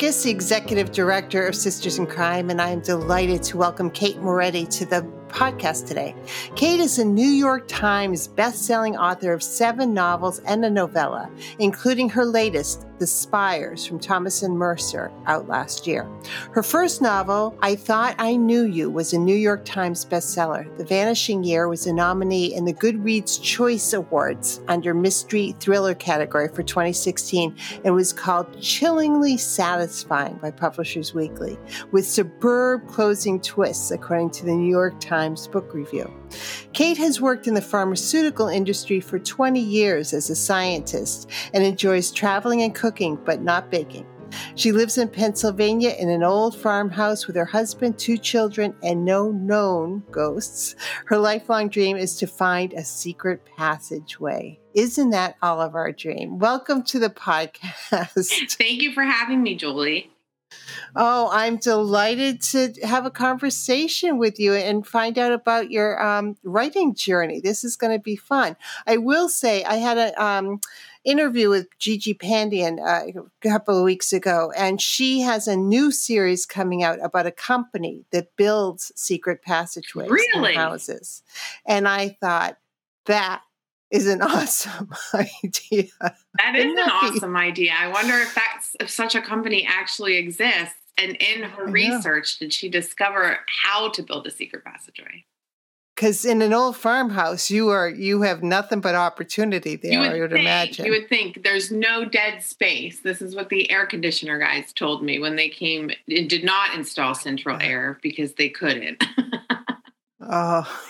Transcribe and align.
Hennrikus, 0.00 0.24
the 0.24 0.30
Executive 0.30 0.92
Director 0.92 1.46
of 1.46 1.54
Sisters 1.54 1.98
in 1.98 2.06
Crime, 2.06 2.48
and 2.48 2.60
I 2.60 2.70
am 2.70 2.80
delighted 2.80 3.42
to 3.44 3.58
welcome 3.58 3.90
Kate 3.90 4.16
Moretti 4.18 4.64
to 4.66 4.86
the 4.86 5.02
podcast 5.28 5.86
today. 5.86 6.14
Kate 6.56 6.80
is 6.80 6.98
a 6.98 7.04
New 7.04 7.28
York 7.28 7.68
Times 7.68 8.26
best-selling 8.26 8.96
author 8.96 9.34
of 9.34 9.42
seven 9.42 9.92
novels 9.92 10.38
and 10.40 10.64
a 10.64 10.70
novella, 10.70 11.30
including 11.58 12.08
her 12.08 12.24
latest, 12.24 12.86
The 13.00 13.06
Spires 13.06 13.84
from 13.84 13.98
Thomas 13.98 14.42
and 14.42 14.56
Mercer, 14.56 15.10
out 15.26 15.48
last 15.48 15.86
year. 15.86 16.08
Her 16.52 16.62
first 16.62 17.02
novel, 17.02 17.56
I 17.60 17.74
Thought 17.74 18.14
I 18.18 18.36
Knew 18.36 18.62
You, 18.64 18.90
was 18.90 19.12
a 19.12 19.18
New 19.18 19.34
York 19.34 19.64
Times 19.64 20.04
bestseller. 20.04 20.64
The 20.76 20.84
Vanishing 20.84 21.42
Year 21.42 21.66
was 21.66 21.86
a 21.86 21.92
nominee 21.92 22.54
in 22.54 22.64
the 22.64 22.74
Goodreads 22.74 23.42
Choice 23.42 23.92
Awards 23.92 24.60
under 24.68 24.94
Mystery 24.94 25.56
Thriller 25.58 25.94
category 25.94 26.48
for 26.48 26.62
2016 26.62 27.56
and 27.84 27.94
was 27.94 28.12
called 28.12 28.60
Chillingly 28.60 29.36
Satisfying 29.36 30.36
by 30.36 30.52
Publishers 30.52 31.12
Weekly, 31.12 31.58
with 31.90 32.06
superb 32.06 32.86
closing 32.86 33.40
twists, 33.40 33.90
according 33.90 34.30
to 34.30 34.44
the 34.44 34.52
New 34.52 34.70
York 34.70 35.00
Times 35.00 35.40
Times 35.40 35.48
Book 35.48 35.74
Review. 35.74 36.19
Kate 36.72 36.96
has 36.98 37.20
worked 37.20 37.46
in 37.46 37.54
the 37.54 37.62
pharmaceutical 37.62 38.48
industry 38.48 39.00
for 39.00 39.18
20 39.18 39.60
years 39.60 40.12
as 40.12 40.30
a 40.30 40.36
scientist 40.36 41.30
and 41.52 41.64
enjoys 41.64 42.10
traveling 42.10 42.62
and 42.62 42.74
cooking, 42.74 43.18
but 43.24 43.42
not 43.42 43.70
baking. 43.70 44.06
She 44.54 44.72
lives 44.72 44.98
in 44.98 45.08
Pennsylvania 45.08 45.90
in 45.98 46.08
an 46.08 46.22
old 46.22 46.56
farmhouse 46.56 47.26
with 47.26 47.36
her 47.36 47.44
husband, 47.44 47.98
two 47.98 48.16
children, 48.16 48.74
and 48.82 49.04
no 49.04 49.30
known 49.30 50.02
ghosts. 50.10 50.76
Her 51.06 51.18
lifelong 51.18 51.68
dream 51.68 51.96
is 51.96 52.16
to 52.18 52.26
find 52.26 52.72
a 52.72 52.84
secret 52.84 53.44
passageway. 53.56 54.60
Isn't 54.74 55.10
that 55.10 55.36
all 55.42 55.60
of 55.60 55.74
our 55.74 55.92
dream? 55.92 56.38
Welcome 56.38 56.82
to 56.84 56.98
the 56.98 57.10
podcast. 57.10 58.52
Thank 58.56 58.82
you 58.82 58.92
for 58.92 59.02
having 59.02 59.42
me, 59.42 59.56
Julie. 59.56 60.10
Oh, 60.96 61.28
I'm 61.32 61.56
delighted 61.56 62.40
to 62.42 62.72
have 62.82 63.06
a 63.06 63.10
conversation 63.10 64.18
with 64.18 64.38
you 64.38 64.54
and 64.54 64.86
find 64.86 65.18
out 65.18 65.32
about 65.32 65.70
your 65.70 66.02
um, 66.02 66.36
writing 66.42 66.94
journey. 66.94 67.40
This 67.40 67.64
is 67.64 67.76
going 67.76 67.96
to 67.96 68.02
be 68.02 68.16
fun. 68.16 68.56
I 68.86 68.96
will 68.96 69.28
say, 69.28 69.64
I 69.64 69.76
had 69.76 69.98
an 69.98 70.12
um, 70.16 70.60
interview 71.04 71.48
with 71.48 71.66
Gigi 71.78 72.14
Pandian 72.14 72.78
uh, 72.78 73.20
a 73.20 73.48
couple 73.48 73.78
of 73.78 73.84
weeks 73.84 74.12
ago, 74.12 74.52
and 74.56 74.80
she 74.80 75.20
has 75.20 75.48
a 75.48 75.56
new 75.56 75.90
series 75.90 76.46
coming 76.46 76.82
out 76.82 76.98
about 77.02 77.26
a 77.26 77.32
company 77.32 78.04
that 78.10 78.36
builds 78.36 78.92
secret 78.96 79.42
passageways 79.42 80.10
really? 80.10 80.52
in 80.52 80.58
houses. 80.58 81.22
And 81.66 81.88
I 81.88 82.16
thought 82.20 82.58
that 83.06 83.42
is 83.90 84.06
an 84.06 84.22
awesome 84.22 84.90
idea. 85.14 85.88
That 86.38 86.54
is 86.54 86.72
an 86.72 86.78
awesome 86.78 87.36
idea. 87.36 87.72
I 87.78 87.88
wonder 87.88 88.14
if 88.18 88.34
that's 88.34 88.76
if 88.78 88.90
such 88.90 89.14
a 89.14 89.20
company 89.20 89.66
actually 89.68 90.16
exists. 90.16 90.74
And 91.00 91.16
in 91.16 91.42
her 91.42 91.66
research, 91.66 92.38
did 92.38 92.52
she 92.52 92.68
discover 92.68 93.38
how 93.64 93.88
to 93.90 94.02
build 94.02 94.26
a 94.26 94.30
secret 94.30 94.64
passageway? 94.64 95.24
Because 95.94 96.24
in 96.24 96.40
an 96.40 96.54
old 96.54 96.76
farmhouse, 96.76 97.50
you 97.50 97.68
are 97.68 97.88
you 97.88 98.22
have 98.22 98.42
nothing 98.42 98.80
but 98.80 98.94
opportunity 98.94 99.76
there. 99.76 99.92
You 99.92 100.00
would, 100.00 100.12
I 100.12 100.20
would 100.20 100.30
think, 100.30 100.40
imagine. 100.40 100.84
You 100.86 100.92
would 100.92 101.08
think 101.10 101.42
there's 101.42 101.70
no 101.70 102.06
dead 102.06 102.42
space. 102.42 103.00
This 103.00 103.20
is 103.20 103.34
what 103.34 103.50
the 103.50 103.70
air 103.70 103.84
conditioner 103.84 104.38
guys 104.38 104.72
told 104.72 105.02
me 105.02 105.18
when 105.18 105.36
they 105.36 105.50
came. 105.50 105.90
It 106.06 106.28
did 106.28 106.42
not 106.42 106.74
install 106.74 107.14
central 107.14 107.60
air 107.60 107.98
because 108.02 108.34
they 108.34 108.48
couldn't. 108.48 109.04
oh, 110.20 110.80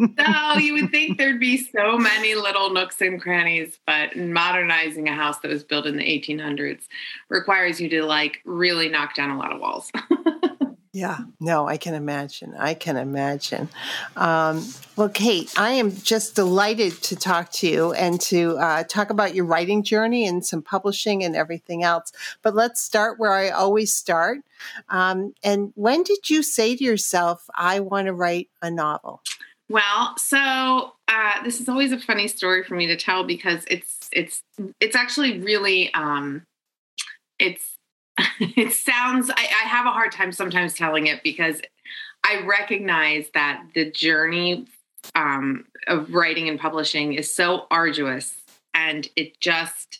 so 0.00 0.58
you 0.58 0.74
would 0.74 0.90
think 0.90 1.18
there'd 1.18 1.40
be 1.40 1.58
so 1.58 1.98
many 1.98 2.34
little 2.34 2.70
nooks 2.70 3.00
and 3.00 3.20
crannies, 3.20 3.78
but 3.86 4.16
modernizing 4.16 5.08
a 5.08 5.14
house 5.14 5.38
that 5.40 5.48
was 5.48 5.64
built 5.64 5.86
in 5.86 5.96
the 5.96 6.04
1800s 6.04 6.82
requires 7.28 7.80
you 7.80 7.88
to 7.90 8.04
like 8.04 8.40
really 8.44 8.88
knock 8.88 9.14
down 9.14 9.30
a 9.30 9.38
lot 9.38 9.52
of 9.52 9.60
walls. 9.60 9.90
yeah, 10.92 11.18
no, 11.38 11.68
I 11.68 11.76
can 11.76 11.94
imagine. 11.94 12.54
I 12.58 12.74
can 12.74 12.96
imagine. 12.96 13.68
Um, 14.16 14.66
well, 14.96 15.08
Kate, 15.08 15.52
I 15.56 15.72
am 15.72 15.94
just 15.94 16.34
delighted 16.34 16.92
to 17.02 17.16
talk 17.16 17.52
to 17.52 17.68
you 17.68 17.92
and 17.92 18.20
to 18.22 18.56
uh, 18.58 18.84
talk 18.84 19.10
about 19.10 19.34
your 19.34 19.44
writing 19.44 19.82
journey 19.82 20.26
and 20.26 20.44
some 20.44 20.62
publishing 20.62 21.22
and 21.22 21.36
everything 21.36 21.82
else. 21.82 22.12
But 22.42 22.54
let's 22.54 22.80
start 22.80 23.18
where 23.18 23.32
I 23.32 23.50
always 23.50 23.92
start. 23.92 24.38
Um, 24.88 25.34
and 25.42 25.72
when 25.74 26.02
did 26.02 26.30
you 26.30 26.42
say 26.42 26.76
to 26.76 26.84
yourself, 26.84 27.48
I 27.54 27.80
want 27.80 28.06
to 28.06 28.12
write 28.12 28.48
a 28.60 28.70
novel? 28.70 29.22
Well, 29.70 30.16
so 30.18 30.94
uh, 31.06 31.44
this 31.44 31.60
is 31.60 31.68
always 31.68 31.92
a 31.92 31.98
funny 32.00 32.26
story 32.26 32.64
for 32.64 32.74
me 32.74 32.88
to 32.88 32.96
tell 32.96 33.22
because 33.22 33.64
it's 33.70 34.08
it's 34.12 34.42
it's 34.80 34.96
actually 34.96 35.38
really 35.38 35.94
um, 35.94 36.42
it's 37.38 37.76
it 38.40 38.72
sounds 38.72 39.30
I, 39.30 39.34
I 39.34 39.68
have 39.68 39.86
a 39.86 39.92
hard 39.92 40.10
time 40.10 40.32
sometimes 40.32 40.74
telling 40.74 41.06
it 41.06 41.22
because 41.22 41.62
I 42.24 42.44
recognize 42.44 43.30
that 43.34 43.62
the 43.76 43.88
journey 43.92 44.66
um, 45.14 45.66
of 45.86 46.12
writing 46.12 46.48
and 46.48 46.58
publishing 46.58 47.14
is 47.14 47.32
so 47.32 47.68
arduous 47.70 48.34
and 48.74 49.08
it 49.14 49.38
just 49.38 49.99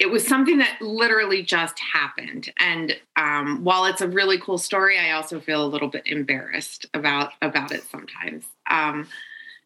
it 0.00 0.10
was 0.10 0.26
something 0.26 0.58
that 0.58 0.80
literally 0.80 1.42
just 1.42 1.78
happened. 1.78 2.50
And 2.58 2.96
um, 3.16 3.62
while 3.62 3.84
it's 3.84 4.00
a 4.00 4.08
really 4.08 4.38
cool 4.38 4.56
story 4.56 4.98
i 4.98 5.12
also 5.12 5.38
feel 5.38 5.64
a 5.64 5.68
little 5.68 5.88
bit 5.88 6.06
embarrassed 6.06 6.86
about 6.94 7.32
about 7.42 7.70
it 7.70 7.84
sometimes. 7.84 8.44
Um, 8.68 9.06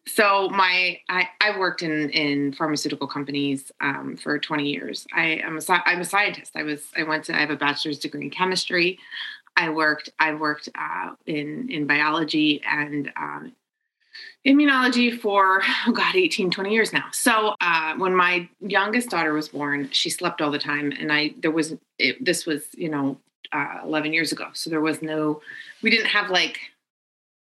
so 0.07 0.49
my 0.49 0.99
I, 1.09 1.29
I 1.41 1.57
worked 1.57 1.81
in 1.81 2.09
in 2.09 2.53
pharmaceutical 2.53 3.07
companies 3.07 3.71
um, 3.81 4.17
for 4.17 4.37
20 4.37 4.69
years. 4.69 5.07
I 5.13 5.41
am 5.43 5.57
a 5.57 5.81
i'm 5.85 6.01
a 6.01 6.05
scientist. 6.05 6.51
I 6.55 6.63
was 6.63 6.83
i 6.95 7.03
went 7.03 7.23
to 7.25 7.35
i 7.35 7.39
have 7.39 7.49
a 7.49 7.55
bachelor's 7.55 7.99
degree 7.99 8.23
in 8.23 8.29
chemistry. 8.29 8.99
I 9.55 9.69
worked 9.69 10.09
i 10.19 10.33
worked 10.33 10.69
uh, 10.75 11.15
in 11.25 11.69
in 11.69 11.87
biology 11.87 12.61
and 12.69 13.11
um, 13.15 13.53
immunology 14.45 15.19
for 15.19 15.61
oh 15.87 15.91
god 15.91 16.15
18 16.15 16.51
20 16.51 16.71
years 16.71 16.93
now 16.93 17.05
so 17.11 17.55
uh, 17.61 17.95
when 17.97 18.15
my 18.15 18.47
youngest 18.61 19.09
daughter 19.09 19.33
was 19.33 19.49
born 19.49 19.89
she 19.91 20.09
slept 20.09 20.41
all 20.41 20.51
the 20.51 20.59
time 20.59 20.91
and 20.99 21.11
i 21.11 21.33
there 21.39 21.51
was 21.51 21.75
it, 21.97 22.23
this 22.23 22.45
was 22.45 22.63
you 22.73 22.89
know 22.89 23.17
uh, 23.51 23.79
11 23.83 24.13
years 24.13 24.31
ago 24.31 24.47
so 24.53 24.69
there 24.69 24.81
was 24.81 25.01
no 25.01 25.41
we 25.81 25.89
didn't 25.89 26.07
have 26.07 26.29
like 26.29 26.59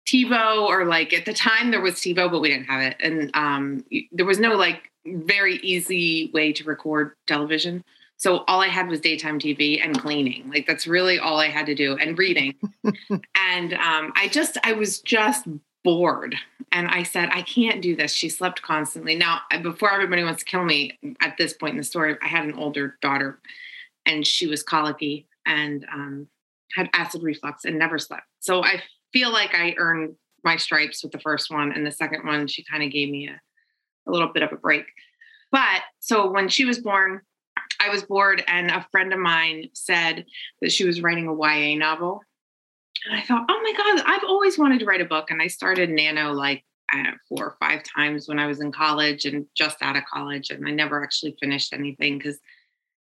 tivo 0.07 0.63
or 0.63 0.85
like 0.85 1.13
at 1.13 1.25
the 1.25 1.35
time 1.35 1.71
there 1.71 1.81
was 1.81 1.95
tivo 1.95 2.31
but 2.31 2.41
we 2.41 2.49
didn't 2.49 2.67
have 2.67 2.83
it 2.83 2.97
and 3.01 3.31
um, 3.35 3.85
there 4.13 4.27
was 4.27 4.39
no 4.39 4.55
like 4.55 4.91
very 5.07 5.57
easy 5.57 6.31
way 6.33 6.53
to 6.53 6.65
record 6.65 7.13
television 7.27 7.83
so 8.19 8.45
all 8.49 8.63
I 8.63 8.69
had 8.69 8.89
was 8.89 9.01
daytime 9.01 9.39
TV 9.39 9.79
and 9.85 9.99
cleaning. 10.01 10.49
Like 10.49 10.67
that's 10.67 10.87
really 10.87 11.19
all 11.19 11.39
I 11.39 11.49
had 11.49 11.67
to 11.67 11.75
do 11.75 11.97
and 11.97 12.17
reading. 12.17 12.55
and 13.11 13.75
um, 13.75 14.13
I 14.17 14.29
just, 14.31 14.57
I 14.65 14.73
was 14.73 15.01
just 15.01 15.47
bored. 15.87 16.35
And 16.73 16.89
I 16.89 17.05
said, 17.05 17.29
I 17.31 17.43
can't 17.43 17.81
do 17.81 17.95
this. 17.95 18.13
She 18.13 18.29
slept 18.29 18.61
constantly. 18.61 19.15
Now, 19.15 19.43
before 19.63 19.93
everybody 19.93 20.25
wants 20.25 20.43
to 20.43 20.51
kill 20.51 20.65
me 20.65 20.99
at 21.21 21.37
this 21.39 21.53
point 21.53 21.75
in 21.75 21.79
the 21.79 21.85
story, 21.85 22.17
I 22.21 22.27
had 22.27 22.45
an 22.45 22.55
older 22.55 22.99
daughter 23.01 23.39
and 24.05 24.27
she 24.27 24.49
was 24.49 24.65
colicky 24.65 25.29
and 25.47 25.87
um, 25.93 26.27
had 26.75 26.91
acid 26.93 27.23
reflux 27.23 27.65
and 27.65 27.79
never 27.79 28.01
slept. 28.01 28.25
So 28.41 28.65
I 28.65 28.83
feel 29.13 29.31
like 29.31 29.55
I 29.55 29.77
earned 29.79 30.17
my 30.43 30.57
stripes 30.57 31.05
with 31.05 31.13
the 31.13 31.21
first 31.21 31.53
one. 31.53 31.71
And 31.71 31.87
the 31.87 31.93
second 31.93 32.27
one, 32.27 32.49
she 32.49 32.65
kind 32.65 32.83
of 32.83 32.91
gave 32.91 33.09
me 33.09 33.29
a, 33.29 33.41
a 34.09 34.11
little 34.11 34.33
bit 34.33 34.43
of 34.43 34.51
a 34.51 34.57
break. 34.57 34.87
But 35.53 35.83
so 36.01 36.33
when 36.33 36.49
she 36.49 36.65
was 36.65 36.81
born, 36.81 37.21
I 37.79 37.91
was 37.91 38.03
bored, 38.03 38.43
and 38.49 38.71
a 38.71 38.87
friend 38.91 39.13
of 39.13 39.21
mine 39.21 39.69
said 39.73 40.27
that 40.61 40.73
she 40.73 40.85
was 40.85 41.01
writing 41.01 41.29
a 41.29 41.35
YA 41.35 41.77
novel. 41.79 42.23
And 43.05 43.19
I 43.19 43.23
thought, 43.23 43.45
oh 43.49 43.61
my 43.63 43.73
God, 43.77 44.05
I've 44.07 44.25
always 44.25 44.59
wanted 44.59 44.81
to 44.81 44.87
write 44.87 45.01
a 45.01 45.07
book. 45.07 45.31
And 45.31 45.43
I 45.43 45.49
started 45.49 45.91
Nano 45.91 46.33
like 46.33 46.65
know, 46.95 47.13
four 47.29 47.45
or 47.45 47.57
five 47.61 47.83
times 47.83 48.29
when 48.29 48.39
I 48.39 48.47
was 48.47 48.61
in 48.61 48.73
college 48.73 49.25
and 49.25 49.47
just 49.57 49.79
out 49.83 49.97
of 49.97 50.05
college. 50.13 50.51
And 50.51 50.67
I 50.67 50.71
never 50.71 51.03
actually 51.03 51.37
finished 51.41 51.73
anything 51.73 52.19
because 52.19 52.39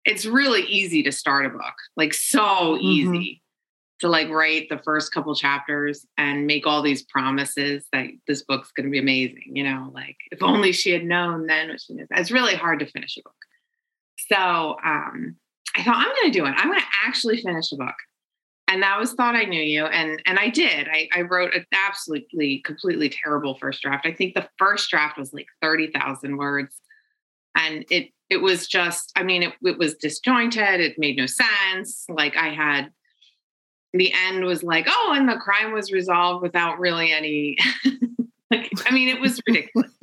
it's 0.04 0.26
really 0.26 0.62
easy 0.62 1.02
to 1.02 1.12
start 1.12 1.46
a 1.46 1.50
book, 1.50 1.74
like 1.96 2.14
so 2.14 2.40
mm-hmm. 2.40 2.84
easy 2.84 3.42
to 4.00 4.08
like 4.08 4.28
write 4.28 4.68
the 4.68 4.80
first 4.84 5.12
couple 5.12 5.34
chapters 5.34 6.04
and 6.18 6.46
make 6.46 6.66
all 6.66 6.82
these 6.82 7.02
promises 7.02 7.86
that 7.92 8.08
this 8.26 8.42
book's 8.42 8.72
going 8.72 8.84
to 8.84 8.90
be 8.90 8.98
amazing. 8.98 9.52
You 9.52 9.64
know, 9.64 9.90
like 9.94 10.16
if 10.30 10.42
only 10.42 10.72
she 10.72 10.90
had 10.90 11.04
known 11.04 11.46
then 11.46 11.68
what 11.68 11.80
she 11.80 11.94
knew. 11.94 12.06
It's 12.10 12.30
really 12.30 12.54
hard 12.54 12.80
to 12.80 12.86
finish 12.86 13.16
a 13.16 13.22
book. 13.22 13.34
So 14.30 14.76
um, 14.84 15.36
I 15.76 15.82
thought 15.82 15.96
I'm 15.96 16.14
going 16.14 16.32
to 16.32 16.38
do 16.38 16.46
it. 16.46 16.54
I'm 16.56 16.68
going 16.68 16.80
to 16.80 16.86
actually 17.06 17.40
finish 17.40 17.72
a 17.72 17.76
book. 17.76 17.94
And 18.66 18.82
that 18.82 18.98
was 18.98 19.12
thought 19.12 19.36
I 19.36 19.44
knew 19.44 19.60
you, 19.60 19.84
and 19.84 20.22
and 20.26 20.38
I 20.38 20.48
did. 20.48 20.88
I, 20.88 21.08
I 21.14 21.22
wrote 21.22 21.54
an 21.54 21.66
absolutely, 21.72 22.62
completely 22.64 23.10
terrible 23.10 23.58
first 23.58 23.82
draft. 23.82 24.06
I 24.06 24.12
think 24.12 24.34
the 24.34 24.48
first 24.58 24.90
draft 24.90 25.18
was 25.18 25.32
like 25.32 25.46
thirty 25.60 25.90
thousand 25.90 26.38
words, 26.38 26.80
and 27.54 27.84
it 27.90 28.08
it 28.30 28.38
was 28.38 28.66
just. 28.66 29.12
I 29.16 29.22
mean, 29.22 29.42
it, 29.42 29.52
it 29.62 29.78
was 29.78 29.94
disjointed. 29.94 30.80
It 30.80 30.98
made 30.98 31.16
no 31.16 31.26
sense. 31.26 32.06
Like 32.08 32.36
I 32.36 32.48
had 32.48 32.90
the 33.94 34.12
end 34.26 34.44
was 34.44 34.62
like, 34.62 34.86
oh, 34.88 35.12
and 35.16 35.28
the 35.28 35.36
crime 35.36 35.72
was 35.72 35.92
resolved 35.92 36.42
without 36.42 36.80
really 36.80 37.12
any. 37.12 37.56
like, 38.50 38.70
I 38.86 38.92
mean, 38.92 39.08
it 39.08 39.20
was 39.20 39.40
ridiculous. 39.46 39.90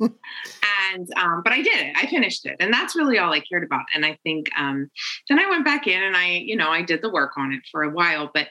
and 0.92 1.08
um, 1.16 1.42
but 1.42 1.52
I 1.52 1.62
did 1.62 1.74
it. 1.74 1.96
I 1.96 2.06
finished 2.06 2.46
it, 2.46 2.56
and 2.60 2.72
that's 2.72 2.96
really 2.96 3.18
all 3.18 3.32
I 3.32 3.40
cared 3.40 3.64
about. 3.64 3.84
And 3.94 4.04
I 4.04 4.18
think 4.22 4.48
um, 4.56 4.90
then 5.28 5.38
I 5.38 5.48
went 5.48 5.64
back 5.64 5.86
in 5.86 6.02
and 6.02 6.16
I, 6.16 6.28
you 6.30 6.56
know, 6.56 6.70
I 6.70 6.82
did 6.82 7.02
the 7.02 7.10
work 7.10 7.32
on 7.36 7.52
it 7.52 7.62
for 7.70 7.82
a 7.82 7.90
while. 7.90 8.30
But 8.32 8.48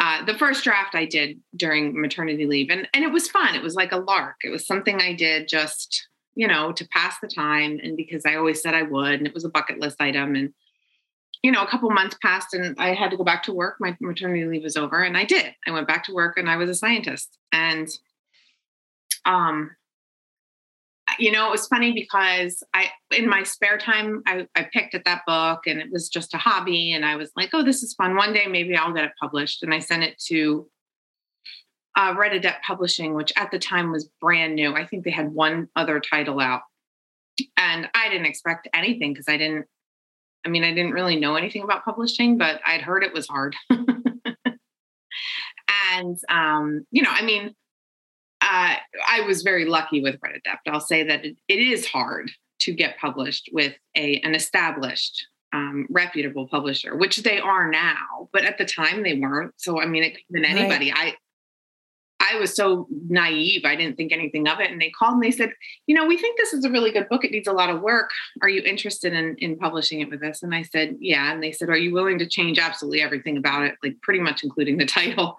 uh, 0.00 0.24
the 0.24 0.34
first 0.34 0.64
draft 0.64 0.94
I 0.94 1.04
did 1.06 1.40
during 1.56 2.00
maternity 2.00 2.46
leave, 2.46 2.70
and 2.70 2.88
and 2.94 3.04
it 3.04 3.12
was 3.12 3.28
fun. 3.28 3.54
It 3.54 3.62
was 3.62 3.74
like 3.74 3.92
a 3.92 3.98
lark. 3.98 4.36
It 4.44 4.50
was 4.50 4.66
something 4.66 5.00
I 5.00 5.14
did 5.14 5.48
just, 5.48 6.08
you 6.34 6.46
know, 6.46 6.72
to 6.72 6.88
pass 6.88 7.16
the 7.20 7.28
time, 7.28 7.80
and 7.82 7.96
because 7.96 8.24
I 8.26 8.36
always 8.36 8.62
said 8.62 8.74
I 8.74 8.82
would, 8.82 9.14
and 9.14 9.26
it 9.26 9.34
was 9.34 9.44
a 9.44 9.50
bucket 9.50 9.80
list 9.80 10.00
item, 10.00 10.34
and 10.34 10.52
you 11.42 11.52
know, 11.52 11.62
a 11.62 11.68
couple 11.68 11.90
months 11.90 12.16
passed 12.20 12.52
and 12.54 12.74
I 12.78 12.94
had 12.94 13.10
to 13.10 13.16
go 13.16 13.24
back 13.24 13.44
to 13.44 13.52
work. 13.52 13.76
My 13.80 13.96
maternity 14.00 14.44
leave 14.44 14.64
was 14.64 14.76
over 14.76 15.02
and 15.02 15.16
I 15.16 15.24
did. 15.24 15.54
I 15.66 15.70
went 15.70 15.86
back 15.86 16.04
to 16.04 16.12
work 16.12 16.36
and 16.36 16.50
I 16.50 16.56
was 16.56 16.68
a 16.68 16.74
scientist. 16.74 17.38
And 17.52 17.88
um 19.24 19.70
you 21.18 21.32
know, 21.32 21.48
it 21.48 21.50
was 21.50 21.66
funny 21.66 21.92
because 21.92 22.62
I 22.74 22.90
in 23.10 23.28
my 23.28 23.42
spare 23.42 23.78
time 23.78 24.22
I, 24.26 24.46
I 24.54 24.68
picked 24.72 24.94
at 24.94 25.04
that 25.04 25.22
book 25.26 25.66
and 25.66 25.80
it 25.80 25.90
was 25.90 26.08
just 26.08 26.34
a 26.34 26.38
hobby 26.38 26.92
and 26.92 27.04
I 27.04 27.16
was 27.16 27.30
like, 27.36 27.50
oh, 27.52 27.64
this 27.64 27.82
is 27.82 27.94
fun. 27.94 28.16
One 28.16 28.32
day 28.32 28.46
maybe 28.46 28.76
I'll 28.76 28.92
get 28.92 29.04
it 29.04 29.12
published. 29.20 29.62
And 29.62 29.74
I 29.74 29.78
sent 29.78 30.04
it 30.04 30.18
to 30.26 30.68
uh, 31.96 32.14
Red 32.16 32.32
Adept 32.32 32.64
Publishing, 32.64 33.14
which 33.14 33.32
at 33.36 33.50
the 33.50 33.58
time 33.58 33.90
was 33.90 34.08
brand 34.20 34.54
new. 34.54 34.74
I 34.74 34.86
think 34.86 35.04
they 35.04 35.10
had 35.10 35.32
one 35.32 35.68
other 35.74 36.00
title 36.00 36.40
out. 36.40 36.62
And 37.56 37.88
I 37.94 38.08
didn't 38.08 38.26
expect 38.26 38.68
anything 38.72 39.12
because 39.12 39.28
I 39.28 39.36
didn't 39.36 39.66
I 40.46 40.50
mean, 40.50 40.64
I 40.64 40.72
didn't 40.72 40.92
really 40.92 41.16
know 41.16 41.34
anything 41.34 41.62
about 41.62 41.84
publishing, 41.84 42.38
but 42.38 42.60
I'd 42.64 42.80
heard 42.80 43.02
it 43.02 43.12
was 43.12 43.26
hard. 43.26 43.56
and, 43.68 44.16
um, 46.28 46.86
you 46.90 47.02
know, 47.02 47.10
I 47.10 47.22
mean, 47.22 47.54
uh, 48.48 48.76
I 49.08 49.20
was 49.26 49.42
very 49.42 49.64
lucky 49.64 50.00
with 50.00 50.18
Red 50.22 50.36
Adept. 50.36 50.68
I'll 50.68 50.80
say 50.80 51.04
that 51.04 51.24
it, 51.24 51.36
it 51.48 51.58
is 51.58 51.86
hard 51.86 52.30
to 52.60 52.72
get 52.72 52.98
published 52.98 53.50
with 53.52 53.74
a 53.96 54.20
an 54.20 54.34
established, 54.34 55.26
um, 55.52 55.86
reputable 55.90 56.48
publisher, 56.48 56.96
which 56.96 57.18
they 57.18 57.38
are 57.38 57.70
now. 57.70 58.28
But 58.32 58.44
at 58.44 58.58
the 58.58 58.64
time, 58.64 59.02
they 59.02 59.14
weren't. 59.14 59.54
So, 59.56 59.80
I 59.80 59.86
mean, 59.86 60.02
it 60.02 60.10
could 60.10 60.22
have 60.28 60.42
been 60.42 60.44
anybody. 60.44 60.90
Right. 60.90 61.14
I 61.14 61.16
I 62.20 62.38
was 62.38 62.54
so 62.54 62.88
naive. 63.08 63.64
I 63.64 63.76
didn't 63.76 63.96
think 63.96 64.12
anything 64.12 64.48
of 64.48 64.60
it. 64.60 64.70
And 64.70 64.80
they 64.80 64.90
called 64.90 65.14
and 65.14 65.22
they 65.22 65.30
said, 65.30 65.52
you 65.86 65.94
know, 65.94 66.06
we 66.06 66.18
think 66.18 66.36
this 66.36 66.52
is 66.52 66.64
a 66.64 66.70
really 66.70 66.90
good 66.90 67.08
book. 67.08 67.24
It 67.24 67.30
needs 67.30 67.46
a 67.46 67.52
lot 67.52 67.70
of 67.70 67.80
work. 67.80 68.10
Are 68.42 68.48
you 68.48 68.60
interested 68.62 69.12
in, 69.12 69.36
in 69.38 69.56
publishing 69.56 70.00
it 70.00 70.10
with 70.10 70.22
us? 70.22 70.42
And 70.42 70.54
I 70.54 70.62
said, 70.62 70.96
yeah. 71.00 71.32
And 71.32 71.42
they 71.42 71.52
said, 71.52 71.68
are 71.68 71.78
you 71.78 71.92
willing 71.92 72.18
to 72.18 72.26
change 72.26 72.58
absolutely 72.58 73.02
everything 73.02 73.36
about 73.36 73.62
it? 73.62 73.76
Like 73.84 74.00
pretty 74.02 74.20
much 74.20 74.42
including 74.42 74.78
the 74.78 74.86
title. 75.00 75.36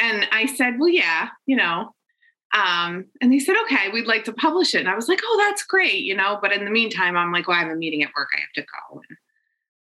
And 0.00 0.26
I 0.32 0.46
said, 0.46 0.78
well, 0.78 0.88
yeah, 0.88 1.28
you 1.46 1.56
know. 1.56 1.94
Um, 2.52 3.06
and 3.20 3.32
they 3.32 3.38
said, 3.38 3.56
okay, 3.64 3.88
we'd 3.90 4.06
like 4.06 4.24
to 4.24 4.32
publish 4.32 4.74
it. 4.74 4.80
And 4.80 4.88
I 4.88 4.94
was 4.94 5.08
like, 5.08 5.20
oh, 5.24 5.44
that's 5.46 5.62
great, 5.62 6.02
you 6.02 6.14
know. 6.14 6.38
But 6.40 6.52
in 6.52 6.64
the 6.64 6.70
meantime, 6.70 7.16
I'm 7.16 7.32
like, 7.32 7.48
well, 7.48 7.56
I 7.56 7.60
have 7.60 7.72
a 7.72 7.76
meeting 7.76 8.02
at 8.02 8.10
work. 8.14 8.28
I 8.36 8.40
have 8.40 8.52
to 8.56 8.62
go. 8.62 9.02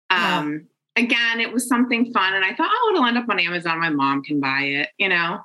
And, 0.09 0.23
um, 0.23 0.67
yeah. 0.95 1.03
again, 1.03 1.39
it 1.41 1.51
was 1.51 1.67
something 1.67 2.13
fun. 2.13 2.33
And 2.33 2.45
I 2.45 2.55
thought, 2.55 2.71
oh, 2.71 2.91
it'll 2.93 3.05
end 3.05 3.17
up 3.17 3.27
on 3.29 3.39
Amazon. 3.39 3.79
My 3.79 3.89
mom 3.89 4.23
can 4.23 4.39
buy 4.39 4.61
it, 4.61 4.89
you 4.97 5.09
know 5.09 5.41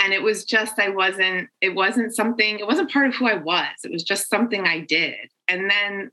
and 0.00 0.12
it 0.12 0.22
was 0.22 0.44
just 0.44 0.78
i 0.78 0.88
wasn't 0.88 1.48
it 1.60 1.74
wasn't 1.74 2.14
something 2.14 2.58
it 2.58 2.66
wasn't 2.66 2.90
part 2.90 3.06
of 3.06 3.14
who 3.14 3.26
i 3.26 3.34
was 3.34 3.66
it 3.84 3.90
was 3.90 4.02
just 4.02 4.28
something 4.28 4.66
i 4.66 4.80
did 4.80 5.30
and 5.48 5.70
then 5.70 6.10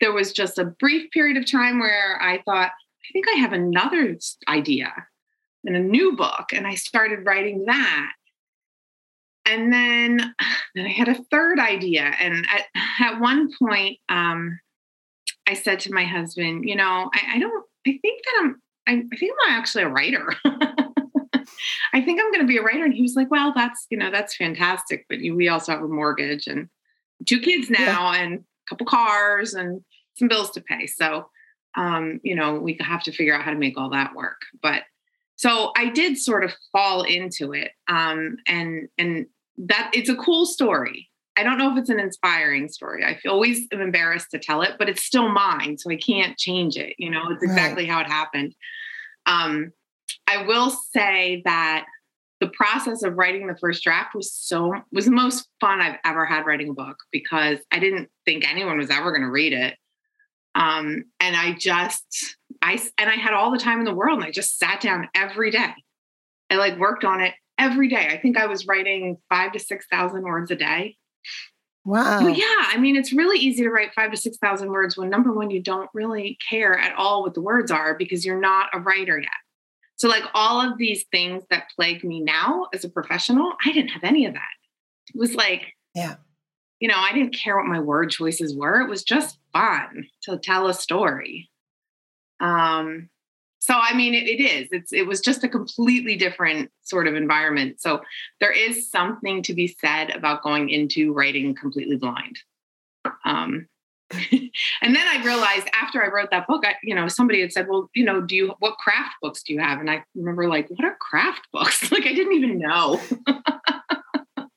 there 0.00 0.12
was 0.12 0.32
just 0.32 0.58
a 0.58 0.64
brief 0.64 1.10
period 1.10 1.36
of 1.36 1.50
time 1.50 1.78
where 1.78 2.20
i 2.22 2.40
thought 2.42 2.70
i 2.70 3.12
think 3.12 3.26
i 3.28 3.38
have 3.38 3.52
another 3.52 4.16
idea 4.48 4.92
and 5.64 5.76
a 5.76 5.80
new 5.80 6.16
book 6.16 6.52
and 6.52 6.66
i 6.66 6.74
started 6.74 7.24
writing 7.24 7.64
that 7.66 8.12
and 9.46 9.72
then 9.72 10.34
then 10.74 10.86
i 10.86 10.90
had 10.90 11.08
a 11.08 11.22
third 11.30 11.58
idea 11.58 12.12
and 12.20 12.46
at, 12.50 12.66
at 13.00 13.20
one 13.20 13.50
point 13.58 13.98
um, 14.08 14.58
i 15.48 15.54
said 15.54 15.80
to 15.80 15.92
my 15.92 16.04
husband 16.04 16.68
you 16.68 16.76
know 16.76 17.10
I, 17.14 17.36
I 17.36 17.38
don't 17.38 17.64
i 17.86 17.98
think 18.02 18.22
that 18.24 18.40
i'm 18.40 18.62
I, 18.86 18.92
I 19.12 19.16
think 19.16 19.32
i'm 19.46 19.52
actually 19.52 19.84
a 19.84 19.88
writer 19.88 20.34
I 21.92 22.00
think 22.00 22.20
I'm 22.20 22.30
going 22.30 22.40
to 22.40 22.46
be 22.46 22.58
a 22.58 22.62
writer. 22.62 22.84
And 22.84 22.94
he 22.94 23.02
was 23.02 23.16
like, 23.16 23.30
well, 23.30 23.52
that's, 23.54 23.86
you 23.90 23.98
know, 23.98 24.10
that's 24.10 24.36
fantastic. 24.36 25.06
But 25.08 25.18
we 25.18 25.48
also 25.48 25.72
have 25.72 25.82
a 25.82 25.88
mortgage 25.88 26.46
and 26.46 26.68
two 27.26 27.40
kids 27.40 27.70
now 27.70 28.12
yeah. 28.12 28.22
and 28.22 28.38
a 28.38 28.42
couple 28.68 28.86
cars 28.86 29.54
and 29.54 29.82
some 30.14 30.28
bills 30.28 30.50
to 30.52 30.60
pay. 30.60 30.86
So, 30.86 31.28
um, 31.76 32.20
you 32.22 32.34
know, 32.34 32.54
we 32.54 32.76
have 32.80 33.02
to 33.04 33.12
figure 33.12 33.34
out 33.34 33.44
how 33.44 33.52
to 33.52 33.58
make 33.58 33.78
all 33.78 33.90
that 33.90 34.14
work. 34.14 34.40
But 34.60 34.82
so 35.42 35.72
I 35.76 35.90
did 35.90 36.18
sort 36.18 36.44
of 36.44 36.54
fall 36.70 37.02
into 37.02 37.52
it. 37.52 37.72
Um, 37.88 38.36
and, 38.46 38.88
and 38.96 39.26
that 39.58 39.90
it's 39.92 40.08
a 40.08 40.14
cool 40.14 40.46
story. 40.46 41.10
I 41.36 41.42
don't 41.42 41.58
know 41.58 41.72
if 41.72 41.78
it's 41.78 41.90
an 41.90 41.98
inspiring 41.98 42.68
story. 42.68 43.04
I 43.04 43.18
always 43.28 43.66
am 43.72 43.80
embarrassed 43.80 44.30
to 44.30 44.38
tell 44.38 44.62
it, 44.62 44.76
but 44.78 44.88
it's 44.88 45.02
still 45.02 45.28
mine. 45.28 45.78
So 45.78 45.90
I 45.90 45.96
can't 45.96 46.38
change 46.38 46.76
it. 46.76 46.94
You 46.96 47.10
know, 47.10 47.24
it's 47.28 47.42
exactly 47.42 47.88
right. 47.88 47.92
how 47.92 48.00
it 48.02 48.06
happened. 48.06 48.54
Um, 49.26 49.72
I 50.28 50.46
will 50.46 50.70
say 50.70 51.42
that 51.44 51.86
the 52.38 52.46
process 52.46 53.02
of 53.02 53.16
writing 53.16 53.48
the 53.48 53.58
first 53.60 53.82
draft 53.82 54.14
was 54.14 54.32
so 54.32 54.72
was 54.92 55.06
the 55.06 55.10
most 55.10 55.48
fun 55.60 55.80
I've 55.80 55.98
ever 56.04 56.24
had 56.24 56.46
writing 56.46 56.68
a 56.68 56.74
book 56.74 56.98
because 57.10 57.58
I 57.72 57.80
didn't 57.80 58.10
think 58.26 58.48
anyone 58.48 58.78
was 58.78 58.90
ever 58.90 59.10
going 59.10 59.22
to 59.22 59.30
read 59.30 59.54
it. 59.54 59.76
Um, 60.54 61.06
and 61.18 61.34
I 61.34 61.54
just 61.54 62.36
I 62.62 62.80
and 62.96 63.10
I 63.10 63.14
had 63.14 63.34
all 63.34 63.50
the 63.50 63.58
time 63.58 63.78
in 63.80 63.84
the 63.84 63.94
world 63.94 64.18
and 64.18 64.26
I 64.26 64.30
just 64.30 64.58
sat 64.58 64.80
down 64.80 65.08
every 65.14 65.50
day. 65.50 65.74
I 66.50 66.56
like 66.56 66.78
worked 66.78 67.04
on 67.04 67.20
it 67.20 67.34
every 67.58 67.88
day. 67.88 68.08
I 68.08 68.18
think 68.18 68.38
I 68.38 68.46
was 68.46 68.66
writing 68.66 69.18
five 69.28 69.52
to 69.52 69.58
six 69.58 69.86
thousand 69.90 70.22
words 70.22 70.50
a 70.50 70.56
day. 70.56 70.96
Wow. 71.84 72.20
Well, 72.20 72.30
yeah. 72.30 72.44
I 72.68 72.76
mean, 72.78 72.96
it's 72.96 73.12
really 73.12 73.38
easy 73.38 73.64
to 73.64 73.70
write 73.70 73.92
five 73.94 74.12
to 74.12 74.16
6,000 74.16 74.70
words 74.70 74.96
when 74.96 75.10
number 75.10 75.32
one, 75.32 75.50
you 75.50 75.60
don't 75.60 75.90
really 75.92 76.38
care 76.48 76.78
at 76.78 76.94
all 76.94 77.22
what 77.22 77.34
the 77.34 77.40
words 77.40 77.72
are 77.72 77.96
because 77.96 78.24
you're 78.24 78.40
not 78.40 78.68
a 78.72 78.78
writer 78.78 79.18
yet. 79.18 79.30
So, 79.96 80.08
like 80.08 80.22
all 80.32 80.60
of 80.60 80.78
these 80.78 81.04
things 81.10 81.42
that 81.50 81.70
plague 81.74 82.04
me 82.04 82.20
now 82.20 82.68
as 82.72 82.84
a 82.84 82.88
professional, 82.88 83.52
I 83.64 83.72
didn't 83.72 83.90
have 83.90 84.04
any 84.04 84.26
of 84.26 84.34
that. 84.34 84.40
It 85.12 85.18
was 85.18 85.34
like, 85.34 85.74
yeah, 85.94 86.16
you 86.80 86.88
know, 86.88 86.98
I 86.98 87.12
didn't 87.12 87.36
care 87.36 87.56
what 87.56 87.66
my 87.66 87.78
word 87.78 88.10
choices 88.10 88.56
were. 88.56 88.80
It 88.80 88.88
was 88.88 89.04
just 89.04 89.38
fun 89.52 90.04
to 90.24 90.38
tell 90.38 90.66
a 90.66 90.74
story. 90.74 91.48
Um, 92.42 93.08
so 93.60 93.74
I 93.80 93.94
mean, 93.94 94.12
it, 94.12 94.24
it 94.24 94.40
is. 94.40 94.68
It's 94.72 94.92
it 94.92 95.06
was 95.06 95.20
just 95.20 95.44
a 95.44 95.48
completely 95.48 96.16
different 96.16 96.70
sort 96.82 97.06
of 97.06 97.14
environment. 97.14 97.80
So 97.80 98.00
there 98.40 98.50
is 98.50 98.90
something 98.90 99.42
to 99.44 99.54
be 99.54 99.68
said 99.68 100.10
about 100.10 100.42
going 100.42 100.68
into 100.68 101.12
writing 101.12 101.54
completely 101.54 101.96
blind. 101.96 102.40
Um, 103.24 103.68
and 104.12 104.94
then 104.94 105.06
I 105.08 105.22
realized 105.24 105.68
after 105.80 106.02
I 106.02 106.08
wrote 106.08 106.30
that 106.32 106.46
book, 106.46 106.66
I, 106.66 106.74
you 106.82 106.94
know, 106.94 107.08
somebody 107.08 107.40
had 107.40 107.52
said, 107.52 107.68
well, 107.68 107.88
you 107.94 108.04
know, 108.04 108.20
do 108.20 108.36
you, 108.36 108.54
what 108.58 108.76
craft 108.78 109.14
books 109.22 109.42
do 109.42 109.54
you 109.54 109.60
have? 109.60 109.80
And 109.80 109.90
I 109.90 110.04
remember 110.14 110.48
like, 110.48 110.68
what 110.68 110.84
are 110.84 110.96
craft 111.00 111.48
books? 111.52 111.90
like 111.92 112.06
I 112.06 112.12
didn't 112.12 112.34
even 112.34 112.58
know. 112.58 113.00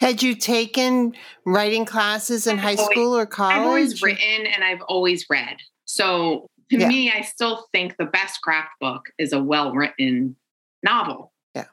had 0.00 0.22
you 0.22 0.34
taken 0.34 1.14
writing 1.44 1.84
classes 1.84 2.46
in 2.46 2.58
high 2.58 2.76
always, 2.76 2.86
school 2.86 3.16
or 3.16 3.26
college? 3.26 3.56
I've 3.56 3.66
always 3.66 4.02
written 4.02 4.46
and 4.46 4.64
I've 4.64 4.82
always 4.82 5.26
read. 5.28 5.56
So 5.84 6.48
to 6.70 6.78
yeah. 6.78 6.88
me, 6.88 7.10
I 7.10 7.22
still 7.22 7.66
think 7.72 7.96
the 7.96 8.04
best 8.04 8.42
craft 8.42 8.70
book 8.80 9.06
is 9.18 9.32
a 9.32 9.42
well 9.42 9.72
written 9.72 10.36
novel. 10.82 11.32
Yeah. 11.54 11.66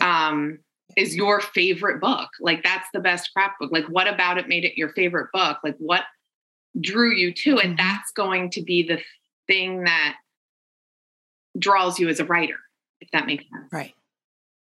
Um, 0.00 0.60
is 0.96 1.16
your 1.16 1.40
favorite 1.40 2.00
book? 2.00 2.28
Like 2.40 2.62
that's 2.62 2.88
the 2.92 3.00
best 3.00 3.32
craft 3.32 3.54
book. 3.60 3.72
Like 3.72 3.86
what 3.86 4.06
about 4.06 4.38
it 4.38 4.48
made 4.48 4.64
it 4.64 4.78
your 4.78 4.90
favorite 4.90 5.28
book? 5.32 5.58
Like 5.64 5.76
what 5.78 6.02
drew 6.80 7.12
you 7.12 7.32
to 7.32 7.58
it? 7.58 7.66
Mm-hmm. 7.66 7.76
That's 7.76 8.12
going 8.12 8.50
to 8.50 8.62
be 8.62 8.86
the 8.86 9.00
thing 9.46 9.84
that 9.84 10.16
draws 11.58 11.98
you 11.98 12.08
as 12.08 12.20
a 12.20 12.24
writer, 12.24 12.58
if 13.00 13.10
that 13.12 13.26
makes 13.26 13.44
sense. 13.44 13.72
Right. 13.72 13.94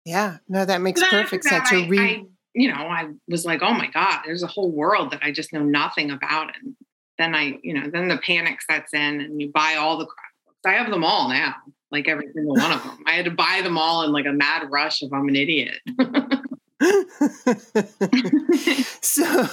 Yeah. 0.06 0.38
No, 0.48 0.66
that 0.66 0.82
makes 0.82 1.02
perfect 1.10 1.46
sense. 1.46 1.72
I, 1.72 1.88
re- 1.88 2.00
I, 2.00 2.24
you 2.54 2.70
know, 2.70 2.76
I 2.76 3.10
was 3.28 3.46
like, 3.46 3.62
oh 3.62 3.74
my 3.74 3.88
God, 3.88 4.22
there's 4.26 4.44
a 4.44 4.48
whole 4.48 4.72
world 4.72 5.12
that 5.12 5.22
I 5.24 5.32
just 5.32 5.52
know 5.52 5.64
nothing 5.64 6.12
about. 6.12 6.52
And 6.56 6.76
then 7.18 7.36
I, 7.36 7.60
you 7.64 7.74
know, 7.74 7.90
then 7.90 8.08
the 8.08 8.18
panic 8.18 8.62
sets 8.62 8.94
in 8.94 9.22
and 9.22 9.42
you 9.42 9.52
buy 9.52 9.76
all 9.76 9.98
the 9.98 10.06
craft 10.06 10.34
books. 10.46 10.60
I 10.66 10.74
have 10.74 10.90
them 10.90 11.04
all 11.04 11.30
now 11.30 11.56
like 11.96 12.08
every 12.08 12.28
single 12.34 12.56
one 12.56 12.72
of 12.72 12.84
them. 12.84 12.98
I 13.06 13.14
had 13.14 13.26
to 13.26 13.32
buy 13.32 13.62
them 13.64 13.78
all 13.78 14.04
in 14.04 14.12
like 14.12 14.26
a 14.26 14.32
mad 14.32 14.70
rush 14.70 15.02
if 15.02 15.14
I'm 15.14 15.28
an 15.30 15.36
idiot. 15.36 15.80
so, 19.02 19.46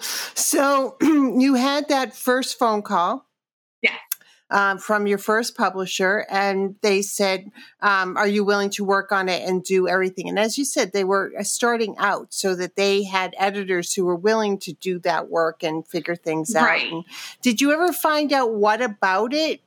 so 0.00 0.96
you 1.00 1.54
had 1.54 1.88
that 1.88 2.16
first 2.16 2.58
phone 2.58 2.82
call. 2.82 3.26
Yeah. 3.82 3.96
Um, 4.52 4.78
from 4.78 5.06
your 5.06 5.18
first 5.18 5.56
publisher, 5.56 6.26
and 6.28 6.74
they 6.80 7.02
said, 7.02 7.52
um, 7.82 8.16
"Are 8.16 8.26
you 8.26 8.42
willing 8.44 8.70
to 8.70 8.84
work 8.84 9.12
on 9.12 9.28
it 9.28 9.48
and 9.48 9.62
do 9.62 9.86
everything?" 9.86 10.28
And 10.28 10.40
as 10.40 10.58
you 10.58 10.64
said, 10.64 10.90
they 10.92 11.04
were 11.04 11.32
uh, 11.38 11.44
starting 11.44 11.94
out, 11.98 12.34
so 12.34 12.56
that 12.56 12.74
they 12.74 13.04
had 13.04 13.32
editors 13.38 13.94
who 13.94 14.04
were 14.04 14.16
willing 14.16 14.58
to 14.58 14.72
do 14.72 14.98
that 15.00 15.30
work 15.30 15.62
and 15.62 15.86
figure 15.86 16.16
things 16.16 16.52
Right. 16.52 16.82
out. 16.86 16.92
And 16.92 17.04
did 17.42 17.60
you 17.60 17.70
ever 17.72 17.92
find 17.92 18.32
out 18.32 18.52
what 18.52 18.82
about 18.82 19.32
it? 19.32 19.60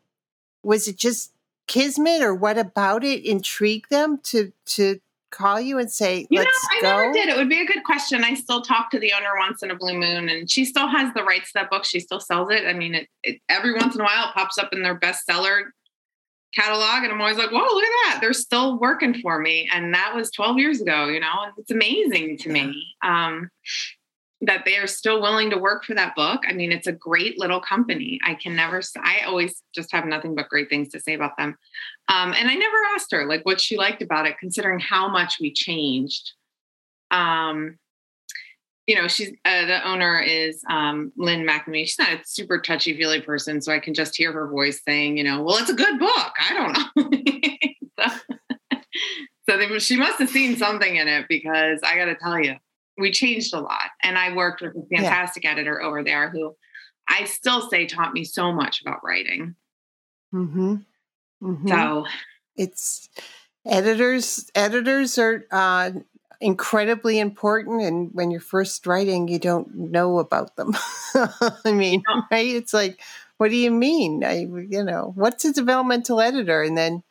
Was 0.63 0.89
it 0.89 0.97
just 0.97 1.31
kismet, 1.65 2.21
or 2.21 2.35
what 2.35 2.57
about 2.57 3.05
it 3.05 3.23
intrigued 3.25 3.89
them 3.89 4.19
to 4.23 4.51
to 4.65 4.99
call 5.33 5.59
you 5.59 5.79
and 5.79 5.91
say, 5.91 6.27
You 6.29 6.39
know, 6.39 6.45
I 6.45 6.81
go"? 6.81 6.87
never 6.87 7.13
did. 7.13 7.29
It 7.29 7.37
would 7.37 7.49
be 7.49 7.59
a 7.59 7.65
good 7.65 7.83
question. 7.83 8.23
I 8.23 8.33
still 8.35 8.61
talk 8.61 8.91
to 8.91 8.99
the 8.99 9.13
owner 9.13 9.31
once 9.37 9.63
in 9.63 9.71
a 9.71 9.75
blue 9.75 9.97
moon, 9.97 10.29
and 10.29 10.49
she 10.49 10.65
still 10.65 10.87
has 10.87 11.13
the 11.13 11.23
rights 11.23 11.51
to 11.51 11.59
that 11.59 11.69
book. 11.69 11.85
She 11.85 11.99
still 11.99 12.19
sells 12.19 12.51
it. 12.51 12.65
I 12.65 12.73
mean, 12.73 12.95
it, 12.95 13.07
it 13.23 13.41
every 13.49 13.73
once 13.73 13.95
in 13.95 14.01
a 14.01 14.03
while 14.03 14.29
it 14.29 14.33
pops 14.33 14.57
up 14.57 14.71
in 14.73 14.83
their 14.83 14.97
bestseller 14.99 15.63
catalog, 16.55 17.03
and 17.03 17.11
I'm 17.11 17.19
always 17.19 17.37
like, 17.37 17.51
"Whoa, 17.51 17.57
look 17.59 17.83
at 17.83 17.89
that! 18.05 18.17
They're 18.21 18.33
still 18.33 18.79
working 18.79 19.19
for 19.21 19.39
me." 19.39 19.69
And 19.73 19.93
that 19.93 20.13
was 20.15 20.31
12 20.31 20.59
years 20.59 20.81
ago. 20.81 21.07
You 21.07 21.19
know, 21.19 21.33
and 21.43 21.53
it's 21.57 21.71
amazing 21.71 22.37
to 22.39 22.49
me 22.49 22.95
um, 23.03 23.49
that 24.45 24.65
they 24.65 24.75
are 24.75 24.87
still 24.87 25.21
willing 25.21 25.49
to 25.49 25.57
work 25.57 25.85
for 25.85 25.93
that 25.95 26.15
book. 26.15 26.41
I 26.47 26.53
mean, 26.53 26.71
it's 26.71 26.87
a 26.87 26.91
great 26.91 27.39
little 27.39 27.61
company. 27.61 28.19
I 28.25 28.33
can 28.35 28.55
never. 28.55 28.81
I 28.97 29.21
always 29.25 29.63
just 29.73 29.91
have 29.93 30.05
nothing 30.05 30.35
but 30.35 30.49
great 30.49 30.69
things 30.69 30.89
to 30.89 30.99
say 30.99 31.13
about 31.13 31.37
them. 31.37 31.57
Um, 32.09 32.33
and 32.33 32.49
I 32.49 32.55
never 32.55 32.77
asked 32.93 33.11
her 33.11 33.25
like 33.25 33.45
what 33.45 33.61
she 33.61 33.77
liked 33.77 34.01
about 34.01 34.27
it, 34.27 34.37
considering 34.39 34.79
how 34.79 35.07
much 35.07 35.37
we 35.39 35.53
changed. 35.53 36.33
Um, 37.09 37.77
you 38.85 38.95
know, 38.95 39.07
she's 39.07 39.29
uh, 39.45 39.65
the 39.65 39.87
owner 39.87 40.19
is 40.19 40.61
um, 40.69 41.13
Lynn 41.15 41.47
McNamee. 41.47 41.85
She's 41.85 41.99
not 41.99 42.11
a 42.11 42.21
super 42.25 42.59
touchy 42.59 42.97
feely 42.97 43.21
person, 43.21 43.61
so 43.61 43.71
I 43.71 43.79
can 43.79 43.93
just 43.93 44.17
hear 44.17 44.33
her 44.33 44.49
voice 44.49 44.81
saying, 44.85 45.17
you 45.17 45.23
know, 45.23 45.41
well, 45.41 45.57
it's 45.57 45.69
a 45.69 45.73
good 45.73 45.99
book. 45.99 46.33
I 46.37 46.53
don't 46.53 46.73
know. 46.73 48.09
so, 48.09 48.77
so 49.49 49.57
they, 49.57 49.79
she 49.79 49.95
must 49.95 50.19
have 50.19 50.29
seen 50.29 50.57
something 50.57 50.97
in 50.97 51.07
it 51.07 51.27
because 51.29 51.79
I 51.81 51.95
got 51.95 52.05
to 52.05 52.15
tell 52.15 52.37
you, 52.39 52.55
we 52.97 53.11
changed 53.11 53.53
a 53.53 53.59
lot, 53.59 53.89
and 54.03 54.17
I 54.17 54.35
worked 54.35 54.61
with 54.61 54.75
a 54.75 54.95
fantastic 54.95 55.45
editor 55.45 55.81
over 55.81 56.03
there 56.03 56.29
who 56.29 56.55
I 57.07 57.25
still 57.25 57.69
say 57.69 57.85
taught 57.85 58.13
me 58.13 58.23
so 58.23 58.51
much 58.51 58.81
about 58.81 59.03
writing. 59.03 59.55
Mm-hmm. 60.33 60.75
Mm-hmm. 61.43 61.67
So 61.67 62.05
it's 62.55 63.09
editors 63.65 64.49
editors 64.55 65.17
are 65.17 65.45
uh, 65.51 65.91
incredibly 66.41 67.19
important 67.19 67.81
and 67.81 68.09
when 68.13 68.29
you're 68.29 68.41
first 68.41 68.85
writing 68.85 69.27
you 69.29 69.39
don't 69.39 69.73
know 69.73 70.19
about 70.19 70.55
them 70.57 70.75
i 71.65 71.71
mean 71.71 72.03
No. 72.07 72.23
right 72.29 72.53
it's 72.53 72.73
like 72.73 72.99
what 73.37 73.49
do 73.49 73.55
you 73.55 73.71
mean 73.71 74.25
i 74.25 74.39
you 74.41 74.83
know 74.83 75.13
what's 75.15 75.45
a 75.45 75.53
developmental 75.53 76.19
editor 76.19 76.61
and 76.61 76.77
then 76.77 77.01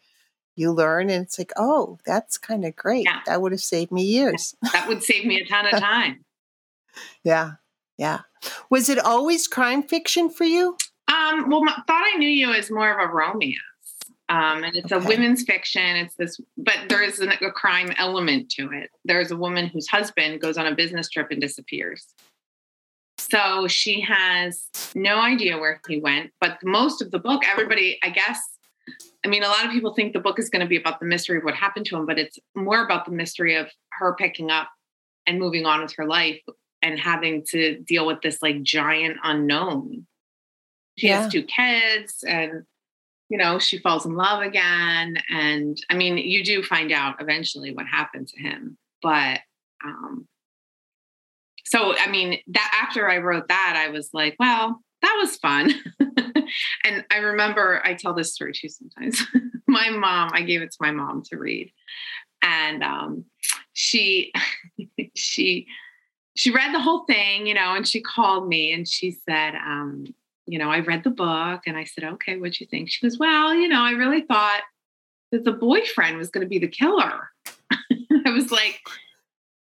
you 0.57 0.71
learn 0.73 1.09
and 1.11 1.25
it's 1.25 1.39
like 1.39 1.53
oh 1.57 1.99
that's 2.05 2.37
kind 2.39 2.65
of 2.65 2.75
great 2.77 3.05
Yeah. 3.05 3.21
that 3.27 3.41
would 3.41 3.53
have 3.53 3.61
saved 3.61 3.91
me 3.93 4.03
years 4.05 4.55
that 4.73 4.87
would 4.89 5.03
save 5.03 5.25
me 5.25 5.41
a 5.41 5.47
ton 5.47 5.67
of 5.73 5.81
time. 5.81 6.25
yeah 7.25 7.53
yeah 7.99 8.21
was 8.71 8.89
it 8.89 8.99
always 8.99 9.49
crime 9.49 9.83
fiction 9.83 10.29
for 10.31 10.45
you 10.45 10.77
Um, 11.09 11.49
well, 11.51 11.63
my, 11.65 11.73
thought 11.87 12.05
I 12.15 12.17
knew 12.19 12.29
you 12.29 12.51
is 12.53 12.71
more 12.71 12.91
of 12.91 13.11
a 13.11 13.13
romance. 13.13 13.59
Um, 14.29 14.65
and 14.65 14.75
it's 14.77 14.93
a 14.93 14.99
women's 14.99 15.43
fiction. 15.43 15.97
It's 15.97 16.15
this, 16.15 16.41
but 16.57 16.79
there 16.89 17.03
is 17.03 17.21
an, 17.21 17.31
a 17.33 17.51
crime 17.51 17.93
element 17.99 18.49
to 18.53 18.71
it. 18.73 18.89
There's 19.05 19.31
a 19.31 19.37
woman 19.37 19.67
whose 19.67 19.87
husband 19.89 20.41
goes 20.41 20.57
on 20.57 20.67
a 20.67 20.75
business 20.75 21.11
trip 21.11 21.29
and 21.31 21.41
disappears. 21.41 22.07
So 23.19 23.69
she 23.69 24.01
has 24.01 24.69
no 24.95 25.17
idea 25.21 25.59
where 25.59 25.81
he 25.87 26.01
went. 26.01 26.31
But 26.41 26.59
most 26.65 27.03
of 27.03 27.11
the 27.11 27.19
book, 27.19 27.43
everybody, 27.47 27.99
I 28.03 28.09
guess, 28.11 28.41
I 29.25 29.29
mean, 29.29 29.43
a 29.45 29.49
lot 29.49 29.65
of 29.65 29.71
people 29.71 29.95
think 29.95 30.13
the 30.13 30.21
book 30.21 30.39
is 30.39 30.51
going 30.51 30.61
to 30.63 30.67
be 30.69 30.77
about 30.77 30.99
the 30.99 31.07
mystery 31.07 31.39
of 31.39 31.45
what 31.45 31.55
happened 31.55 31.87
to 31.87 31.97
him, 31.97 32.07
but 32.07 32.19
it's 32.19 32.39
more 32.55 32.85
about 32.85 33.05
the 33.05 33.13
mystery 33.13 33.55
of 33.57 33.71
her 33.93 34.15
picking 34.15 34.51
up 34.51 34.69
and 35.27 35.39
moving 35.39 35.67
on 35.67 35.83
with 35.83 35.95
her 35.97 36.07
life 36.07 36.41
and 36.83 36.99
having 36.99 37.45
to 37.51 37.79
deal 37.81 38.07
with 38.07 38.21
this 38.23 38.43
like 38.43 38.63
giant 38.63 39.17
unknown. 39.23 40.07
She 40.99 41.07
Yeah. 41.09 41.23
has 41.23 41.33
two 41.33 41.45
kids 41.45 42.25
and 42.27 42.65
you 43.29 43.39
know, 43.39 43.59
she 43.59 43.79
falls 43.79 44.05
in 44.05 44.15
love 44.15 44.43
again. 44.43 45.17
And 45.31 45.79
I 45.89 45.95
mean, 45.95 46.19
you 46.19 46.45
do 46.45 46.63
find 46.63 46.93
out 46.93 47.17
eventually 47.19 47.73
what 47.73 47.87
happened 47.87 48.29
to 48.29 48.39
him. 48.39 48.77
But 49.01 49.41
um 49.83 50.29
so 51.65 51.97
I 51.97 52.11
mean, 52.11 52.41
that 52.49 52.83
after 52.87 53.09
I 53.09 53.19
wrote 53.19 53.49
that, 53.49 53.75
I 53.77 53.91
was 53.91 54.11
like, 54.13 54.37
well, 54.39 54.83
that 55.03 55.17
was 55.21 55.37
fun. 55.37 55.73
and 56.85 57.05
I 57.11 57.19
remember 57.19 57.83
I 57.85 57.95
tell 57.95 58.15
this 58.15 58.33
story 58.33 58.53
too 58.53 58.69
sometimes. 58.69 59.23
my 59.67 59.91
mom, 59.91 60.31
I 60.33 60.43
gave 60.43 60.63
it 60.63 60.71
to 60.71 60.79
my 60.81 60.91
mom 60.91 61.23
to 61.25 61.37
read. 61.37 61.73
And 62.43 62.83
um 62.83 63.25
she 63.73 64.33
she 65.15 65.67
she 66.35 66.51
read 66.51 66.75
the 66.75 66.81
whole 66.81 67.05
thing, 67.05 67.47
you 67.47 67.55
know, 67.55 67.75
and 67.75 67.87
she 67.87 68.01
called 68.01 68.49
me 68.49 68.73
and 68.73 68.89
she 68.89 69.11
said, 69.11 69.55
um, 69.55 70.07
you 70.47 70.59
know, 70.59 70.71
I 70.71 70.81
read 70.81 71.05
the 71.05 71.11
book 71.11 71.63
and 71.67 71.77
I 71.77 71.85
said, 71.85 72.05
okay, 72.05 72.39
what'd 72.39 72.59
you 72.59 72.67
think? 72.67 72.91
She 72.91 73.07
goes, 73.07 73.19
well, 73.19 73.55
you 73.55 73.69
know, 73.69 73.83
I 73.83 73.91
really 73.91 74.23
thought 74.23 74.63
that 75.31 75.45
the 75.45 75.53
boyfriend 75.53 76.17
was 76.17 76.31
going 76.31 76.45
to 76.45 76.49
be 76.49 76.59
the 76.59 76.69
killer. 76.69 77.31
I 78.27 78.31
was 78.31 78.51
like, 78.51 78.81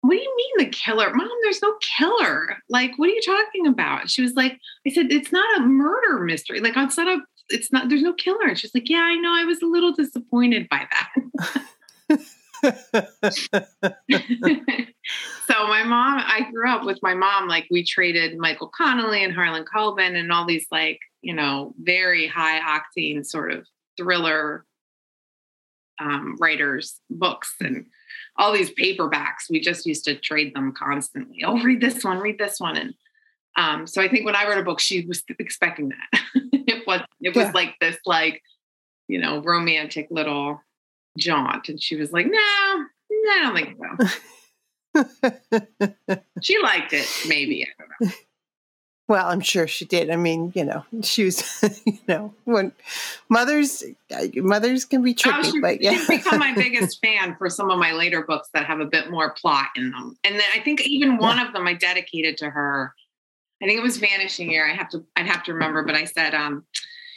what 0.07 0.15
do 0.15 0.21
you 0.23 0.37
mean 0.37 0.67
the 0.67 0.71
killer? 0.71 1.13
Mom, 1.13 1.29
there's 1.43 1.63
no 1.63 1.75
killer. 1.81 2.57
Like, 2.69 2.93
what 2.97 3.09
are 3.09 3.13
you 3.13 3.23
talking 3.23 3.67
about? 3.67 4.09
She 4.09 4.23
was 4.23 4.35
like, 4.35 4.59
I 4.87 4.91
said, 4.91 5.07
it's 5.11 5.33
not 5.33 5.59
a 5.59 5.65
murder 5.65 6.21
mystery. 6.21 6.61
Like, 6.61 6.75
it's 6.77 6.97
not 6.97 7.09
a, 7.09 7.21
it's 7.49 7.73
not, 7.73 7.89
there's 7.89 8.03
no 8.03 8.13
killer. 8.13 8.47
And 8.47 8.59
she's 8.59 8.75
like, 8.75 8.89
yeah, 8.89 9.03
I 9.03 9.17
know. 9.17 9.33
I 9.35 9.45
was 9.45 9.61
a 9.63 9.67
little 9.67 9.93
disappointed 9.93 10.69
by 10.69 10.87
that. 10.91 12.21
so 15.47 15.67
my 15.67 15.83
mom, 15.85 16.23
I 16.25 16.47
grew 16.53 16.71
up 16.71 16.85
with 16.85 16.99
my 17.03 17.15
mom. 17.15 17.49
Like 17.49 17.67
we 17.71 17.85
traded 17.85 18.39
Michael 18.39 18.71
Connelly 18.77 19.25
and 19.25 19.35
Harlan 19.35 19.65
Coben 19.65 20.17
and 20.17 20.33
all 20.33 20.47
these 20.47 20.67
like 20.71 21.01
you 21.23 21.35
know 21.35 21.75
very 21.79 22.27
high 22.27 22.61
octane 22.61 23.25
sort 23.25 23.53
of 23.53 23.67
thriller 23.97 24.65
um, 26.01 26.37
writers 26.41 27.01
books 27.11 27.55
and 27.61 27.87
all 28.37 28.53
these 28.53 28.71
paperbacks. 28.75 29.49
We 29.51 29.61
just 29.61 29.87
used 29.87 30.05
to 30.05 30.15
trade 30.15 30.55
them 30.55 30.73
constantly. 30.77 31.43
Oh, 31.45 31.61
read 31.63 31.81
this 31.81 32.05
one, 32.05 32.19
read 32.19 32.39
this 32.39 32.59
one, 32.61 32.77
and 32.77 32.95
um, 33.57 33.87
so 33.87 34.03
I 34.03 34.09
think 34.09 34.27
when 34.27 34.37
I 34.37 34.47
wrote 34.49 34.59
a 34.59 34.63
book, 34.65 34.81
she 34.81 35.07
was 35.07 35.23
expecting 35.39 35.91
that. 35.91 36.21
it 36.53 36.87
was 36.87 37.01
it 37.21 37.35
was 37.35 37.47
Yeah. 37.47 37.53
like 37.55 37.75
this 37.81 37.97
like 38.05 38.43
you 39.09 39.21
know 39.21 39.41
romantic 39.43 40.09
little 40.11 40.61
jaunt, 41.19 41.69
and 41.69 41.83
she 41.83 41.97
was 41.97 42.13
like, 42.13 42.27
no. 42.27 42.85
No, 43.09 43.33
I 43.33 43.43
don't 43.43 43.57
think 43.57 43.77
so. 44.03 44.17
She 46.43 46.61
liked 46.63 46.93
it, 46.93 47.07
maybe. 47.29 47.65
I 47.65 47.69
don't 47.79 47.91
know. 48.11 48.17
Well 49.09 49.27
i'm 49.29 49.41
sure 49.41 49.67
she 49.69 49.85
did 49.85 50.11
i 50.11 50.17
mean 50.17 50.53
you 50.55 50.65
know 50.65 50.85
she 51.03 51.25
was 51.25 51.43
you 51.87 51.99
know 52.09 52.35
when 52.45 52.73
mothers 53.29 53.85
uh, 54.15 54.27
mothers 54.37 54.85
can 54.85 55.03
be 55.03 55.13
Oh, 55.25 55.31
tricky 55.43 55.61
but 55.61 55.81
yeah 55.81 55.93
she's 55.93 56.07
become 56.09 56.39
my 56.39 56.55
biggest 56.55 57.01
fan 57.05 57.37
for 57.37 57.49
some 57.49 57.71
of 57.71 57.79
my 57.79 57.93
later 57.93 58.23
books 58.23 58.49
that 58.55 58.67
have 58.67 58.81
a 58.81 58.85
bit 58.87 59.11
more 59.11 59.31
plot 59.35 59.69
in 59.77 59.91
them. 59.91 60.17
And 60.25 60.35
then 60.35 60.45
I 60.55 60.61
think 60.61 60.87
even 60.87 61.19
one 61.19 61.39
of 61.39 61.53
them 61.53 61.67
I 61.67 61.75
dedicated 61.75 62.37
to 62.39 62.51
her. 62.51 62.95
I 63.63 63.67
think 63.67 63.79
it 63.79 63.83
was 63.83 63.97
Vanishing 63.97 64.51
Year. 64.51 64.69
I 64.69 64.75
have 64.75 64.89
to 64.91 65.05
I'd 65.17 65.27
have 65.27 65.43
to 65.45 65.55
remember, 65.55 65.85
but 65.85 65.95
I 65.95 66.05
said, 66.05 66.35
um, 66.35 66.65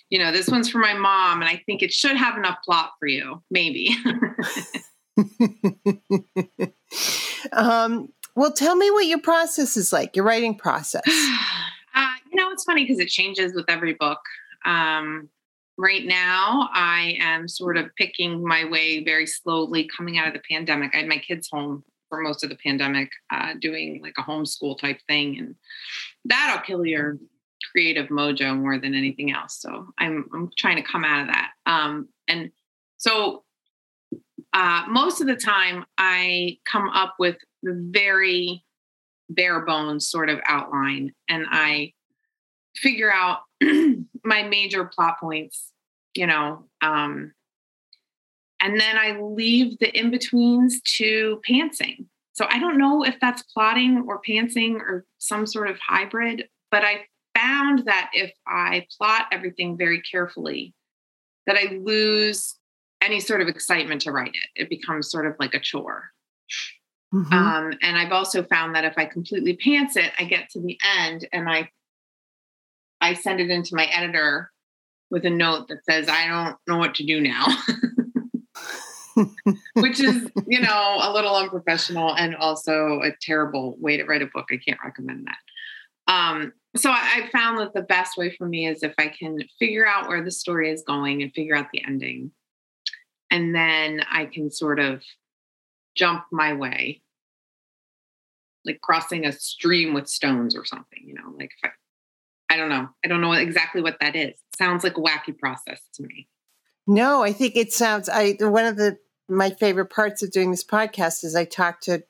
you 0.10 0.20
know, 0.20 0.32
this 0.32 0.48
one's 0.48 0.70
for 0.70 0.78
my 0.80 0.94
mom, 0.94 1.42
and 1.42 1.50
I 1.50 1.62
think 1.66 1.82
it 1.82 1.92
should 1.92 2.16
have 2.16 2.38
enough 2.38 2.58
plot 2.66 2.92
for 3.00 3.08
you, 3.08 3.44
maybe. 3.52 3.96
um, 7.52 8.10
well, 8.36 8.52
tell 8.52 8.76
me 8.76 8.90
what 8.92 9.06
your 9.06 9.20
process 9.22 9.78
is 9.78 9.92
like, 9.94 10.16
your 10.16 10.26
writing 10.26 10.56
process. 10.56 11.04
You 12.32 12.36
know, 12.36 12.52
it's 12.52 12.64
funny 12.64 12.84
because 12.84 13.00
it 13.00 13.10
changes 13.10 13.54
with 13.54 13.66
every 13.70 13.94
book. 13.94 14.20
Um, 14.66 15.30
right 15.78 16.06
now, 16.06 16.70
I 16.74 17.18
am 17.20 17.48
sort 17.48 17.78
of 17.78 17.94
picking 17.96 18.46
my 18.46 18.66
way 18.66 19.04
very 19.04 19.26
slowly 19.26 19.90
coming 19.96 20.18
out 20.18 20.28
of 20.28 20.34
the 20.34 20.42
pandemic. 20.50 20.92
I 20.94 20.98
had 20.98 21.08
my 21.08 21.18
kids 21.18 21.50
home 21.52 21.84
for 22.10 22.22
most 22.22 22.44
of 22.44 22.50
the 22.50 22.56
pandemic, 22.56 23.12
uh, 23.32 23.54
doing 23.60 24.02
like 24.02 24.16
a 24.18 24.24
homeschool 24.24 24.80
type 24.80 25.00
thing, 25.08 25.38
and 25.38 25.56
that'll 26.26 26.64
kill 26.64 26.86
your 26.86 27.18
creative 27.72 28.08
mojo 28.08 28.58
more 28.58 28.80
than 28.80 28.96
anything 28.96 29.32
else. 29.32 29.60
So 29.60 29.88
I'm 29.98 30.28
I'm 30.34 30.50
trying 30.58 30.78
to 30.78 30.84
come 30.84 31.06
out 31.06 31.22
of 31.22 31.28
that. 31.28 31.52
Um, 31.66 32.10
and 32.28 32.52
so 32.98 33.44
uh, 34.54 34.84
most 34.90 35.22
of 35.22 35.28
the 35.28 35.36
time, 35.36 35.86
I 35.98 36.58
come 36.66 36.90
up 36.90 37.16
with 37.20 37.38
very 37.64 38.64
bare 39.30 39.64
bones 39.64 40.08
sort 40.08 40.30
of 40.30 40.40
outline 40.48 41.14
and 41.30 41.46
I 41.50 41.94
figure 42.82 43.12
out 43.12 43.40
my 44.24 44.44
major 44.44 44.86
plot 44.86 45.20
points, 45.20 45.72
you 46.16 46.28
know, 46.28 46.66
um, 46.82 47.34
and 48.62 48.80
then 48.80 48.98
I 48.98 49.20
leave 49.20 49.80
the 49.80 49.98
in 49.98 50.12
betweens 50.12 50.82
to 50.98 51.42
pantsing. 51.50 52.06
so 52.34 52.46
I 52.50 52.60
don't 52.60 52.78
know 52.78 53.04
if 53.04 53.20
that's 53.20 53.44
plotting 53.44 54.06
or 54.08 54.22
pantsing 54.22 54.76
or 54.76 55.06
some 55.18 55.46
sort 55.46 55.70
of 55.70 55.78
hybrid, 55.80 56.48
but 56.72 56.84
I 56.84 57.06
found 57.38 57.86
that 57.86 58.12
if 58.14 58.32
I 58.48 58.86
plot 58.98 59.26
everything 59.32 59.78
very 59.78 60.02
carefully, 60.02 60.74
that 61.48 61.58
I 61.58 61.80
lose 61.82 62.56
any 63.02 63.20
sort 63.20 63.42
of 63.42 63.48
excitement 63.48 64.02
to 64.02 64.12
write 64.12 64.36
it. 64.36 64.62
It 64.62 64.70
becomes 64.70 65.10
sort 65.10 65.26
of 65.26 65.36
like 65.40 65.54
a 65.54 65.60
chore. 65.60 66.12
Mm-hmm. 67.14 67.34
Um, 67.34 67.74
and 67.82 67.98
I've 67.98 68.12
also 68.12 68.44
found 68.44 68.76
that 68.76 68.86
if 68.86 68.94
I 68.98 69.06
completely 69.06 69.56
pants 69.56 69.96
it, 69.96 70.12
I 70.20 70.26
get 70.26 70.50
to 70.52 70.62
the 70.62 70.78
end 70.98 71.28
and 71.34 71.50
I 71.50 71.70
I 73.02 73.14
send 73.14 73.40
it 73.40 73.50
into 73.50 73.76
my 73.76 73.86
editor 73.86 74.52
with 75.10 75.26
a 75.26 75.30
note 75.30 75.68
that 75.70 75.86
says, 75.86 76.08
I 76.08 76.28
don't 76.28 76.58
know 76.68 76.78
what 76.78 76.96
to 76.96 77.06
do 77.06 77.22
now. 77.22 77.46
Which 79.74 80.00
is, 80.00 80.30
you 80.48 80.62
know, 80.62 81.00
a 81.02 81.12
little 81.12 81.36
unprofessional 81.36 82.16
and 82.16 82.36
also 82.36 83.02
a 83.02 83.12
terrible 83.22 83.76
way 83.80 83.98
to 83.98 84.06
write 84.06 84.22
a 84.22 84.28
book. 84.28 84.48
I 84.52 84.58
can't 84.58 84.80
recommend 84.84 85.28
that. 85.28 86.14
Um, 86.14 86.54
so 86.76 86.90
I, 86.90 87.24
I 87.24 87.30
found 87.32 87.60
that 87.60 87.74
the 87.74 87.82
best 87.82 88.18
way 88.18 88.36
for 88.36 88.48
me 88.48 88.68
is 88.68 88.84
if 88.84 88.94
I 88.98 89.08
can 89.08 89.40
figure 89.58 89.86
out 89.86 90.08
where 90.08 90.24
the 90.24 90.32
story 90.32 90.72
is 90.72 90.84
going 90.84 91.22
and 91.22 91.34
figure 91.34 91.56
out 91.56 91.68
the 91.72 91.84
ending. 91.86 92.32
And 93.32 93.54
then 93.54 94.04
I 94.10 94.26
can 94.26 94.50
sort 94.50 94.80
of 94.80 95.04
jump 95.96 96.26
my 96.32 96.54
way, 96.54 97.02
like 98.66 98.82
crossing 98.82 99.26
a 99.26 99.32
stream 99.32 99.94
with 99.94 100.08
stones 100.08 100.56
or 100.56 100.66
something, 100.66 101.04
you 101.06 101.14
know, 101.14 101.34
like 101.38 101.52
I, 101.64 101.70
I 102.50 102.58
don't 102.58 102.70
know. 102.70 102.90
I 103.04 103.08
don't 103.08 103.22
know 103.22 103.34
exactly 103.34 103.82
what 103.82 103.98
that 104.02 104.16
is. 104.16 104.30
It 104.30 104.58
sounds 104.58 104.84
like 104.84 104.98
a 104.98 105.02
wacky 105.02 105.38
process 105.38 105.80
to 105.96 106.04
me. 106.04 106.28
No, 106.88 107.24
I 107.24 107.32
think 107.32 107.56
it 107.56 107.72
sounds 107.72 108.10
I 108.10 108.36
one 108.40 108.66
of 108.66 108.76
the 108.76 108.98
my 109.28 109.52
favorite 109.52 109.92
parts 109.92 110.24
of 110.24 110.32
doing 110.32 110.52
this 110.52 110.64
podcast 110.64 111.24
is 111.24 111.36
I 111.36 111.46
talk 111.46 111.82
to 111.82 112.04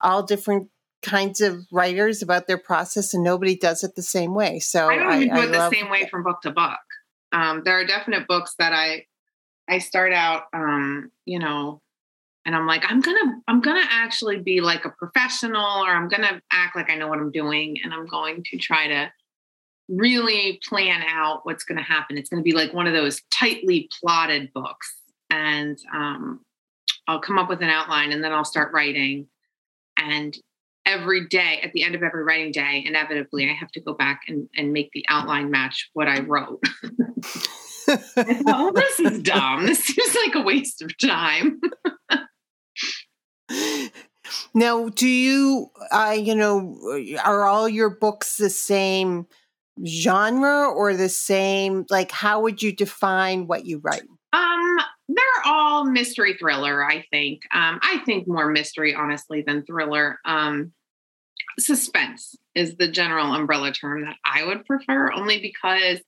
all 0.00 0.22
different 0.24 0.68
kinds 1.02 1.40
of 1.40 1.64
writers 1.70 2.22
about 2.22 2.48
their 2.48 2.58
process 2.58 3.14
and 3.14 3.22
nobody 3.22 3.56
does 3.56 3.84
it 3.84 3.94
the 3.94 4.02
same 4.02 4.34
way. 4.34 4.58
So 4.58 4.88
I 4.88 4.96
don't 4.96 5.22
even 5.22 5.30
I, 5.30 5.40
do 5.40 5.48
it 5.48 5.54
I 5.54 5.68
the 5.68 5.76
same 5.76 5.90
way 5.90 6.08
from 6.10 6.24
book 6.24 6.40
to 6.42 6.50
book. 6.50 6.78
Um, 7.30 7.62
there 7.64 7.78
are 7.78 7.84
definite 7.84 8.26
books 8.26 8.54
that 8.58 8.72
I 8.72 9.06
I 9.68 9.78
start 9.78 10.12
out 10.12 10.44
um, 10.52 11.12
you 11.24 11.38
know, 11.38 11.80
and 12.44 12.56
I'm 12.56 12.66
like, 12.66 12.84
I'm 12.88 13.00
gonna, 13.00 13.42
I'm 13.46 13.60
gonna 13.60 13.84
actually 13.90 14.38
be 14.38 14.62
like 14.62 14.86
a 14.86 14.90
professional, 14.90 15.84
or 15.84 15.90
I'm 15.90 16.08
gonna 16.08 16.40
act 16.50 16.74
like 16.74 16.90
I 16.90 16.94
know 16.94 17.06
what 17.06 17.18
I'm 17.18 17.30
doing, 17.30 17.76
and 17.84 17.92
I'm 17.92 18.06
going 18.06 18.42
to 18.50 18.56
try 18.56 18.88
to 18.88 19.12
really 19.88 20.60
plan 20.66 21.02
out 21.06 21.40
what's 21.44 21.64
going 21.64 21.78
to 21.78 21.84
happen. 21.84 22.18
It's 22.18 22.28
going 22.28 22.42
to 22.42 22.44
be 22.44 22.56
like 22.56 22.72
one 22.72 22.86
of 22.86 22.92
those 22.92 23.22
tightly 23.32 23.88
plotted 24.00 24.52
books, 24.52 24.94
and 25.30 25.78
um, 25.94 26.40
I'll 27.06 27.20
come 27.20 27.38
up 27.38 27.48
with 27.48 27.62
an 27.62 27.70
outline, 27.70 28.12
and 28.12 28.22
then 28.22 28.32
I'll 28.32 28.44
start 28.44 28.72
writing, 28.72 29.28
and 29.96 30.36
every 30.86 31.26
day 31.28 31.60
at 31.62 31.72
the 31.72 31.84
end 31.84 31.94
of 31.94 32.02
every 32.02 32.24
writing 32.24 32.50
day 32.50 32.82
inevitably 32.86 33.44
i 33.50 33.52
have 33.52 33.70
to 33.70 33.78
go 33.78 33.92
back 33.92 34.22
and, 34.26 34.48
and 34.56 34.72
make 34.72 34.90
the 34.92 35.04
outline 35.10 35.50
match 35.50 35.90
what 35.92 36.08
i 36.08 36.20
wrote. 36.20 36.62
I 37.88 37.96
thought, 37.96 38.44
oh 38.46 38.72
this 38.72 39.00
is 39.00 39.22
dumb. 39.22 39.66
This 39.66 39.82
seems 39.84 40.14
like 40.26 40.34
a 40.34 40.42
waste 40.42 40.82
of 40.82 40.96
time. 40.98 41.60
Now 44.52 44.90
do 44.90 45.08
you 45.08 45.70
uh, 45.90 46.16
you 46.18 46.34
know 46.34 46.76
are 47.24 47.44
all 47.44 47.66
your 47.68 47.88
books 47.88 48.36
the 48.36 48.50
same 48.50 49.26
genre 49.86 50.68
or 50.68 50.94
the 50.94 51.08
same 51.08 51.84
like 51.90 52.10
how 52.10 52.40
would 52.40 52.62
you 52.62 52.72
define 52.72 53.46
what 53.46 53.64
you 53.66 53.80
write 53.82 54.02
um 54.32 54.78
they're 55.08 55.44
all 55.46 55.84
mystery 55.84 56.36
thriller 56.38 56.84
i 56.84 57.04
think 57.10 57.40
um 57.54 57.78
i 57.82 58.00
think 58.04 58.26
more 58.26 58.50
mystery 58.50 58.94
honestly 58.94 59.42
than 59.46 59.64
thriller 59.64 60.18
um 60.24 60.72
suspense 61.58 62.36
is 62.54 62.76
the 62.76 62.88
general 62.88 63.32
umbrella 63.34 63.72
term 63.72 64.02
that 64.02 64.16
I 64.24 64.44
would 64.44 64.64
prefer, 64.64 65.12
only 65.12 65.40
because 65.40 66.00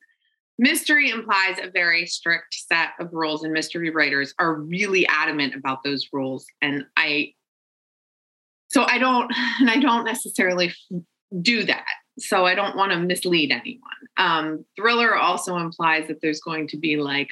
mystery 0.58 1.10
implies 1.10 1.58
a 1.62 1.70
very 1.70 2.06
strict 2.06 2.54
set 2.54 2.90
of 2.98 3.08
rules, 3.12 3.42
and 3.42 3.52
mystery 3.52 3.90
writers 3.90 4.34
are 4.38 4.54
really 4.54 5.06
adamant 5.06 5.54
about 5.54 5.82
those 5.84 6.08
rules. 6.12 6.46
And 6.62 6.84
I, 6.96 7.34
so 8.68 8.84
I 8.84 8.98
don't, 8.98 9.30
and 9.60 9.70
I 9.70 9.78
don't 9.78 10.04
necessarily 10.04 10.72
do 11.40 11.64
that. 11.64 11.86
So 12.20 12.44
I 12.44 12.54
don't 12.54 12.76
want 12.76 12.92
to 12.92 12.98
mislead 12.98 13.50
anyone. 13.50 13.90
Um, 14.16 14.64
thriller 14.76 15.16
also 15.16 15.56
implies 15.56 16.08
that 16.08 16.20
there's 16.20 16.40
going 16.40 16.68
to 16.68 16.76
be 16.76 16.96
like 16.96 17.30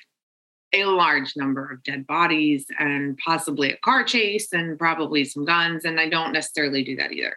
a 0.73 0.85
large 0.85 1.35
number 1.37 1.71
of 1.71 1.83
dead 1.83 2.07
bodies 2.07 2.67
and 2.79 3.17
possibly 3.25 3.73
a 3.73 3.77
car 3.79 4.05
chase 4.05 4.53
and 4.53 4.79
probably 4.79 5.25
some 5.25 5.45
guns. 5.45 5.85
And 5.85 5.99
I 5.99 6.09
don't 6.09 6.33
necessarily 6.33 6.85
do 6.85 6.97
that 6.97 7.13
either. 7.13 7.37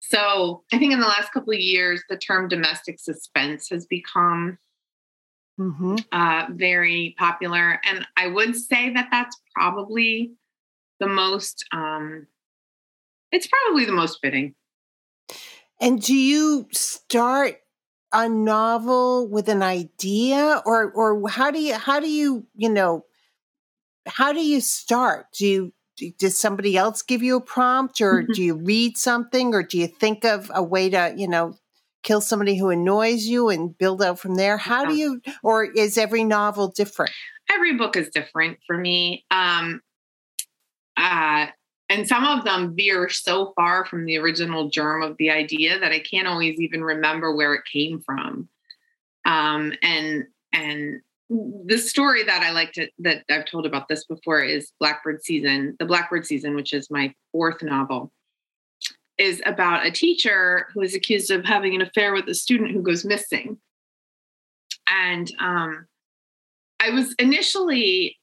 So 0.00 0.62
I 0.72 0.78
think 0.78 0.92
in 0.92 1.00
the 1.00 1.06
last 1.06 1.32
couple 1.32 1.52
of 1.52 1.58
years, 1.58 2.02
the 2.08 2.16
term 2.16 2.48
domestic 2.48 3.00
suspense 3.00 3.68
has 3.70 3.86
become 3.86 4.58
mm-hmm. 5.58 5.96
uh, 6.12 6.46
very 6.50 7.14
popular. 7.18 7.80
And 7.84 8.06
I 8.16 8.28
would 8.28 8.56
say 8.56 8.92
that 8.94 9.08
that's 9.10 9.36
probably 9.54 10.32
the 11.00 11.08
most, 11.08 11.64
um, 11.72 12.26
it's 13.32 13.48
probably 13.48 13.84
the 13.84 13.92
most 13.92 14.18
fitting. 14.22 14.54
And 15.80 16.00
do 16.00 16.14
you 16.14 16.68
start 16.72 17.56
a 18.12 18.28
novel 18.28 19.28
with 19.28 19.48
an 19.48 19.62
idea? 19.62 20.62
Or 20.64 20.90
or 20.92 21.28
how 21.28 21.50
do 21.50 21.60
you 21.60 21.74
how 21.74 22.00
do 22.00 22.08
you 22.08 22.46
you 22.54 22.68
know 22.68 23.04
how 24.06 24.32
do 24.32 24.44
you 24.44 24.60
start? 24.60 25.26
Do 25.32 25.46
you 25.46 25.72
does 26.18 26.38
somebody 26.38 26.76
else 26.76 27.02
give 27.02 27.22
you 27.22 27.36
a 27.36 27.40
prompt? 27.40 28.00
Or 28.00 28.22
mm-hmm. 28.22 28.32
do 28.32 28.42
you 28.42 28.54
read 28.54 28.96
something? 28.96 29.54
Or 29.54 29.62
do 29.62 29.78
you 29.78 29.86
think 29.86 30.24
of 30.24 30.50
a 30.54 30.62
way 30.62 30.90
to 30.90 31.14
you 31.16 31.28
know 31.28 31.56
kill 32.02 32.20
somebody 32.20 32.56
who 32.56 32.70
annoys 32.70 33.24
you 33.24 33.48
and 33.48 33.76
build 33.76 34.02
out 34.02 34.18
from 34.18 34.36
there? 34.36 34.56
How 34.56 34.84
do 34.84 34.94
you 34.94 35.20
or 35.42 35.64
is 35.64 35.98
every 35.98 36.24
novel 36.24 36.68
different? 36.68 37.12
Every 37.52 37.76
book 37.76 37.96
is 37.96 38.08
different 38.08 38.58
for 38.66 38.78
me. 38.78 39.24
Um 39.30 39.82
uh 40.96 41.48
and 41.88 42.06
some 42.06 42.24
of 42.24 42.44
them 42.44 42.74
veer 42.74 43.08
so 43.08 43.52
far 43.54 43.84
from 43.84 44.04
the 44.04 44.16
original 44.18 44.68
germ 44.68 45.02
of 45.02 45.16
the 45.18 45.30
idea 45.30 45.78
that 45.78 45.92
i 45.92 45.98
can't 45.98 46.28
always 46.28 46.60
even 46.60 46.82
remember 46.82 47.34
where 47.34 47.54
it 47.54 47.64
came 47.70 48.00
from 48.00 48.48
um 49.26 49.72
and 49.82 50.24
and 50.52 51.00
the 51.28 51.78
story 51.78 52.22
that 52.22 52.42
I 52.42 52.52
like 52.52 52.72
to 52.74 52.88
that 53.00 53.24
I've 53.28 53.46
told 53.46 53.66
about 53.66 53.88
this 53.88 54.04
before 54.04 54.42
is 54.42 54.72
Blackbird 54.78 55.24
Season. 55.24 55.74
The 55.78 55.86
Blackbird 55.86 56.24
Season, 56.24 56.54
which 56.54 56.72
is 56.72 56.90
my 56.90 57.12
fourth 57.32 57.62
novel, 57.62 58.12
is 59.18 59.42
about 59.44 59.86
a 59.86 59.90
teacher 59.90 60.68
who 60.72 60.82
is 60.82 60.94
accused 60.94 61.30
of 61.30 61.44
having 61.44 61.74
an 61.74 61.82
affair 61.82 62.12
with 62.12 62.28
a 62.28 62.34
student 62.34 62.72
who 62.72 62.82
goes 62.82 63.04
missing. 63.04 63.58
And 64.88 65.32
um, 65.40 65.86
I 66.80 66.90
was 66.90 67.14
initially 67.18 68.16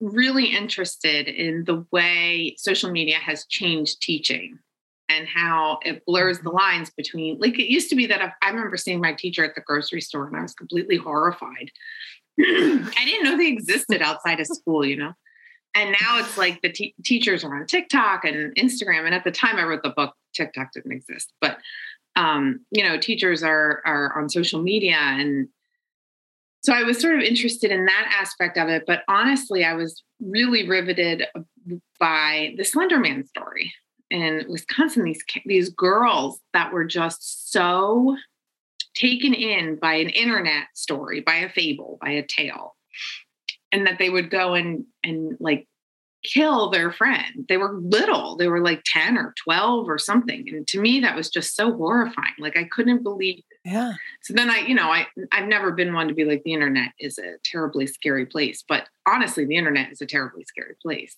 really 0.00 0.46
interested 0.46 1.28
in 1.28 1.64
the 1.64 1.84
way 1.90 2.54
social 2.58 2.90
media 2.90 3.16
has 3.16 3.46
changed 3.46 4.00
teaching 4.02 4.58
and 5.08 5.26
how 5.28 5.78
it 5.84 6.04
blurs 6.04 6.38
the 6.38 6.44
mm-hmm. 6.44 6.58
lines 6.58 6.90
between 6.96 7.38
like 7.38 7.58
it 7.58 7.70
used 7.70 7.88
to 7.88 7.96
be 7.96 8.06
that 8.06 8.20
if, 8.20 8.32
i 8.42 8.50
remember 8.50 8.76
seeing 8.76 9.00
my 9.00 9.14
teacher 9.14 9.44
at 9.44 9.54
the 9.54 9.60
grocery 9.62 10.00
store 10.00 10.26
and 10.26 10.36
i 10.36 10.42
was 10.42 10.52
completely 10.52 10.96
horrified 10.96 11.70
I 12.40 13.02
didn't 13.04 13.24
know 13.24 13.36
they 13.36 13.48
existed 13.48 14.02
outside 14.02 14.40
of 14.40 14.46
school, 14.46 14.84
you 14.84 14.96
know. 14.96 15.12
And 15.74 15.96
now 16.00 16.18
it's 16.18 16.36
like 16.38 16.60
the 16.62 16.92
teachers 17.02 17.44
are 17.44 17.54
on 17.54 17.66
TikTok 17.66 18.24
and 18.24 18.54
Instagram. 18.56 19.06
And 19.06 19.14
at 19.14 19.24
the 19.24 19.30
time 19.30 19.56
I 19.56 19.64
wrote 19.64 19.82
the 19.82 19.90
book, 19.90 20.14
TikTok 20.34 20.72
didn't 20.72 20.92
exist, 20.92 21.32
but 21.40 21.58
um, 22.14 22.60
you 22.70 22.82
know, 22.82 22.98
teachers 22.98 23.42
are 23.42 23.82
are 23.84 24.18
on 24.18 24.30
social 24.30 24.62
media, 24.62 24.96
and 24.96 25.48
so 26.66 26.72
I 26.72 26.82
was 26.82 27.00
sort 27.00 27.14
of 27.14 27.20
interested 27.20 27.70
in 27.70 27.84
that 27.84 28.12
aspect 28.20 28.58
of 28.58 28.68
it. 28.68 28.82
But 28.88 29.04
honestly, 29.06 29.64
I 29.64 29.74
was 29.74 30.02
really 30.20 30.68
riveted 30.68 31.24
by 32.00 32.54
the 32.56 32.64
Slender 32.64 32.98
Man 32.98 33.24
story 33.24 33.72
in 34.10 34.44
Wisconsin. 34.48 35.04
These 35.04 35.22
these 35.44 35.68
girls 35.68 36.40
that 36.54 36.72
were 36.72 36.84
just 36.84 37.52
so 37.52 38.16
taken 38.96 39.32
in 39.32 39.76
by 39.76 39.94
an 39.94 40.08
internet 40.08 40.64
story, 40.74 41.20
by 41.20 41.36
a 41.36 41.48
fable, 41.48 41.98
by 42.00 42.10
a 42.10 42.26
tale, 42.26 42.74
and 43.70 43.86
that 43.86 44.00
they 44.00 44.10
would 44.10 44.28
go 44.28 44.54
and 44.54 44.86
and 45.04 45.36
like 45.38 45.68
kill 46.32 46.70
their 46.70 46.92
friend. 46.92 47.46
They 47.48 47.56
were 47.56 47.78
little, 47.80 48.36
they 48.36 48.48
were 48.48 48.60
like 48.60 48.82
10 48.84 49.16
or 49.16 49.34
12 49.44 49.88
or 49.88 49.98
something. 49.98 50.48
And 50.48 50.66
to 50.68 50.80
me, 50.80 51.00
that 51.00 51.16
was 51.16 51.30
just 51.30 51.54
so 51.54 51.72
horrifying. 51.72 52.34
Like 52.38 52.56
I 52.56 52.64
couldn't 52.64 53.02
believe 53.02 53.38
it. 53.38 53.70
Yeah. 53.70 53.92
So 54.22 54.34
then 54.34 54.50
I, 54.50 54.58
you 54.58 54.74
know, 54.74 54.90
I 54.90 55.06
I've 55.32 55.48
never 55.48 55.72
been 55.72 55.94
one 55.94 56.08
to 56.08 56.14
be 56.14 56.24
like 56.24 56.42
the 56.44 56.52
internet 56.52 56.92
is 56.98 57.18
a 57.18 57.36
terribly 57.44 57.86
scary 57.86 58.26
place. 58.26 58.64
But 58.68 58.88
honestly, 59.06 59.44
the 59.44 59.56
internet 59.56 59.92
is 59.92 60.00
a 60.00 60.06
terribly 60.06 60.44
scary 60.44 60.76
place. 60.82 61.16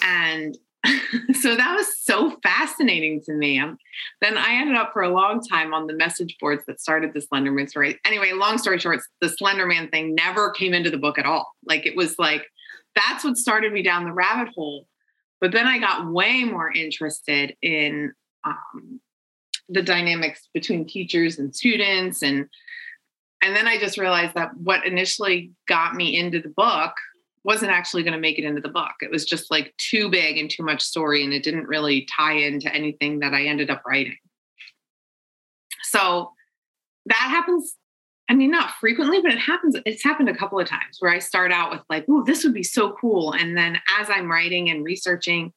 And 0.00 0.56
so 1.40 1.56
that 1.56 1.74
was 1.74 1.86
so 1.98 2.36
fascinating 2.42 3.20
to 3.26 3.32
me. 3.32 3.58
Um, 3.58 3.78
then 4.20 4.38
I 4.38 4.54
ended 4.54 4.76
up 4.76 4.92
for 4.92 5.02
a 5.02 5.12
long 5.12 5.40
time 5.40 5.74
on 5.74 5.86
the 5.86 5.92
message 5.94 6.36
boards 6.40 6.62
that 6.66 6.80
started 6.80 7.12
the 7.12 7.20
Slenderman 7.20 7.68
story. 7.68 7.98
Anyway, 8.04 8.32
long 8.32 8.58
story 8.58 8.78
short, 8.78 9.00
the 9.20 9.28
Slenderman 9.28 9.90
thing 9.90 10.14
never 10.14 10.50
came 10.50 10.74
into 10.74 10.90
the 10.90 10.98
book 10.98 11.18
at 11.18 11.26
all. 11.26 11.52
Like 11.64 11.84
it 11.86 11.96
was 11.96 12.18
like 12.18 12.46
that's 12.98 13.24
what 13.24 13.36
started 13.36 13.72
me 13.72 13.82
down 13.82 14.04
the 14.04 14.12
rabbit 14.12 14.52
hole. 14.54 14.86
But 15.40 15.52
then 15.52 15.66
I 15.66 15.78
got 15.78 16.10
way 16.10 16.44
more 16.44 16.70
interested 16.70 17.56
in 17.62 18.12
um, 18.44 19.00
the 19.68 19.82
dynamics 19.82 20.48
between 20.52 20.86
teachers 20.86 21.38
and 21.38 21.54
students 21.54 22.22
and 22.22 22.48
and 23.40 23.54
then 23.54 23.68
I 23.68 23.78
just 23.78 23.98
realized 23.98 24.34
that 24.34 24.56
what 24.56 24.84
initially 24.84 25.52
got 25.68 25.94
me 25.94 26.18
into 26.18 26.40
the 26.40 26.48
book 26.48 26.92
wasn't 27.44 27.70
actually 27.70 28.02
going 28.02 28.14
to 28.14 28.18
make 28.18 28.38
it 28.38 28.44
into 28.44 28.60
the 28.60 28.68
book. 28.68 28.92
It 29.00 29.10
was 29.12 29.24
just 29.24 29.50
like 29.50 29.72
too 29.78 30.08
big 30.10 30.38
and 30.38 30.50
too 30.50 30.64
much 30.64 30.82
story, 30.82 31.22
and 31.22 31.32
it 31.32 31.44
didn't 31.44 31.68
really 31.68 32.06
tie 32.14 32.34
into 32.34 32.72
anything 32.74 33.20
that 33.20 33.34
I 33.34 33.44
ended 33.44 33.70
up 33.70 33.82
writing. 33.86 34.16
So 35.84 36.32
that 37.06 37.14
happens. 37.16 37.76
I 38.30 38.34
mean, 38.34 38.50
not 38.50 38.72
frequently, 38.78 39.22
but 39.22 39.32
it 39.32 39.38
happens. 39.38 39.76
It's 39.86 40.04
happened 40.04 40.28
a 40.28 40.36
couple 40.36 40.60
of 40.60 40.68
times 40.68 40.98
where 40.98 41.10
I 41.10 41.18
start 41.18 41.50
out 41.50 41.70
with 41.70 41.80
like, 41.88 42.04
"Oh, 42.08 42.22
this 42.24 42.44
would 42.44 42.54
be 42.54 42.62
so 42.62 42.92
cool," 42.92 43.32
and 43.32 43.56
then 43.56 43.80
as 43.98 44.10
I'm 44.10 44.30
writing 44.30 44.68
and 44.70 44.84
researching, 44.84 45.52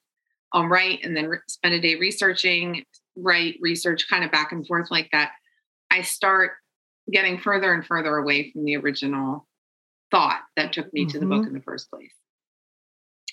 I'll 0.53 0.67
write 0.67 0.99
and 1.03 1.15
then 1.15 1.31
spend 1.49 1.73
a 1.73 1.81
day 1.81 1.95
researching, 1.95 2.85
write, 3.15 3.57
research, 3.61 4.07
kind 4.09 4.23
of 4.23 4.31
back 4.31 4.51
and 4.51 4.65
forth 4.65 4.89
like 4.89 5.09
that. 5.11 5.31
I 5.89 6.01
start 6.01 6.53
getting 7.11 7.39
further 7.39 7.73
and 7.73 7.85
further 7.85 8.15
away 8.15 8.51
from 8.51 8.63
the 8.63 8.77
original 8.77 9.47
thought 10.11 10.41
that 10.55 10.73
took 10.73 10.93
me 10.93 11.01
mm-hmm. 11.01 11.11
to 11.11 11.19
the 11.19 11.25
book 11.25 11.39
mm-hmm. 11.39 11.47
in 11.47 11.53
the 11.53 11.61
first 11.61 11.89
place. 11.89 12.13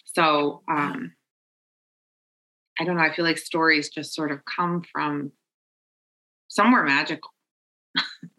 So 0.06 0.62
um, 0.68 1.12
I 2.78 2.84
don't 2.84 2.96
know. 2.96 3.02
I 3.02 3.14
feel 3.14 3.24
like 3.24 3.38
stories 3.38 3.90
just 3.90 4.14
sort 4.14 4.32
of 4.32 4.44
come 4.44 4.82
from 4.92 5.32
somewhere 6.48 6.84
magical. 6.84 7.30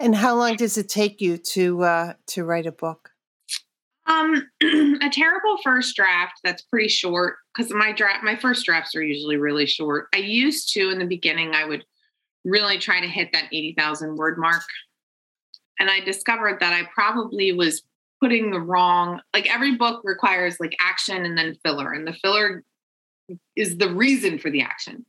and 0.00 0.14
how 0.14 0.34
long 0.34 0.56
does 0.56 0.78
it 0.78 0.88
take 0.88 1.20
you 1.20 1.36
to 1.36 1.82
uh, 1.82 2.12
to 2.28 2.44
write 2.44 2.66
a 2.66 2.72
book? 2.72 3.10
Um, 4.06 4.50
a 4.62 5.10
terrible 5.12 5.58
first 5.62 5.94
draft 5.94 6.40
that's 6.42 6.62
pretty 6.62 6.88
short 6.88 7.36
because 7.54 7.72
my 7.72 7.92
draft, 7.92 8.24
my 8.24 8.34
first 8.34 8.64
drafts 8.64 8.96
are 8.96 9.02
usually 9.02 9.36
really 9.36 9.66
short. 9.66 10.08
I 10.14 10.18
used 10.18 10.72
to 10.72 10.90
in 10.90 10.98
the 10.98 11.06
beginning, 11.06 11.54
I 11.54 11.64
would 11.64 11.84
really 12.44 12.78
try 12.78 13.00
to 13.00 13.06
hit 13.06 13.28
that 13.32 13.48
80,000 13.52 14.16
word 14.16 14.38
mark. 14.38 14.62
And 15.78 15.90
I 15.90 16.00
discovered 16.00 16.58
that 16.60 16.72
I 16.72 16.88
probably 16.92 17.52
was 17.52 17.82
putting 18.20 18.50
the 18.50 18.60
wrong, 18.60 19.20
like 19.32 19.52
every 19.52 19.76
book 19.76 20.00
requires 20.04 20.58
like 20.58 20.74
action 20.80 21.24
and 21.24 21.38
then 21.38 21.56
filler, 21.64 21.92
and 21.92 22.06
the 22.06 22.12
filler 22.14 22.64
is 23.54 23.78
the 23.78 23.90
reason 23.90 24.38
for 24.38 24.50
the 24.50 24.62
action. 24.62 25.04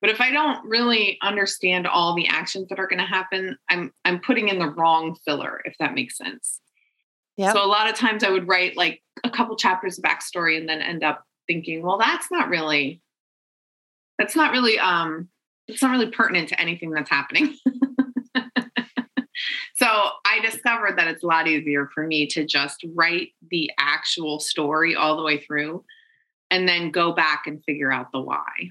But 0.00 0.10
if 0.10 0.20
I 0.20 0.30
don't 0.30 0.64
really 0.64 1.18
understand 1.22 1.86
all 1.86 2.14
the 2.14 2.28
actions 2.28 2.68
that 2.68 2.78
are 2.78 2.86
going 2.86 3.00
to 3.00 3.04
happen, 3.04 3.56
I'm 3.68 3.92
I'm 4.04 4.20
putting 4.20 4.48
in 4.48 4.58
the 4.58 4.70
wrong 4.70 5.16
filler, 5.24 5.60
if 5.64 5.74
that 5.78 5.94
makes 5.94 6.16
sense. 6.16 6.60
Yeah. 7.36 7.52
So 7.52 7.64
a 7.64 7.66
lot 7.66 7.88
of 7.88 7.96
times 7.96 8.24
I 8.24 8.30
would 8.30 8.48
write 8.48 8.76
like 8.76 9.02
a 9.24 9.30
couple 9.30 9.56
chapters 9.56 9.98
of 9.98 10.04
backstory 10.04 10.58
and 10.58 10.68
then 10.68 10.80
end 10.80 11.02
up 11.02 11.24
thinking, 11.46 11.82
well, 11.82 11.98
that's 11.98 12.30
not 12.30 12.48
really 12.48 13.00
that's 14.18 14.36
not 14.36 14.52
really 14.52 14.78
um 14.78 15.28
it's 15.66 15.82
not 15.82 15.90
really 15.90 16.10
pertinent 16.10 16.48
to 16.48 16.60
anything 16.60 16.90
that's 16.90 17.10
happening. 17.10 17.54
so 19.76 19.86
I 19.86 20.40
discovered 20.42 20.98
that 20.98 21.08
it's 21.08 21.22
a 21.22 21.26
lot 21.26 21.46
easier 21.46 21.90
for 21.92 22.06
me 22.06 22.26
to 22.28 22.46
just 22.46 22.84
write 22.94 23.30
the 23.50 23.70
actual 23.78 24.40
story 24.40 24.94
all 24.94 25.16
the 25.16 25.22
way 25.22 25.38
through 25.38 25.84
and 26.50 26.66
then 26.66 26.90
go 26.90 27.12
back 27.12 27.46
and 27.46 27.62
figure 27.64 27.92
out 27.92 28.10
the 28.12 28.20
why. 28.20 28.70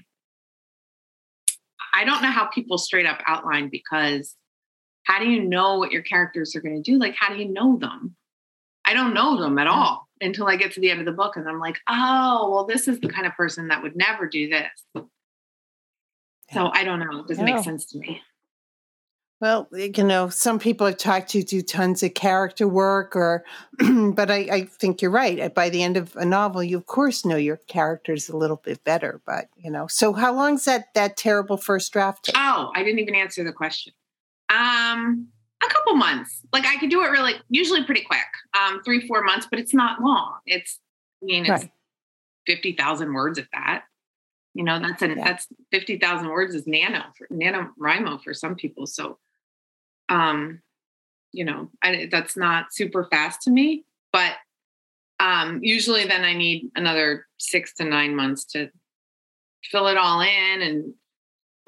I 1.94 2.04
don't 2.04 2.22
know 2.22 2.30
how 2.30 2.46
people 2.46 2.78
straight 2.78 3.06
up 3.06 3.20
outline 3.26 3.68
because 3.68 4.34
how 5.04 5.18
do 5.18 5.28
you 5.28 5.42
know 5.42 5.78
what 5.78 5.92
your 5.92 6.02
characters 6.02 6.54
are 6.54 6.60
going 6.60 6.82
to 6.82 6.90
do? 6.90 6.98
Like, 6.98 7.14
how 7.18 7.32
do 7.32 7.38
you 7.38 7.48
know 7.48 7.78
them? 7.78 8.14
I 8.84 8.94
don't 8.94 9.14
know 9.14 9.40
them 9.40 9.58
at 9.58 9.66
mm. 9.66 9.72
all 9.72 10.08
until 10.20 10.46
I 10.48 10.56
get 10.56 10.72
to 10.72 10.80
the 10.80 10.90
end 10.90 11.00
of 11.00 11.06
the 11.06 11.12
book 11.12 11.36
and 11.36 11.48
I'm 11.48 11.60
like, 11.60 11.78
oh, 11.88 12.50
well, 12.50 12.66
this 12.66 12.88
is 12.88 13.00
the 13.00 13.08
kind 13.08 13.26
of 13.26 13.34
person 13.34 13.68
that 13.68 13.82
would 13.82 13.96
never 13.96 14.26
do 14.26 14.48
this. 14.48 15.04
So 16.52 16.70
I 16.72 16.84
don't 16.84 16.98
know. 16.98 17.20
It 17.20 17.28
doesn't 17.28 17.44
make 17.44 17.62
sense 17.62 17.84
to 17.86 17.98
me. 17.98 18.22
Well, 19.40 19.68
you 19.72 20.02
know, 20.02 20.28
some 20.28 20.58
people 20.58 20.86
I've 20.88 20.96
talked 20.96 21.30
to 21.30 21.44
do 21.44 21.62
tons 21.62 22.02
of 22.02 22.14
character 22.14 22.66
work, 22.66 23.14
or, 23.14 23.44
but 23.78 24.32
I, 24.32 24.48
I, 24.50 24.64
think 24.64 25.00
you're 25.00 25.12
right. 25.12 25.54
By 25.54 25.68
the 25.68 25.82
end 25.84 25.96
of 25.96 26.16
a 26.16 26.24
novel, 26.24 26.62
you 26.64 26.76
of 26.76 26.86
course 26.86 27.24
know 27.24 27.36
your 27.36 27.58
characters 27.68 28.28
a 28.28 28.36
little 28.36 28.56
bit 28.56 28.82
better. 28.82 29.20
But 29.24 29.48
you 29.56 29.70
know, 29.70 29.86
so 29.86 30.12
how 30.12 30.34
long's 30.34 30.64
that 30.64 30.92
that 30.94 31.16
terrible 31.16 31.56
first 31.56 31.92
draft 31.92 32.24
take? 32.24 32.34
Oh, 32.36 32.72
I 32.74 32.82
didn't 32.82 32.98
even 32.98 33.14
answer 33.14 33.44
the 33.44 33.52
question. 33.52 33.92
Um, 34.50 35.28
a 35.62 35.68
couple 35.68 35.94
months. 35.94 36.40
Like 36.52 36.66
I 36.66 36.76
could 36.78 36.90
do 36.90 37.04
it 37.04 37.08
really, 37.08 37.34
usually 37.48 37.84
pretty 37.84 38.02
quick. 38.02 38.20
Um, 38.60 38.82
three 38.82 39.06
four 39.06 39.22
months, 39.22 39.46
but 39.48 39.60
it's 39.60 39.74
not 39.74 40.02
long. 40.02 40.38
It's, 40.46 40.80
I 41.22 41.26
mean, 41.26 41.42
it's 41.42 41.50
right. 41.50 41.70
fifty 42.44 42.72
thousand 42.72 43.12
words 43.12 43.38
at 43.38 43.46
that. 43.52 43.84
You 44.54 44.64
know, 44.64 44.80
that's 44.80 45.02
an 45.02 45.16
yeah. 45.16 45.24
that's 45.24 45.46
50,000 45.70 46.28
words 46.28 46.52
is 46.52 46.66
nano 46.66 47.04
for 47.16 47.28
NaNoWriMo 47.28 48.20
for 48.24 48.34
some 48.34 48.56
people. 48.56 48.88
So 48.88 49.16
um, 50.08 50.60
you 51.32 51.44
know, 51.44 51.70
I, 51.82 52.08
that's 52.10 52.36
not 52.36 52.72
super 52.72 53.06
fast 53.10 53.42
to 53.42 53.50
me, 53.50 53.84
but 54.12 54.32
um, 55.20 55.60
usually 55.62 56.04
then 56.04 56.24
I 56.24 56.34
need 56.34 56.70
another 56.74 57.26
six 57.38 57.74
to 57.74 57.84
nine 57.84 58.14
months 58.14 58.44
to 58.46 58.70
fill 59.64 59.88
it 59.88 59.96
all 59.96 60.20
in. 60.20 60.62
And 60.62 60.94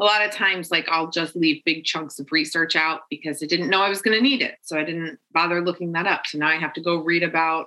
a 0.01 0.05
lot 0.05 0.25
of 0.25 0.33
times, 0.33 0.71
like 0.71 0.89
I'll 0.89 1.11
just 1.11 1.37
leave 1.37 1.65
big 1.65 1.85
chunks 1.85 2.19
of 2.19 2.33
research 2.33 2.77
out 2.77 3.03
because 3.11 3.43
I 3.43 3.47
didn't 3.47 3.69
know 3.69 3.83
I 3.83 3.89
was 3.89 4.03
going 4.03 4.17
to 4.17 4.23
need 4.23 4.41
it. 4.41 4.57
So 4.63 4.79
I 4.79 4.85
didn't 4.85 5.19
bother 5.33 5.61
looking 5.61 5.93
that 5.93 6.07
up. 6.07 6.27
So 6.27 6.39
now 6.39 6.49
I 6.49 6.57
have 6.57 6.73
to 6.75 6.81
go 6.81 6.97
read 6.97 7.23
about, 7.23 7.67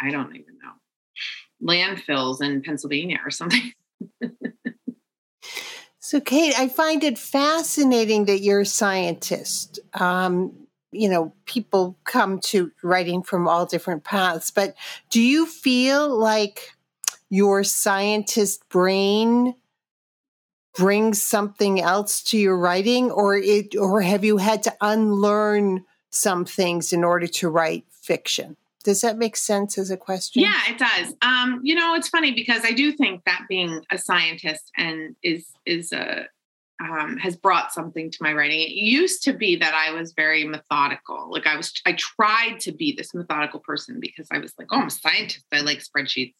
I 0.00 0.10
don't 0.10 0.36
even 0.36 0.58
know, 0.62 1.66
landfills 1.66 2.42
in 2.42 2.62
Pennsylvania 2.62 3.20
or 3.24 3.30
something. 3.30 3.72
so, 6.08 6.22
Kate, 6.22 6.58
I 6.58 6.68
find 6.68 7.04
it 7.04 7.18
fascinating 7.18 8.24
that 8.24 8.40
you're 8.40 8.62
a 8.62 8.64
scientist. 8.64 9.78
Um, 9.92 10.66
you 10.90 11.06
know, 11.06 11.34
people 11.44 11.98
come 12.04 12.40
to 12.44 12.72
writing 12.82 13.22
from 13.22 13.46
all 13.46 13.66
different 13.66 14.04
paths, 14.04 14.50
but 14.50 14.74
do 15.10 15.20
you 15.20 15.44
feel 15.44 16.08
like 16.08 16.72
your 17.28 17.62
scientist 17.62 18.66
brain 18.70 19.54
brings 20.74 21.22
something 21.22 21.78
else 21.78 22.22
to 22.22 22.38
your 22.38 22.56
writing, 22.56 23.10
or 23.10 23.36
it, 23.36 23.76
or 23.76 24.00
have 24.00 24.24
you 24.24 24.38
had 24.38 24.62
to 24.62 24.74
unlearn 24.80 25.84
some 26.08 26.46
things 26.46 26.90
in 26.90 27.04
order 27.04 27.26
to 27.26 27.50
write 27.50 27.84
fiction? 27.90 28.56
Does 28.84 29.00
that 29.00 29.18
make 29.18 29.36
sense 29.36 29.76
as 29.76 29.90
a 29.90 29.96
question? 29.96 30.42
Yeah, 30.42 30.60
it 30.68 30.78
does. 30.78 31.14
Um, 31.20 31.60
you 31.62 31.74
know, 31.74 31.94
it's 31.94 32.08
funny 32.08 32.32
because 32.32 32.62
I 32.64 32.72
do 32.72 32.92
think 32.92 33.24
that 33.24 33.42
being 33.48 33.82
a 33.90 33.98
scientist 33.98 34.70
and 34.76 35.16
is 35.22 35.46
is 35.66 35.92
a 35.92 36.26
um, 36.80 37.16
has 37.16 37.36
brought 37.36 37.72
something 37.72 38.10
to 38.10 38.18
my 38.20 38.32
writing. 38.32 38.60
It 38.60 38.70
used 38.70 39.24
to 39.24 39.32
be 39.32 39.56
that 39.56 39.74
I 39.74 39.92
was 39.92 40.12
very 40.12 40.44
methodical. 40.44 41.30
Like 41.30 41.46
I 41.46 41.56
was, 41.56 41.72
I 41.84 41.92
tried 41.94 42.60
to 42.60 42.72
be 42.72 42.94
this 42.96 43.14
methodical 43.14 43.60
person 43.60 43.98
because 43.98 44.28
I 44.30 44.38
was 44.38 44.54
like, 44.58 44.68
oh, 44.70 44.80
I'm 44.80 44.86
a 44.86 44.90
scientist. 44.90 45.44
I 45.52 45.60
like 45.60 45.78
spreadsheets, 45.78 46.34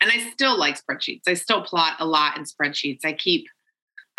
and 0.00 0.10
I 0.10 0.30
still 0.30 0.58
like 0.58 0.78
spreadsheets. 0.78 1.22
I 1.26 1.34
still 1.34 1.62
plot 1.62 1.94
a 1.98 2.06
lot 2.06 2.36
in 2.36 2.44
spreadsheets. 2.44 3.04
I 3.04 3.14
keep 3.14 3.46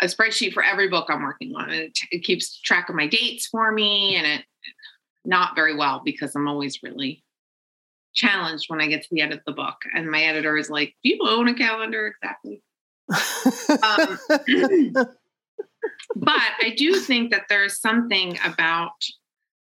a 0.02 0.06
spreadsheet 0.06 0.52
for 0.52 0.64
every 0.64 0.88
book 0.88 1.06
I'm 1.08 1.22
working 1.22 1.54
on. 1.54 1.70
It, 1.70 1.98
it 2.10 2.24
keeps 2.24 2.60
track 2.60 2.88
of 2.88 2.96
my 2.96 3.06
dates 3.06 3.46
for 3.46 3.70
me, 3.70 4.16
and 4.16 4.26
it 4.26 4.44
not 5.24 5.54
very 5.54 5.76
well 5.76 6.02
because 6.04 6.34
I'm 6.34 6.48
always 6.48 6.82
really 6.82 7.24
challenged 8.16 8.64
when 8.68 8.80
I 8.80 8.86
get 8.86 9.02
to 9.02 9.08
the 9.10 9.20
end 9.20 9.32
of 9.32 9.40
the 9.46 9.52
book. 9.52 9.76
And 9.94 10.10
my 10.10 10.22
editor 10.22 10.56
is 10.56 10.70
like, 10.70 10.94
Do 11.02 11.10
you 11.10 11.18
own 11.22 11.48
a 11.48 11.54
calendar? 11.54 12.14
Exactly. 12.22 12.62
um, 13.82 14.18
but 16.16 16.42
I 16.60 16.74
do 16.76 16.94
think 16.96 17.30
that 17.30 17.44
there's 17.48 17.80
something 17.80 18.38
about 18.44 18.92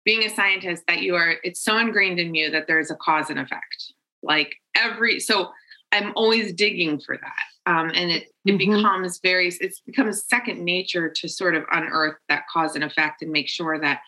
being 0.03 0.23
a 0.23 0.33
scientist 0.33 0.83
that 0.87 1.01
you 1.01 1.15
are, 1.15 1.35
it's 1.43 1.63
so 1.63 1.77
ingrained 1.77 2.19
in 2.19 2.33
you 2.35 2.51
that 2.51 2.67
there's 2.67 2.91
a 2.91 2.95
cause 2.95 3.29
and 3.29 3.39
effect. 3.39 3.93
Like 4.23 4.55
every, 4.75 5.19
so 5.19 5.49
I'm 5.91 6.13
always 6.15 6.53
digging 6.53 6.99
for 6.99 7.17
that. 7.17 7.71
Um, 7.71 7.91
and 7.93 8.11
it, 8.11 8.27
it 8.45 8.51
mm-hmm. 8.51 8.57
becomes 8.57 9.19
very, 9.21 9.47
it 9.47 9.73
becomes 9.85 10.27
second 10.27 10.63
nature 10.63 11.09
to 11.09 11.27
sort 11.27 11.55
of 11.55 11.63
unearth 11.71 12.17
that 12.29 12.43
cause 12.51 12.75
and 12.75 12.83
effect 12.83 13.21
and 13.23 13.31
make 13.31 13.49
sure 13.49 13.79
that 13.79 14.01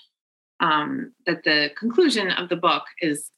um, 0.59 1.13
that 1.25 1.43
the 1.43 1.69
conclusion 1.77 2.31
of 2.31 2.49
the 2.49 2.55
book 2.55 2.83
is 3.01 3.31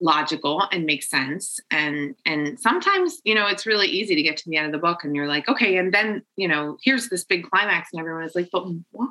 logical 0.00 0.66
and 0.72 0.84
makes 0.84 1.08
sense 1.08 1.60
and 1.70 2.14
and 2.26 2.58
sometimes 2.58 3.20
you 3.24 3.34
know 3.34 3.46
it's 3.46 3.64
really 3.64 3.86
easy 3.86 4.14
to 4.14 4.22
get 4.22 4.36
to 4.36 4.48
the 4.50 4.56
end 4.56 4.66
of 4.66 4.72
the 4.72 4.78
book 4.78 5.04
and 5.04 5.14
you're 5.14 5.28
like 5.28 5.48
okay 5.48 5.76
and 5.76 5.94
then 5.94 6.20
you 6.36 6.48
know 6.48 6.76
here's 6.82 7.08
this 7.08 7.24
big 7.24 7.48
climax 7.48 7.90
and 7.92 8.00
everyone 8.00 8.24
is 8.24 8.34
like 8.34 8.48
but 8.52 8.66
why 8.90 9.06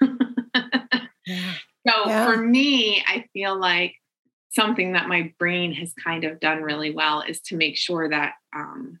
yeah. 1.26 1.54
so 1.86 2.06
yeah. 2.06 2.26
for 2.26 2.36
me 2.36 3.02
i 3.08 3.24
feel 3.32 3.58
like 3.58 3.94
something 4.50 4.92
that 4.92 5.08
my 5.08 5.32
brain 5.38 5.72
has 5.72 5.92
kind 5.94 6.24
of 6.24 6.38
done 6.38 6.62
really 6.62 6.92
well 6.94 7.22
is 7.22 7.40
to 7.40 7.56
make 7.56 7.76
sure 7.76 8.08
that 8.08 8.34
um 8.54 9.00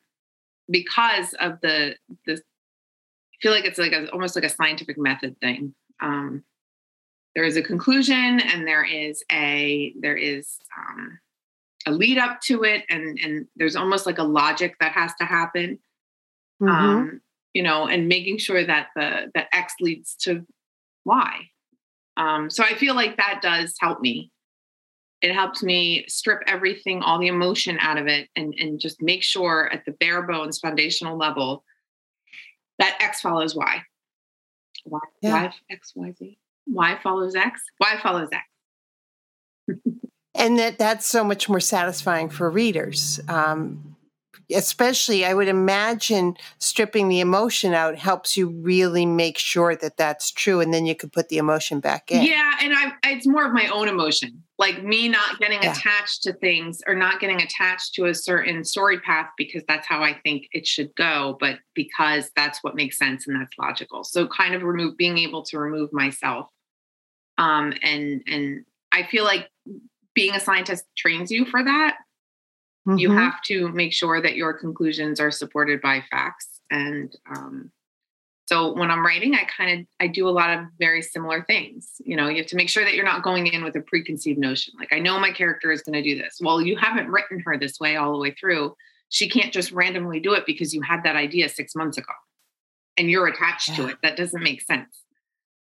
because 0.70 1.34
of 1.34 1.60
the 1.62 1.94
the 2.26 2.34
I 2.34 3.42
feel 3.42 3.52
like 3.52 3.64
it's 3.64 3.78
like 3.78 3.92
a, 3.92 4.08
almost 4.10 4.36
like 4.36 4.44
a 4.44 4.48
scientific 4.48 4.98
method 4.98 5.36
thing 5.40 5.74
um 6.00 6.42
there 7.34 7.44
is 7.44 7.56
a 7.56 7.62
conclusion 7.62 8.40
and 8.40 8.66
there 8.66 8.84
is 8.84 9.22
a 9.32 9.94
there 10.00 10.16
is 10.16 10.58
um, 10.76 11.18
a 11.86 11.92
lead 11.92 12.18
up 12.18 12.40
to 12.42 12.64
it 12.64 12.84
and 12.90 13.18
and 13.22 13.46
there's 13.56 13.76
almost 13.76 14.06
like 14.06 14.18
a 14.18 14.24
logic 14.24 14.76
that 14.80 14.92
has 14.92 15.12
to 15.20 15.24
happen. 15.24 15.78
Mm-hmm. 16.62 16.70
um 16.70 17.20
you 17.54 17.62
know 17.62 17.88
and 17.88 18.06
making 18.06 18.38
sure 18.38 18.64
that 18.64 18.88
the 18.94 19.30
that 19.34 19.48
x 19.52 19.74
leads 19.80 20.14
to 20.16 20.46
y. 21.04 21.48
Um 22.16 22.50
so 22.50 22.62
i 22.62 22.74
feel 22.74 22.94
like 22.94 23.16
that 23.16 23.40
does 23.42 23.74
help 23.80 24.00
me. 24.00 24.30
It 25.22 25.32
helps 25.32 25.62
me 25.62 26.04
strip 26.08 26.42
everything 26.46 27.00
all 27.00 27.18
the 27.18 27.28
emotion 27.28 27.78
out 27.80 27.96
of 27.96 28.06
it 28.08 28.28
and 28.36 28.54
and 28.58 28.78
just 28.78 29.00
make 29.00 29.22
sure 29.22 29.72
at 29.72 29.84
the 29.86 29.92
bare 29.92 30.22
bones 30.22 30.58
foundational 30.58 31.16
level 31.16 31.64
that 32.78 32.98
x 33.00 33.20
follows 33.20 33.54
y. 33.54 33.82
Y, 34.84 35.00
yeah. 35.22 35.32
y 35.44 35.54
x 35.70 35.92
y 35.94 36.12
z 36.12 36.38
y 36.66 36.98
follows 37.02 37.34
x 37.34 37.62
y 37.80 37.98
follows 38.02 38.28
x 38.32 38.44
and 40.34 40.58
that 40.58 40.78
that's 40.78 41.06
so 41.06 41.22
much 41.22 41.48
more 41.48 41.60
satisfying 41.60 42.28
for 42.28 42.50
readers 42.50 43.20
um, 43.28 43.96
especially 44.54 45.24
i 45.24 45.34
would 45.34 45.48
imagine 45.48 46.36
stripping 46.58 47.08
the 47.08 47.20
emotion 47.20 47.74
out 47.74 47.96
helps 47.96 48.36
you 48.36 48.48
really 48.48 49.06
make 49.06 49.38
sure 49.38 49.76
that 49.76 49.96
that's 49.96 50.30
true 50.30 50.60
and 50.60 50.72
then 50.72 50.86
you 50.86 50.94
can 50.94 51.10
put 51.10 51.28
the 51.28 51.38
emotion 51.38 51.80
back 51.80 52.10
in. 52.10 52.24
Yeah 52.24 52.52
and 52.60 52.72
I, 52.74 52.92
it's 53.04 53.26
more 53.26 53.46
of 53.46 53.52
my 53.52 53.66
own 53.68 53.88
emotion 53.88 54.42
like 54.62 54.82
me 54.82 55.08
not 55.08 55.38
getting 55.38 55.62
yeah. 55.62 55.72
attached 55.72 56.22
to 56.22 56.32
things 56.32 56.80
or 56.86 56.94
not 56.94 57.20
getting 57.20 57.42
attached 57.42 57.94
to 57.94 58.06
a 58.06 58.14
certain 58.14 58.64
story 58.64 58.98
path 59.00 59.28
because 59.36 59.62
that's 59.68 59.86
how 59.86 60.02
i 60.02 60.14
think 60.24 60.48
it 60.52 60.66
should 60.66 60.94
go 60.94 61.36
but 61.40 61.58
because 61.74 62.30
that's 62.34 62.62
what 62.62 62.74
makes 62.74 62.96
sense 62.96 63.26
and 63.26 63.38
that's 63.38 63.58
logical 63.58 64.04
so 64.04 64.26
kind 64.26 64.54
of 64.54 64.62
remove 64.62 64.96
being 64.96 65.18
able 65.18 65.42
to 65.42 65.58
remove 65.58 65.92
myself 65.92 66.46
um 67.38 67.74
and 67.82 68.22
and 68.26 68.64
i 68.92 69.02
feel 69.02 69.24
like 69.24 69.48
being 70.14 70.34
a 70.34 70.40
scientist 70.40 70.84
trains 70.96 71.30
you 71.30 71.44
for 71.44 71.62
that. 71.62 71.96
Mm-hmm. 72.86 72.98
You 72.98 73.12
have 73.12 73.40
to 73.44 73.68
make 73.68 73.92
sure 73.92 74.20
that 74.20 74.36
your 74.36 74.52
conclusions 74.52 75.20
are 75.20 75.30
supported 75.30 75.80
by 75.80 76.02
facts. 76.10 76.60
And 76.70 77.14
um, 77.30 77.70
so 78.52 78.74
when 78.74 78.90
I'm 78.90 79.04
writing, 79.04 79.34
I 79.34 79.44
kind 79.44 79.80
of 79.80 79.86
I 79.98 80.08
do 80.08 80.28
a 80.28 80.30
lot 80.30 80.50
of 80.50 80.66
very 80.78 81.00
similar 81.00 81.42
things. 81.42 81.92
You 82.04 82.16
know, 82.16 82.28
you 82.28 82.36
have 82.36 82.46
to 82.48 82.56
make 82.56 82.68
sure 82.68 82.84
that 82.84 82.92
you're 82.92 83.04
not 83.04 83.22
going 83.22 83.46
in 83.46 83.64
with 83.64 83.74
a 83.76 83.80
preconceived 83.80 84.38
notion. 84.38 84.74
Like 84.78 84.92
I 84.92 84.98
know 84.98 85.18
my 85.18 85.30
character 85.30 85.72
is 85.72 85.80
going 85.80 85.94
to 85.94 86.02
do 86.02 86.20
this. 86.20 86.36
Well, 86.38 86.60
you 86.60 86.76
haven't 86.76 87.08
written 87.08 87.40
her 87.46 87.58
this 87.58 87.80
way 87.80 87.96
all 87.96 88.12
the 88.12 88.18
way 88.18 88.32
through. 88.38 88.76
She 89.08 89.28
can't 89.28 89.54
just 89.54 89.72
randomly 89.72 90.20
do 90.20 90.34
it 90.34 90.44
because 90.44 90.74
you 90.74 90.82
had 90.82 91.04
that 91.04 91.16
idea 91.16 91.48
six 91.48 91.74
months 91.74 91.96
ago 91.96 92.12
and 92.98 93.10
you're 93.10 93.26
attached 93.26 93.70
yeah. 93.70 93.76
to 93.76 93.86
it. 93.88 93.96
That 94.02 94.16
doesn't 94.18 94.42
make 94.42 94.60
sense. 94.60 94.98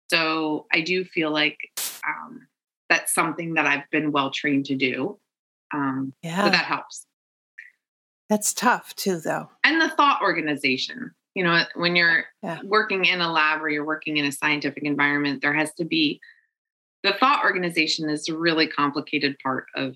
So 0.09 0.66
I 0.72 0.81
do 0.81 1.05
feel 1.05 1.33
like 1.33 1.59
um, 2.07 2.46
that's 2.88 3.12
something 3.12 3.55
that 3.55 3.66
I've 3.66 3.90
been 3.90 4.12
well 4.12 4.31
trained 4.31 4.66
to 4.66 4.77
do. 4.77 5.18
Um, 5.75 6.12
yeah. 6.22 6.44
So 6.44 6.51
that 6.51 6.66
helps. 6.66 7.07
That's 8.29 8.55
tough 8.55 8.94
too, 8.94 9.18
though. 9.18 9.51
And 9.64 9.81
the 9.81 9.88
thought 9.88 10.22
organization. 10.22 11.15
You 11.37 11.44
know, 11.44 11.64
when 11.75 11.96
you're 11.96 12.25
yeah. 12.42 12.61
working 12.64 13.05
in 13.05 13.20
a 13.20 13.31
lab 13.31 13.61
or 13.61 13.68
you're 13.68 13.85
working 13.85 14.16
in 14.16 14.25
a 14.25 14.33
scientific 14.33 14.85
environment, 14.85 15.42
there 15.42 15.53
has 15.53 15.70
to 15.75 15.85
be 15.85 16.18
the 17.03 17.12
thought 17.12 17.44
organization 17.44 18.09
is 18.09 18.27
a 18.31 18.35
really 18.35 18.66
complicated 18.66 19.37
part 19.42 19.66
of 19.75 19.94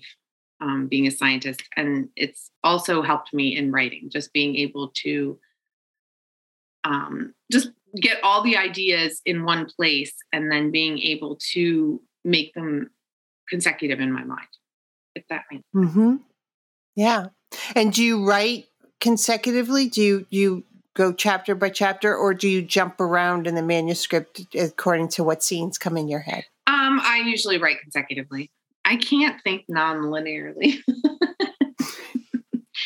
um, 0.61 0.87
being 0.87 1.07
a 1.07 1.11
scientist. 1.11 1.63
And 1.75 2.09
it's 2.15 2.51
also 2.63 3.01
helped 3.01 3.33
me 3.33 3.57
in 3.57 3.71
writing, 3.71 4.11
just 4.11 4.31
being 4.33 4.55
able 4.55 4.91
to 5.03 5.39
um, 6.83 7.33
just 7.51 7.71
get 7.99 8.19
all 8.21 8.43
the 8.43 8.55
ideas 8.55 9.19
in 9.25 9.43
one 9.43 9.65
place 9.65 10.13
and 10.31 10.51
then 10.51 10.69
being 10.69 10.99
able 10.99 11.39
to 11.53 11.99
make 12.23 12.53
them 12.53 12.91
consecutive 13.49 13.99
in 13.99 14.11
my 14.11 14.23
mind, 14.23 14.47
if 15.15 15.23
that 15.29 15.45
makes 15.51 15.63
sense. 15.73 15.89
Mm-hmm. 15.89 16.15
Yeah. 16.95 17.25
And 17.75 17.91
do 17.91 18.03
you 18.03 18.27
write 18.27 18.65
consecutively? 18.99 19.89
Do 19.89 20.03
you, 20.03 20.27
you 20.29 20.63
go 20.93 21.13
chapter 21.13 21.55
by 21.55 21.69
chapter 21.69 22.15
or 22.15 22.33
do 22.33 22.49
you 22.49 22.61
jump 22.61 22.99
around 22.99 23.47
in 23.47 23.55
the 23.55 23.63
manuscript 23.63 24.41
according 24.55 25.07
to 25.09 25.23
what 25.23 25.43
scenes 25.43 25.77
come 25.77 25.97
in 25.97 26.07
your 26.07 26.19
head? 26.19 26.45
Um, 26.67 26.99
I 27.01 27.23
usually 27.25 27.57
write 27.57 27.81
consecutively. 27.81 28.51
I 28.83 28.97
can't 28.97 29.41
think 29.41 29.65
non-linearly. 29.67 30.79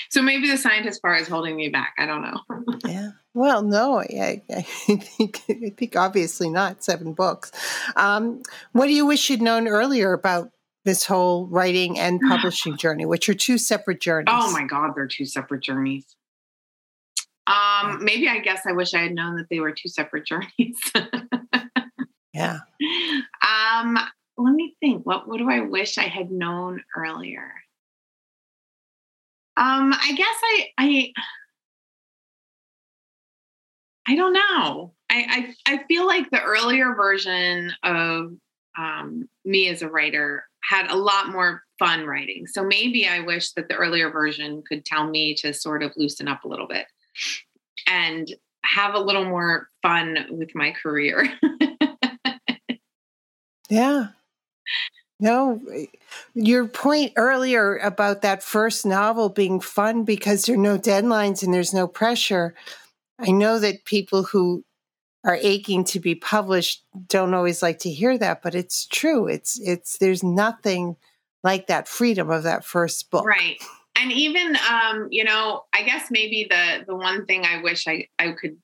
so 0.09 0.21
maybe 0.21 0.49
the 0.49 0.57
scientist 0.57 1.01
part 1.01 1.21
is 1.21 1.27
holding 1.27 1.55
me 1.55 1.69
back. 1.69 1.93
I 1.97 2.05
don't 2.05 2.21
know. 2.21 2.39
yeah. 2.85 3.09
Well, 3.33 3.63
no, 3.63 3.99
I, 3.99 4.41
I, 4.49 4.61
think 4.61 5.41
I 5.49 5.73
think 5.75 5.95
obviously 5.95 6.49
not 6.49 6.83
seven 6.83 7.13
books. 7.13 7.51
Um, 7.95 8.41
what 8.71 8.87
do 8.87 8.93
you 8.93 9.05
wish 9.05 9.29
you'd 9.29 9.41
known 9.41 9.67
earlier 9.67 10.13
about 10.13 10.51
this 10.83 11.05
whole 11.05 11.47
writing 11.47 11.99
and 11.99 12.19
publishing 12.29 12.77
journey, 12.77 13.05
which 13.05 13.29
are 13.29 13.33
two 13.33 13.57
separate 13.57 13.99
journeys? 13.99 14.31
Oh 14.31 14.51
my 14.51 14.65
God, 14.65 14.91
they're 14.95 15.07
two 15.07 15.25
separate 15.25 15.63
journeys. 15.63 16.15
Um, 17.47 18.03
maybe 18.03 18.27
I 18.27 18.39
guess 18.39 18.62
I 18.65 18.71
wish 18.71 18.93
I 18.93 19.03
had 19.03 19.13
known 19.13 19.36
that 19.38 19.47
they 19.49 19.60
were 19.60 19.71
two 19.71 19.89
separate 19.89 20.25
journeys. 20.25 20.79
yeah. 22.34 22.60
Um, 23.41 23.99
let 24.38 24.53
me 24.53 24.75
think. 24.79 25.05
What 25.05 25.27
what 25.27 25.38
do 25.38 25.49
I 25.49 25.62
wish 25.62 25.97
I 25.97 26.03
had 26.03 26.31
known 26.31 26.84
earlier? 26.97 27.51
Um, 29.58 29.93
I 29.93 30.13
guess 30.15 30.36
I 30.43 30.67
I 30.77 31.13
I 34.08 34.15
don't 34.15 34.34
know. 34.34 34.93
I, 35.10 35.53
I, 35.67 35.73
I 35.73 35.84
feel 35.88 36.05
like 36.05 36.29
the 36.29 36.41
earlier 36.41 36.93
version 36.93 37.71
of 37.84 38.34
um, 38.77 39.27
me 39.43 39.69
as 39.69 39.81
a 39.81 39.89
writer 39.89 40.43
had 40.62 40.91
a 40.91 40.95
lot 40.95 41.29
more 41.29 41.63
fun 41.79 42.05
writing. 42.05 42.45
So 42.47 42.63
maybe 42.63 43.08
I 43.08 43.19
wish 43.21 43.51
that 43.53 43.67
the 43.67 43.75
earlier 43.75 44.12
version 44.12 44.63
could 44.67 44.86
tell 44.86 45.10
me 45.10 45.34
to 45.36 45.53
sort 45.53 45.84
of 45.84 45.93
loosen 45.95 46.27
up 46.27 46.43
a 46.43 46.47
little 46.47 46.67
bit 46.67 46.86
and 47.88 48.34
have 48.63 48.95
a 48.95 48.99
little 48.99 49.25
more 49.25 49.69
fun 49.82 50.25
with 50.32 50.49
my 50.56 50.71
career. 50.71 51.32
yeah. 53.69 54.08
No, 55.19 55.62
your 56.34 56.67
point 56.67 57.13
earlier 57.15 57.78
about 57.78 58.21
that 58.21 58.43
first 58.43 58.86
novel 58.86 59.30
being 59.30 59.62
fun 59.62 60.04
because 60.04 60.43
there 60.43 60.56
are 60.56 60.60
no 60.60 60.78
deadlines 60.78 61.41
and 61.41 61.54
there's 61.54 61.73
no 61.73 61.88
pressure. 61.88 62.54
I 63.17 63.32
know 63.32 63.60
that 63.60 63.86
people 63.86 64.23
who 64.23 64.65
are 65.23 65.39
aching 65.41 65.86
to 65.86 65.99
be 65.99 66.15
published 66.15 66.84
don't 67.08 67.34
always 67.34 67.63
like 67.63 67.80
to 67.80 67.89
hear 67.89 68.17
that, 68.17 68.41
but 68.41 68.56
it's 68.56 68.86
true. 68.86 69.28
It's 69.28 69.60
it's 69.60 69.97
there's 69.97 70.21
nothing 70.21 70.97
like 71.43 71.67
that 71.67 71.88
freedom 71.88 72.30
of 72.30 72.43
that 72.43 72.65
first 72.65 73.10
book. 73.10 73.25
Right. 73.25 73.62
And 73.97 74.12
even 74.12 74.58
um, 74.69 75.08
you 75.12 75.23
know, 75.23 75.63
I 75.73 75.84
guess 75.84 76.08
maybe 76.12 76.47
the 76.49 76.86
the 76.88 76.95
one 76.95 77.25
thing 77.25 77.45
I 77.45 77.62
wish 77.62 77.88
I 77.88 78.08
I 78.19 78.31
could 78.31 78.58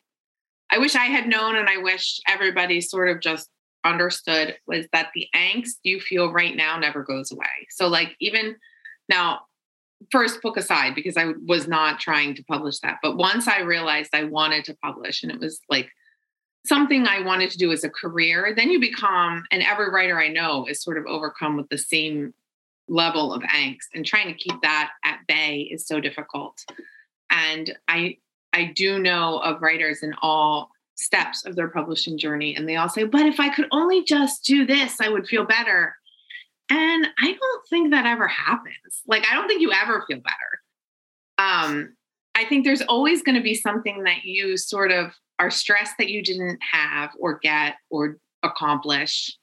I 0.70 0.78
wish 0.78 0.96
I 0.96 1.06
had 1.06 1.28
known 1.28 1.56
and 1.56 1.68
I 1.70 1.78
wish 1.78 2.20
everybody 2.28 2.82
sort 2.82 3.10
of 3.10 3.20
just 3.22 3.50
understood 3.84 4.56
was 4.68 4.86
that 4.94 5.10
the 5.14 5.28
angst 5.36 5.80
you 5.84 6.00
feel 6.00 6.32
right 6.32 6.56
now 6.56 6.78
never 6.78 7.04
goes 7.04 7.32
away. 7.32 7.68
So 7.70 7.88
like 7.88 8.16
even 8.20 8.56
now 9.10 9.42
first 10.12 10.42
book 10.42 10.58
aside 10.58 10.96
because 10.96 11.18
I 11.18 11.34
was 11.48 11.68
not 11.68 12.00
trying 12.00 12.36
to 12.36 12.44
publish 12.44 12.80
that. 12.80 12.98
But 13.04 13.18
once 13.18 13.48
I 13.48 13.62
realized 13.62 14.12
I 14.14 14.24
wanted 14.24 14.66
to 14.66 14.78
publish 14.84 15.24
and 15.24 15.32
it 15.32 15.40
was 15.40 15.60
like 15.70 15.90
something 16.66 17.08
I 17.08 17.22
wanted 17.22 17.52
to 17.52 17.58
do 17.58 17.72
as 17.72 17.84
a 17.84 17.90
career, 17.90 18.54
then 18.56 18.70
you 18.70 18.80
become, 18.80 19.44
and 19.52 19.64
every 19.64 19.90
writer 19.90 20.20
I 20.20 20.28
know 20.28 20.66
is 20.68 20.82
sort 20.82 20.98
of 20.98 21.06
overcome 21.08 21.58
with 21.58 21.70
the 21.70 21.78
same 21.78 22.34
level 22.92 23.34
of 23.34 23.42
angst 23.44 23.88
and 23.96 24.06
trying 24.06 24.28
to 24.28 24.34
keep 24.34 24.62
that 24.62 24.92
at 25.06 25.20
bay 25.28 25.70
is 25.72 25.88
so 25.88 26.00
difficult. 26.00 26.60
And 27.30 27.76
I 27.88 28.18
I 28.54 28.66
do 28.76 29.00
know 29.00 29.38
of 29.40 29.62
writers 29.62 30.04
in 30.04 30.14
all 30.22 30.70
steps 30.96 31.46
of 31.46 31.56
their 31.56 31.70
publishing 31.70 32.18
journey 32.18 32.54
and 32.54 32.68
they 32.68 32.76
all 32.76 32.90
say, 32.90 33.06
"But 33.06 33.26
if 33.26 33.40
I 33.40 33.50
could 33.50 33.68
only 33.72 34.04
just 34.04 34.44
do 34.44 34.66
this, 34.66 35.00
I 35.00 35.08
would 35.08 35.26
feel 35.26 35.46
better." 35.46 35.96
And 36.70 37.08
I 37.18 37.32
don't 37.34 37.68
think 37.70 37.92
that 37.92 38.06
ever 38.06 38.28
happens. 38.28 39.02
Like, 39.08 39.26
I 39.30 39.36
don't 39.36 39.48
think 39.48 39.62
you 39.62 39.72
ever 39.74 40.06
feel 40.08 40.20
better. 40.20 40.62
Um, 41.38 41.96
I 42.36 42.46
think 42.46 42.64
there's 42.64 42.82
always 42.84 43.24
going 43.24 43.36
to 43.36 43.42
be 43.42 43.56
something 43.56 44.04
that 44.04 44.24
you 44.24 44.56
sort 44.58 44.92
of 44.92 45.12
are 45.40 45.50
stressed 45.50 45.96
that 45.98 46.10
you 46.10 46.24
didn't 46.24 46.60
have 46.72 47.10
or 47.20 47.40
get 47.40 47.76
or 47.90 48.18
accomplish. 48.44 49.36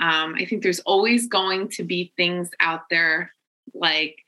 Um, 0.00 0.34
I 0.38 0.46
think 0.46 0.62
there's 0.62 0.80
always 0.80 1.28
going 1.28 1.68
to 1.68 1.84
be 1.84 2.12
things 2.16 2.50
out 2.58 2.82
there 2.90 3.32
like 3.74 4.24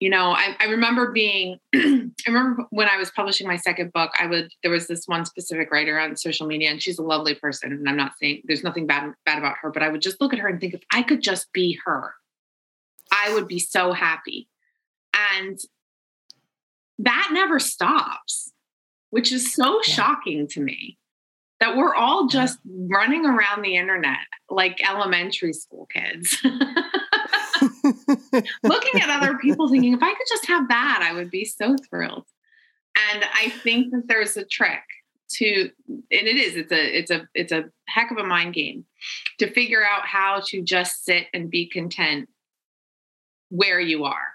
you 0.00 0.08
know, 0.08 0.32
I, 0.32 0.56
I 0.58 0.64
remember 0.64 1.12
being, 1.12 1.58
I 1.74 2.10
remember 2.26 2.64
when 2.70 2.88
I 2.88 2.96
was 2.96 3.10
publishing 3.10 3.46
my 3.46 3.56
second 3.56 3.92
book, 3.92 4.10
I 4.18 4.26
would, 4.26 4.50
there 4.62 4.72
was 4.72 4.86
this 4.86 5.06
one 5.06 5.26
specific 5.26 5.70
writer 5.70 6.00
on 6.00 6.16
social 6.16 6.46
media 6.46 6.70
and 6.70 6.82
she's 6.82 6.98
a 6.98 7.02
lovely 7.02 7.34
person. 7.34 7.70
And 7.70 7.86
I'm 7.86 7.98
not 7.98 8.12
saying 8.18 8.42
there's 8.44 8.64
nothing 8.64 8.86
bad, 8.86 9.12
bad 9.26 9.38
about 9.38 9.56
her, 9.60 9.70
but 9.70 9.82
I 9.82 9.90
would 9.90 10.00
just 10.00 10.18
look 10.18 10.32
at 10.32 10.38
her 10.38 10.48
and 10.48 10.58
think 10.58 10.72
if 10.72 10.82
I 10.90 11.02
could 11.02 11.20
just 11.20 11.52
be 11.52 11.78
her, 11.84 12.14
I 13.12 13.34
would 13.34 13.46
be 13.46 13.58
so 13.58 13.92
happy. 13.92 14.48
And 15.36 15.58
that 16.98 17.28
never 17.32 17.58
stops, 17.58 18.52
which 19.10 19.30
is 19.30 19.52
so 19.52 19.80
yeah. 19.86 19.94
shocking 19.94 20.48
to 20.48 20.60
me 20.60 20.96
that 21.60 21.76
we're 21.76 21.94
all 21.94 22.26
just 22.26 22.58
running 22.66 23.26
around 23.26 23.62
the 23.62 23.76
internet 23.76 24.18
like 24.48 24.82
elementary 24.88 25.52
school 25.52 25.86
kids. 25.92 26.36
looking 28.62 29.00
at 29.00 29.10
other 29.10 29.36
people 29.38 29.68
thinking, 29.70 29.92
if 29.92 30.02
I 30.02 30.14
could 30.14 30.26
just 30.28 30.46
have 30.46 30.68
that, 30.68 31.00
I 31.02 31.12
would 31.14 31.30
be 31.30 31.44
so 31.44 31.76
thrilled. 31.88 32.24
And 33.12 33.24
I 33.34 33.50
think 33.50 33.92
that 33.92 34.08
there's 34.08 34.36
a 34.36 34.44
trick 34.44 34.82
to 35.32 35.70
and 35.88 36.02
it 36.10 36.36
is 36.36 36.56
it's 36.56 36.72
a 36.72 36.98
it's 36.98 37.10
a 37.10 37.28
it's 37.34 37.52
a 37.52 37.64
heck 37.86 38.10
of 38.10 38.18
a 38.18 38.24
mind 38.24 38.52
game 38.52 38.84
to 39.38 39.48
figure 39.52 39.84
out 39.84 40.04
how 40.04 40.42
to 40.48 40.60
just 40.60 41.04
sit 41.04 41.26
and 41.32 41.50
be 41.50 41.68
content 41.68 42.28
where 43.48 43.78
you 43.78 44.04
are 44.04 44.29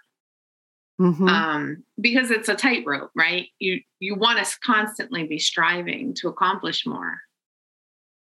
mm-hmm. 1.00 1.28
um, 1.28 1.84
because 2.00 2.32
it's 2.32 2.50
a 2.50 2.56
tightrope 2.56 3.12
right 3.16 3.48
you 3.60 3.80
you 4.00 4.16
want 4.16 4.44
to 4.44 4.58
constantly 4.64 5.26
be 5.26 5.40
striving 5.40 6.14
to 6.14 6.28
accomplish 6.28 6.86
more 6.86 7.20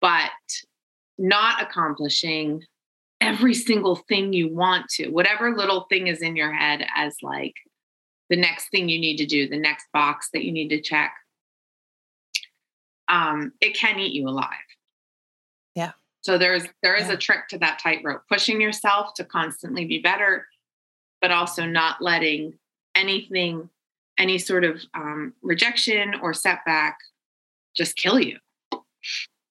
but 0.01 0.31
not 1.19 1.61
accomplishing 1.61 2.63
every 3.21 3.55
single 3.55 3.97
thing 3.97 4.33
you 4.33 4.55
want 4.55 4.89
to, 4.89 5.09
whatever 5.09 5.57
little 5.57 5.87
thing 5.91 6.07
is 6.07 6.23
in 6.23 6.37
your 6.37 6.53
head 6.53 6.87
as 6.95 7.17
like 7.23 7.55
the 8.31 8.37
next 8.37 8.71
thing 8.71 8.89
you 8.89 9.01
need 9.01 9.17
to 9.17 9.27
do, 9.27 9.49
the 9.49 9.59
next 9.59 9.87
box 9.93 10.29
that 10.33 10.45
you 10.45 10.53
need 10.53 10.69
to 10.69 10.81
check, 10.81 11.13
um, 13.09 13.53
it 13.61 13.75
can 13.75 13.99
eat 13.99 14.13
you 14.13 14.29
alive. 14.29 14.53
Yeah. 15.75 15.93
So 16.21 16.39
there's 16.39 16.65
there 16.83 16.95
is 16.95 17.09
yeah. 17.09 17.15
a 17.15 17.17
trick 17.17 17.49
to 17.49 17.59
that 17.59 17.79
tightrope, 17.79 18.23
pushing 18.29 18.61
yourself 18.61 19.15
to 19.15 19.25
constantly 19.25 19.87
be 19.87 19.99
better, 19.99 20.47
but 21.21 21.31
also 21.31 21.65
not 21.65 22.01
letting 22.01 22.55
anything, 22.95 23.69
any 24.19 24.39
sort 24.39 24.65
of 24.65 24.81
um, 24.95 25.35
rejection 25.43 26.15
or 26.23 26.35
setback, 26.35 26.99
just 27.77 27.97
kill 27.97 28.21
you. 28.21 28.39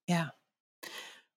Yeah. 0.08 0.30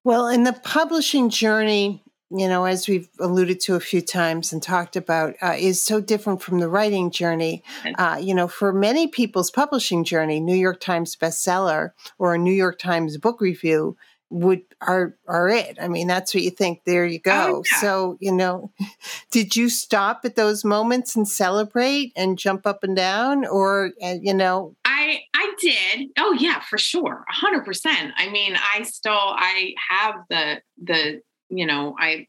Well, 0.05 0.29
in 0.29 0.45
the 0.45 0.53
publishing 0.53 1.29
journey, 1.29 2.03
you 2.31 2.49
know, 2.49 2.64
as 2.64 2.88
we've 2.88 3.09
alluded 3.19 3.59
to 3.61 3.75
a 3.75 3.81
few 3.81 4.01
times 4.01 4.53
and 4.53 4.62
talked 4.62 4.95
about, 4.95 5.35
uh, 5.43 5.57
is 5.59 5.85
so 5.85 6.01
different 6.01 6.40
from 6.40 6.61
the 6.61 6.69
writing 6.69 7.11
journey. 7.11 7.64
Uh, 7.97 8.19
you 8.21 8.35
know, 8.35 8.47
for 8.47 8.73
many 8.73 9.09
people's 9.09 9.51
publishing 9.51 10.05
journey, 10.05 10.38
New 10.38 10.55
York 10.55 10.81
Times 10.81 11.16
bestseller 11.16 11.90
or 12.19 12.35
a 12.35 12.38
New 12.38 12.53
York 12.53 12.79
Times 12.79 13.19
book 13.19 13.40
review 13.40 13.97
would 14.31 14.62
are 14.81 15.16
are 15.27 15.49
it. 15.49 15.77
I 15.81 15.88
mean, 15.88 16.07
that's 16.07 16.33
what 16.33 16.45
you 16.45 16.51
think. 16.51 16.83
There 16.87 17.05
you 17.05 17.19
go. 17.19 17.57
Oh, 17.57 17.62
yeah. 17.71 17.81
So, 17.81 18.16
you 18.21 18.33
know, 18.33 18.73
did 19.31 19.57
you 19.57 19.69
stop 19.69 20.21
at 20.25 20.37
those 20.37 20.64
moments 20.64 21.16
and 21.16 21.29
celebrate 21.29 22.12
and 22.16 22.38
jump 22.38 22.66
up 22.66 22.85
and 22.85 22.97
down, 22.97 23.45
or 23.45 23.90
uh, 24.03 24.16
you 24.21 24.33
know? 24.33 24.77
I 24.85 25.21
I 25.35 25.55
did. 25.61 26.11
Oh 26.19 26.33
yeah, 26.38 26.61
for 26.61 26.79
sure, 26.79 27.25
hundred 27.29 27.64
percent. 27.64 28.12
I 28.16 28.31
mean, 28.31 28.57
I 28.57 28.83
still 28.83 29.12
I 29.12 29.75
have 29.88 30.14
the 30.31 30.62
the 30.83 31.23
you 31.49 31.66
know 31.66 31.97
I 31.99 32.29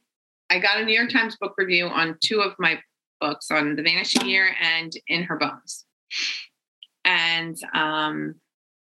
I 0.50 0.60
got 0.60 0.82
a 0.82 0.86
New 0.86 0.94
York 0.94 1.12
Times 1.12 1.38
book 1.40 1.54
review 1.58 1.86
on 1.86 2.18
two 2.22 2.42
of 2.42 2.54
my 2.58 2.80
books 3.20 3.52
on 3.52 3.76
The 3.76 3.84
Vanishing 3.84 4.28
Year 4.28 4.54
and 4.60 4.92
In 5.08 5.24
Her 5.24 5.38
Bones, 5.38 5.86
and 7.06 7.56
um, 7.76 8.36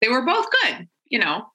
they 0.01 0.09
were 0.09 0.25
both 0.25 0.47
good. 0.63 0.87
You 1.07 1.19
know, 1.19 1.45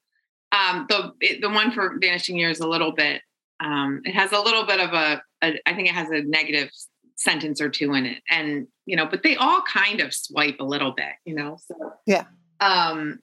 um, 0.52 0.86
the 0.88 1.12
it, 1.20 1.40
the 1.40 1.50
one 1.50 1.70
for 1.72 1.96
Vanishing 2.00 2.38
Year 2.38 2.50
is 2.50 2.60
a 2.60 2.68
little 2.68 2.92
bit. 2.92 3.22
Um, 3.60 4.00
it 4.04 4.14
has 4.14 4.32
a 4.32 4.40
little 4.40 4.64
bit 4.64 4.80
of 4.80 4.92
a, 4.92 5.22
a. 5.42 5.60
I 5.66 5.74
think 5.74 5.88
it 5.88 5.94
has 5.94 6.10
a 6.10 6.22
negative 6.22 6.70
sentence 7.16 7.60
or 7.60 7.68
two 7.68 7.94
in 7.94 8.06
it, 8.06 8.22
and 8.30 8.66
you 8.86 8.96
know, 8.96 9.06
but 9.06 9.22
they 9.22 9.36
all 9.36 9.62
kind 9.62 10.00
of 10.00 10.14
swipe 10.14 10.56
a 10.60 10.64
little 10.64 10.92
bit. 10.92 11.12
You 11.24 11.34
know, 11.34 11.58
so 11.66 11.92
yeah. 12.06 12.24
Um, 12.60 13.20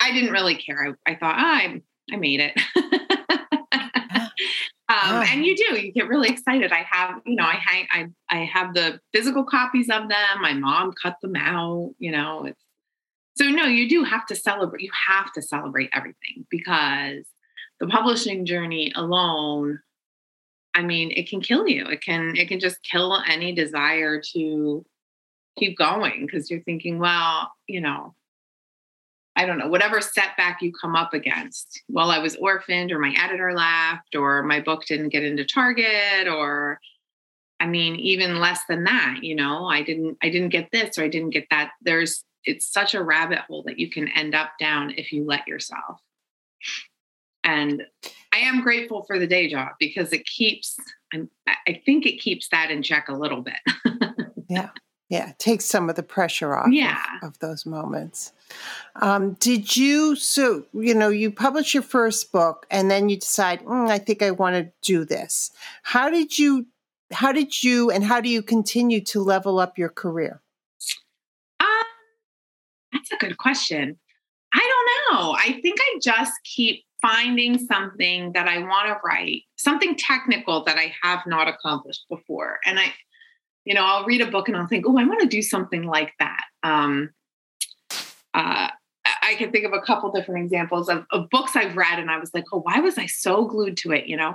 I 0.00 0.12
didn't 0.12 0.32
really 0.32 0.56
care. 0.56 0.96
I, 1.06 1.12
I 1.12 1.14
thought 1.16 1.36
oh, 1.38 1.42
I 1.42 1.82
I 2.12 2.16
made 2.16 2.40
it. 2.40 2.60
Um, 4.86 5.22
and 5.22 5.44
you 5.46 5.56
do, 5.56 5.80
you 5.80 5.92
get 5.92 6.08
really 6.08 6.28
excited. 6.28 6.70
I 6.70 6.84
have, 6.90 7.22
you 7.24 7.36
know, 7.36 7.44
I 7.44 7.54
hang, 7.54 7.86
I, 7.90 8.06
I 8.28 8.44
have 8.44 8.74
the 8.74 9.00
physical 9.14 9.44
copies 9.44 9.88
of 9.88 10.08
them. 10.08 10.42
My 10.42 10.52
mom 10.52 10.92
cut 11.02 11.16
them 11.22 11.36
out, 11.36 11.94
you 11.98 12.12
know, 12.12 12.44
it's, 12.44 12.62
so 13.36 13.46
no, 13.46 13.66
you 13.66 13.88
do 13.88 14.04
have 14.04 14.26
to 14.26 14.36
celebrate. 14.36 14.82
You 14.82 14.90
have 15.08 15.32
to 15.32 15.42
celebrate 15.42 15.90
everything 15.92 16.46
because 16.50 17.26
the 17.80 17.86
publishing 17.86 18.46
journey 18.46 18.92
alone, 18.94 19.80
I 20.74 20.82
mean, 20.82 21.10
it 21.10 21.28
can 21.28 21.40
kill 21.40 21.66
you. 21.66 21.86
It 21.86 22.02
can 22.02 22.36
it 22.36 22.48
can 22.48 22.60
just 22.60 22.82
kill 22.82 23.20
any 23.28 23.52
desire 23.52 24.20
to 24.34 24.84
keep 25.58 25.76
going 25.76 26.26
because 26.26 26.50
you're 26.50 26.62
thinking, 26.62 26.98
well, 26.98 27.50
you 27.66 27.80
know, 27.80 28.14
I 29.36 29.46
don't 29.46 29.58
know, 29.58 29.68
whatever 29.68 30.00
setback 30.00 30.62
you 30.62 30.72
come 30.80 30.94
up 30.94 31.12
against. 31.12 31.82
Well, 31.88 32.10
I 32.10 32.18
was 32.18 32.36
orphaned, 32.36 32.92
or 32.92 33.00
my 33.00 33.14
editor 33.18 33.52
left, 33.52 34.14
or 34.14 34.44
my 34.44 34.60
book 34.60 34.84
didn't 34.86 35.08
get 35.08 35.24
into 35.24 35.44
Target, 35.44 36.28
or 36.28 36.78
I 37.58 37.66
mean, 37.66 37.96
even 37.96 38.38
less 38.38 38.60
than 38.68 38.84
that, 38.84 39.20
you 39.22 39.34
know, 39.34 39.66
I 39.66 39.82
didn't 39.82 40.18
I 40.22 40.28
didn't 40.28 40.50
get 40.50 40.70
this 40.70 40.98
or 40.98 41.02
I 41.02 41.08
didn't 41.08 41.30
get 41.30 41.46
that. 41.50 41.72
There's 41.82 42.24
it's 42.44 42.66
such 42.66 42.94
a 42.94 43.02
rabbit 43.02 43.38
hole 43.40 43.62
that 43.66 43.78
you 43.78 43.90
can 43.90 44.08
end 44.08 44.34
up 44.34 44.52
down 44.58 44.92
if 44.96 45.12
you 45.12 45.24
let 45.24 45.46
yourself. 45.46 46.00
And 47.42 47.82
I 48.32 48.38
am 48.38 48.62
grateful 48.62 49.04
for 49.04 49.18
the 49.18 49.26
day 49.26 49.48
job 49.48 49.72
because 49.78 50.12
it 50.12 50.24
keeps, 50.24 50.76
I'm, 51.12 51.30
I 51.46 51.80
think 51.84 52.06
it 52.06 52.20
keeps 52.20 52.48
that 52.48 52.70
in 52.70 52.82
check 52.82 53.08
a 53.08 53.14
little 53.14 53.42
bit. 53.42 53.58
yeah. 54.48 54.70
Yeah. 55.10 55.32
Takes 55.38 55.66
some 55.66 55.90
of 55.90 55.96
the 55.96 56.02
pressure 56.02 56.54
off 56.54 56.72
yeah. 56.72 56.98
of, 57.22 57.30
of 57.30 57.38
those 57.40 57.66
moments. 57.66 58.32
Um, 58.96 59.34
did 59.34 59.76
you, 59.76 60.16
so, 60.16 60.64
you 60.72 60.94
know, 60.94 61.10
you 61.10 61.30
publish 61.30 61.74
your 61.74 61.82
first 61.82 62.32
book 62.32 62.66
and 62.70 62.90
then 62.90 63.10
you 63.10 63.18
decide, 63.18 63.62
mm, 63.64 63.90
I 63.90 63.98
think 63.98 64.22
I 64.22 64.30
want 64.30 64.56
to 64.56 64.72
do 64.80 65.04
this. 65.04 65.50
How 65.82 66.08
did 66.08 66.38
you, 66.38 66.66
how 67.12 67.32
did 67.32 67.62
you, 67.62 67.90
and 67.90 68.02
how 68.02 68.22
do 68.22 68.30
you 68.30 68.42
continue 68.42 69.02
to 69.02 69.22
level 69.22 69.58
up 69.58 69.76
your 69.76 69.90
career? 69.90 70.40
A 73.14 73.16
good 73.18 73.36
question. 73.36 73.98
I 74.52 74.58
don't 74.58 75.18
know. 75.18 75.32
I 75.32 75.60
think 75.60 75.78
I 75.80 75.98
just 76.02 76.32
keep 76.44 76.84
finding 77.02 77.58
something 77.66 78.32
that 78.32 78.48
I 78.48 78.58
want 78.58 78.88
to 78.88 78.98
write, 79.04 79.42
something 79.56 79.94
technical 79.96 80.64
that 80.64 80.78
I 80.78 80.94
have 81.02 81.20
not 81.26 81.48
accomplished 81.48 82.06
before. 82.08 82.58
And 82.64 82.78
I, 82.78 82.92
you 83.64 83.74
know, 83.74 83.84
I'll 83.84 84.06
read 84.06 84.20
a 84.20 84.30
book 84.30 84.48
and 84.48 84.56
I'll 84.56 84.66
think, 84.66 84.86
oh, 84.88 84.96
I 84.96 85.04
want 85.04 85.20
to 85.20 85.26
do 85.26 85.42
something 85.42 85.84
like 85.84 86.12
that. 86.18 86.44
Um, 86.62 87.10
uh, 88.32 88.68
I 89.22 89.34
can 89.36 89.52
think 89.52 89.64
of 89.64 89.72
a 89.72 89.80
couple 89.80 90.10
different 90.12 90.44
examples 90.44 90.88
of, 90.88 91.04
of, 91.10 91.28
books 91.30 91.56
I've 91.56 91.76
read, 91.76 91.98
and 91.98 92.10
I 92.10 92.18
was 92.18 92.32
like, 92.34 92.44
oh, 92.52 92.60
why 92.60 92.80
was 92.80 92.98
I 92.98 93.06
so 93.06 93.44
glued 93.46 93.76
to 93.78 93.92
it? 93.92 94.06
You 94.06 94.16
know, 94.16 94.34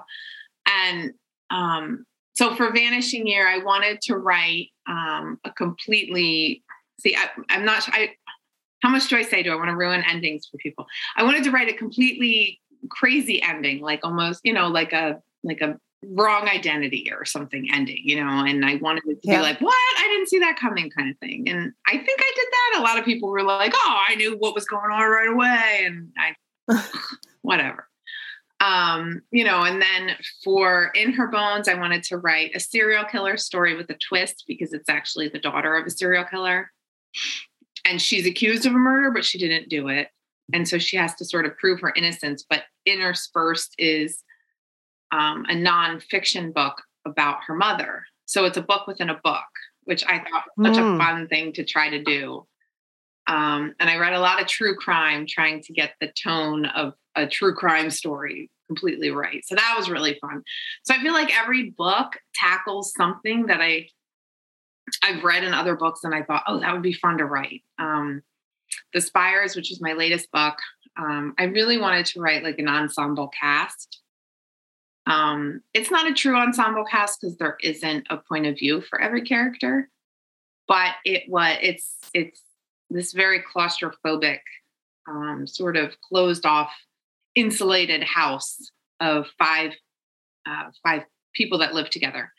and 0.68 1.14
um, 1.50 2.06
so 2.36 2.56
for 2.56 2.72
Vanishing 2.72 3.28
Year, 3.28 3.48
I 3.48 3.60
wanted 3.60 4.02
to 4.04 4.16
write 4.16 4.70
um, 4.88 5.40
a 5.44 5.52
completely. 5.52 6.64
See, 7.00 7.16
I, 7.16 7.30
am 7.50 7.66
not. 7.66 7.88
I 7.92 8.12
how 8.82 8.90
much 8.90 9.08
do 9.08 9.18
I 9.18 9.24
say? 9.24 9.44
Do 9.44 9.52
I 9.52 9.56
want 9.56 9.70
to 9.70 9.76
ruin 9.76 10.04
endings 10.10 10.48
for 10.48 10.58
people? 10.58 10.86
I 11.16 11.24
wanted 11.24 11.44
to 11.46 11.52
write 11.52 11.70
a 11.70 11.74
completely 11.74 12.62
crazy 12.90 13.42
ending, 13.42 13.82
like 13.82 14.02
almost, 14.04 14.42
you 14.44 14.54
know, 14.54 14.68
like 14.68 14.94
a 14.94 15.22
like 15.44 15.62
a 15.62 15.78
wrong 16.04 16.48
identity 16.48 17.12
or 17.12 17.26
something 17.26 17.68
ending, 17.74 18.02
you 18.04 18.16
know, 18.16 18.46
and 18.46 18.66
I 18.66 18.76
wanted 18.76 19.04
it 19.06 19.22
to 19.22 19.28
yeah. 19.28 19.38
be 19.38 19.42
like, 19.42 19.60
what? 19.60 19.76
I 19.98 20.08
didn't 20.08 20.30
see 20.30 20.40
that 20.40 20.58
coming 20.58 20.90
kind 20.90 21.10
of 21.10 21.18
thing. 21.18 21.50
And 21.50 21.74
I 21.88 21.92
think 21.92 22.20
I 22.20 22.32
did 22.36 22.48
that. 22.52 22.80
A 22.80 22.84
lot 22.84 22.98
of 22.98 23.06
people 23.06 23.30
were 23.30 23.44
like, 23.44 23.74
oh, 23.76 24.00
I 24.08 24.16
knew 24.16 24.38
what 24.38 24.56
was 24.56 24.66
going 24.66 24.92
on 24.92 25.10
right 25.10 25.30
away. 25.30 25.86
And 25.86 26.12
I, 26.18 26.84
whatever. 27.42 27.88
Um, 28.62 29.22
you 29.32 29.44
know, 29.44 29.64
and 29.64 29.82
then 29.82 30.16
for 30.44 30.92
In 30.96 31.14
Her 31.14 31.28
Bones, 31.28 31.68
I 31.68 31.76
wanted 31.76 32.04
to 32.04 32.18
write 32.18 32.52
a 32.56 32.60
serial 32.60 33.06
killer 33.06 33.38
story 33.38 33.76
with 33.76 33.90
a 33.90 33.98
twist 34.08 34.44
because 34.48 34.74
it's 34.74 34.90
actually 34.90 35.30
the 35.30 35.40
daughter 35.40 35.76
of 35.76 35.86
a 35.86 35.90
serial 35.90 36.26
killer 36.26 36.72
and 37.90 38.02
she's 38.02 38.28
accused 38.28 38.66
of 38.66 38.74
a 38.74 38.78
murder, 38.78 39.12
but 39.12 39.26
she 39.26 39.38
didn't 39.38 39.70
do 39.70 39.88
it. 39.88 40.10
And 40.54 40.68
so 40.68 40.78
she 40.78 40.98
has 40.98 41.16
to 41.16 41.26
sort 41.26 41.46
of 41.46 41.58
prove 41.58 41.80
her 41.82 41.94
innocence. 41.96 42.46
But 42.48 42.64
interspersed 42.86 43.74
is 43.78 44.24
um, 45.12 45.46
a 45.50 45.54
nonfiction 45.54 46.54
book 46.54 46.82
about 47.06 47.40
her 47.48 47.56
mother. 47.56 48.04
So 48.26 48.46
it's 48.46 48.58
a 48.58 48.62
book 48.62 48.88
within 48.88 49.10
a 49.10 49.20
book, 49.24 49.44
which 49.86 50.04
I 50.06 50.20
thought 50.20 50.44
was 50.56 50.68
such 50.68 50.84
mm. 50.84 50.88
a 50.88 50.92
hmm. 50.92 50.98
fun 51.00 51.28
thing 51.28 51.54
to 51.54 51.64
try 51.64 51.90
to 51.90 52.04
do. 52.04 52.46
Um, 53.28 53.74
and 53.80 53.90
I 53.90 53.98
read 53.98 54.14
a 54.14 54.20
lot 54.20 54.42
of 54.42 54.48
true 54.48 54.76
crime, 54.76 55.26
trying 55.28 55.62
to 55.64 55.74
get 55.74 55.94
the 56.00 56.12
tone 56.24 56.66
of 56.66 56.94
a 57.16 57.28
true 57.28 57.54
crime 57.54 57.90
story 57.90 58.50
completely 58.68 59.10
right. 59.10 59.44
So 59.46 59.56
that 59.56 59.76
was 59.78 59.90
really 59.90 60.18
fun. 60.22 60.44
So 60.84 60.94
I 60.94 61.00
feel 61.02 61.14
like 61.14 61.36
every 61.38 61.72
book 61.72 62.14
tackles 62.36 62.94
something 62.96 63.48
that 63.48 63.62
I 63.62 63.88
I've 65.04 65.24
read 65.24 65.44
in 65.44 65.54
other 65.54 65.76
books 65.76 66.04
and 66.04 66.14
I 66.14 66.24
thought, 66.24 66.44
oh, 66.48 66.60
that 66.60 66.74
would 66.74 66.82
be 66.82 66.94
fun 66.94 67.18
to 67.18 67.26
write. 67.26 67.64
Um, 67.78 68.22
the 68.94 69.02
Spires, 69.02 69.56
which 69.56 69.72
is 69.72 69.82
my 69.82 69.94
latest 69.94 70.32
book, 70.32 70.58
um, 70.98 71.34
I 71.38 71.46
really 71.46 71.78
wanted 71.78 72.06
to 72.08 72.22
write 72.22 72.44
like 72.44 72.60
an 72.60 72.68
ensemble 72.68 73.30
cast. 73.30 74.02
Um, 75.08 75.62
it's 75.74 75.92
not 75.92 76.10
a 76.10 76.14
true 76.14 76.36
ensemble 76.36 76.86
cast 76.86 77.22
because 77.22 77.38
there 77.38 77.58
isn't 77.64 78.08
a 78.10 78.18
point 78.18 78.46
of 78.46 78.60
view 78.60 78.82
for 78.82 79.02
every 79.02 79.24
character, 79.24 79.90
but 80.68 80.92
it 81.06 81.24
was 81.28 81.58
it's 81.62 81.96
it's 82.14 82.42
this 82.90 83.14
very 83.14 83.42
claustrophobic, 83.42 84.40
um, 85.08 85.48
sort 85.48 85.78
of 85.78 85.96
closed 86.02 86.46
off, 86.46 86.72
insulated 87.36 88.04
house 88.04 88.72
of 89.00 89.28
five 89.40 89.74
uh, 90.48 90.70
five 90.84 91.04
people 91.34 91.60
that 91.60 91.74
live 91.74 91.90
together 91.90 92.32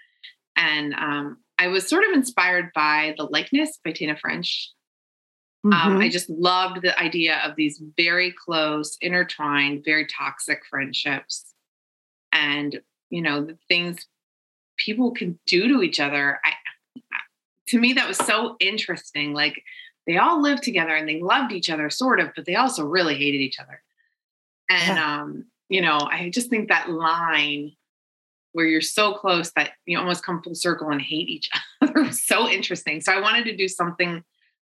And 0.57 0.95
um, 0.95 1.39
I 1.61 1.69
was 1.69 1.87
sort 1.87 2.05
of 2.05 2.13
inspired 2.13 2.71
by 2.75 3.15
The 3.19 3.25
Likeness 3.25 3.79
by 3.85 3.93
Tana 3.93 4.17
French. 4.17 4.73
Mm-hmm. 5.65 5.75
Um, 5.75 6.01
I 6.01 6.09
just 6.09 6.31
loved 6.31 6.81
the 6.81 6.99
idea 6.99 7.39
of 7.45 7.55
these 7.55 7.83
very 7.99 8.33
close, 8.33 8.97
intertwined, 9.03 9.85
very 9.85 10.07
toxic 10.07 10.63
friendships. 10.71 11.45
And, 12.33 12.81
you 13.11 13.21
know, 13.21 13.45
the 13.45 13.59
things 13.69 14.07
people 14.79 15.13
can 15.13 15.39
do 15.47 15.69
to 15.69 15.83
each 15.83 16.01
other. 16.01 16.41
I, 16.43 16.53
to 17.69 17.79
me, 17.79 17.93
that 17.93 18.09
was 18.09 18.17
so 18.17 18.57
interesting. 18.59 19.35
Like 19.35 19.63
they 20.07 20.17
all 20.17 20.41
lived 20.41 20.63
together 20.63 20.95
and 20.95 21.07
they 21.07 21.21
loved 21.21 21.53
each 21.53 21.69
other, 21.69 21.91
sort 21.91 22.21
of, 22.21 22.31
but 22.35 22.47
they 22.47 22.57
also 22.57 22.87
really 22.87 23.17
hated 23.17 23.43
each 23.43 23.61
other. 23.61 23.83
And, 24.71 24.97
yeah. 24.97 25.21
um, 25.21 25.45
you 25.69 25.83
know, 25.83 25.99
I 26.11 26.31
just 26.31 26.49
think 26.49 26.71
that 26.71 26.89
line 26.89 27.73
where 28.53 28.67
you're 28.67 28.81
so 28.81 29.15
close 29.15 29.53
that 29.57 29.73
you 29.87 29.99
almost 29.99 30.25
come 30.25 30.43
full 30.43 30.55
circle 30.55 30.91
and 30.91 31.01
hate 31.01 31.29
each 31.29 31.51
other 31.81 32.11
so 32.11 32.49
interesting. 32.49 33.01
So 33.01 33.13
I 33.13 33.21
wanted 33.21 33.45
to 33.45 33.57
do 33.57 33.69
something 33.69 34.23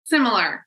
similar 0.06 0.66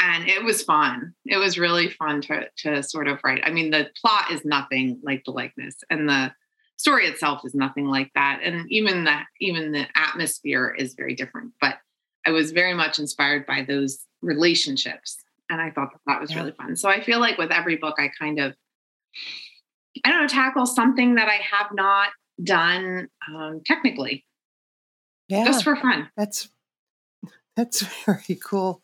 and 0.00 0.28
it 0.28 0.42
was 0.42 0.62
fun. 0.62 1.14
It 1.24 1.36
was 1.36 1.58
really 1.58 1.88
fun 1.88 2.20
to 2.22 2.48
to 2.58 2.82
sort 2.82 3.08
of 3.08 3.20
write. 3.24 3.42
I 3.44 3.50
mean, 3.50 3.70
the 3.70 3.90
plot 4.00 4.30
is 4.30 4.44
nothing 4.44 5.00
like 5.02 5.24
the 5.24 5.30
likeness, 5.30 5.76
and 5.90 6.08
the 6.08 6.32
story 6.76 7.06
itself 7.06 7.42
is 7.44 7.54
nothing 7.54 7.86
like 7.86 8.10
that, 8.14 8.40
and 8.42 8.70
even 8.70 9.04
the 9.04 9.20
even 9.40 9.72
the 9.72 9.86
atmosphere 9.94 10.74
is 10.76 10.94
very 10.94 11.14
different. 11.14 11.52
But 11.60 11.76
I 12.26 12.30
was 12.30 12.52
very 12.52 12.74
much 12.74 12.98
inspired 12.98 13.46
by 13.46 13.62
those 13.62 14.04
relationships, 14.20 15.18
and 15.48 15.60
I 15.60 15.70
thought 15.70 15.92
that, 15.92 16.00
that 16.06 16.20
was 16.20 16.32
yeah. 16.32 16.38
really 16.38 16.52
fun. 16.52 16.76
So 16.76 16.88
I 16.88 17.00
feel 17.00 17.20
like 17.20 17.38
with 17.38 17.52
every 17.52 17.76
book, 17.76 17.94
I 17.98 18.10
kind 18.18 18.40
of 18.40 18.54
I 20.04 20.10
don't 20.10 20.22
know 20.22 20.28
tackle 20.28 20.66
something 20.66 21.14
that 21.14 21.28
I 21.28 21.38
have 21.52 21.68
not 21.72 22.08
done 22.42 23.08
um, 23.28 23.60
technically, 23.64 24.24
yeah, 25.28 25.44
just 25.44 25.64
for 25.64 25.76
fun. 25.76 26.10
That's 26.16 26.48
that's 27.56 27.82
very 28.04 28.38
cool. 28.42 28.82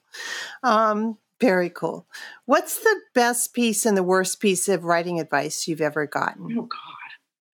Um, 0.63 1.19
very 1.41 1.71
cool. 1.71 2.07
What's 2.45 2.81
the 2.81 3.01
best 3.15 3.55
piece 3.55 3.87
and 3.87 3.97
the 3.97 4.03
worst 4.03 4.41
piece 4.41 4.69
of 4.69 4.85
writing 4.85 5.21
advice 5.21 5.67
you've 5.67 5.81
ever 5.81 6.07
gotten? 6.07 6.57
Oh 6.59 6.63
God. 6.63 7.01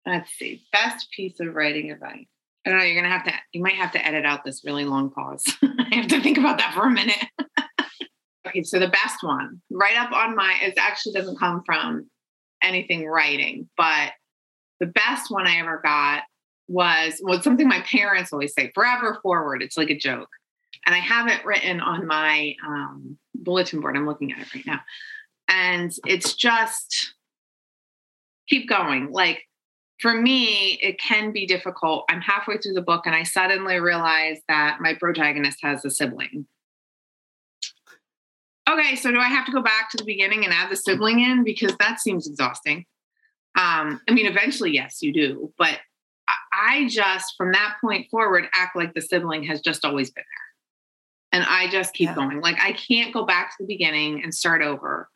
Let's 0.05 0.31
see. 0.31 0.63
Best 0.71 1.11
piece 1.11 1.39
of 1.39 1.53
writing 1.53 1.91
advice. 1.91 2.25
I 2.65 2.69
don't 2.69 2.79
know. 2.79 2.85
You're 2.85 3.01
gonna 3.01 3.13
have 3.13 3.25
to. 3.25 3.33
You 3.53 3.61
might 3.61 3.75
have 3.75 3.91
to 3.93 4.05
edit 4.05 4.25
out 4.25 4.43
this 4.43 4.63
really 4.63 4.85
long 4.85 5.09
pause. 5.09 5.43
I 5.63 5.95
have 5.95 6.07
to 6.07 6.21
think 6.21 6.37
about 6.37 6.57
that 6.59 6.73
for 6.73 6.85
a 6.85 6.91
minute. 6.91 7.23
okay, 8.47 8.63
so 8.63 8.79
the 8.79 8.87
best 8.87 9.17
one, 9.21 9.61
right 9.71 9.97
up 9.97 10.11
on 10.11 10.35
my. 10.35 10.55
It 10.61 10.75
actually 10.77 11.13
doesn't 11.13 11.39
come 11.39 11.63
from 11.65 12.09
anything 12.63 13.05
writing, 13.05 13.67
but 13.77 14.11
the 14.81 14.87
best 14.87 15.31
one 15.31 15.47
I 15.47 15.59
ever 15.59 15.79
got 15.81 16.23
was 16.67 17.21
was 17.21 17.43
something 17.43 17.67
my 17.67 17.81
parents 17.81 18.33
always 18.33 18.53
say: 18.53 18.71
"Forever 18.75 19.19
forward." 19.23 19.61
It's 19.61 19.77
like 19.77 19.89
a 19.89 19.97
joke 19.97 20.29
and 20.85 20.95
I 20.95 20.99
have 20.99 21.27
it 21.27 21.45
written 21.45 21.79
on 21.79 22.07
my 22.07 22.55
um, 22.65 23.17
bulletin 23.35 23.81
board. 23.81 23.95
I'm 23.95 24.05
looking 24.05 24.31
at 24.31 24.39
it 24.39 24.55
right 24.55 24.65
now. 24.65 24.81
And 25.47 25.91
it's 26.05 26.33
just 26.33 27.13
keep 28.47 28.67
going. 28.67 29.11
Like 29.11 29.47
for 29.99 30.13
me, 30.13 30.79
it 30.81 30.99
can 30.99 31.31
be 31.31 31.45
difficult. 31.45 32.05
I'm 32.09 32.21
halfway 32.21 32.57
through 32.57 32.73
the 32.73 32.81
book 32.81 33.05
and 33.05 33.15
I 33.15 33.23
suddenly 33.23 33.79
realize 33.79 34.39
that 34.47 34.77
my 34.81 34.95
protagonist 34.95 35.59
has 35.61 35.85
a 35.85 35.89
sibling. 35.89 36.47
Okay, 38.69 38.95
so 38.95 39.11
do 39.11 39.19
I 39.19 39.27
have 39.27 39.45
to 39.47 39.51
go 39.51 39.61
back 39.61 39.89
to 39.91 39.97
the 39.97 40.05
beginning 40.05 40.45
and 40.45 40.53
add 40.53 40.71
the 40.71 40.77
sibling 40.77 41.19
in? 41.19 41.43
Because 41.43 41.75
that 41.79 41.99
seems 41.99 42.27
exhausting. 42.27 42.85
Um, 43.55 44.01
I 44.07 44.13
mean, 44.13 44.25
eventually, 44.25 44.71
yes, 44.71 45.01
you 45.01 45.13
do. 45.13 45.53
But 45.57 45.79
I 46.53 46.87
just, 46.87 47.33
from 47.37 47.51
that 47.51 47.75
point 47.81 48.07
forward, 48.09 48.47
act 48.53 48.75
like 48.75 48.93
the 48.93 49.01
sibling 49.01 49.43
has 49.43 49.61
just 49.61 49.83
always 49.83 50.11
been 50.11 50.23
there 50.23 50.51
and 51.31 51.43
I 51.43 51.69
just 51.69 51.93
keep 51.93 52.09
yeah. 52.09 52.15
going. 52.15 52.41
Like 52.41 52.57
I 52.61 52.73
can't 52.73 53.13
go 53.13 53.25
back 53.25 53.51
to 53.51 53.63
the 53.63 53.67
beginning 53.67 54.23
and 54.23 54.33
start 54.33 54.61
over. 54.61 55.09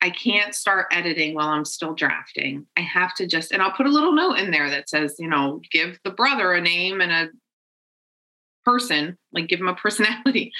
I 0.00 0.10
can't 0.10 0.54
start 0.54 0.86
editing 0.92 1.34
while 1.34 1.48
I'm 1.48 1.64
still 1.64 1.94
drafting. 1.94 2.66
I 2.76 2.82
have 2.82 3.14
to 3.14 3.26
just, 3.26 3.52
and 3.52 3.62
I'll 3.62 3.72
put 3.72 3.86
a 3.86 3.90
little 3.90 4.12
note 4.12 4.38
in 4.38 4.50
there 4.50 4.68
that 4.68 4.90
says, 4.90 5.16
you 5.18 5.28
know, 5.28 5.62
give 5.72 5.98
the 6.04 6.10
brother 6.10 6.52
a 6.52 6.60
name 6.60 7.00
and 7.00 7.10
a 7.10 7.28
person, 8.64 9.16
like 9.32 9.48
give 9.48 9.60
him 9.60 9.68
a 9.68 9.74
personality. 9.82 10.52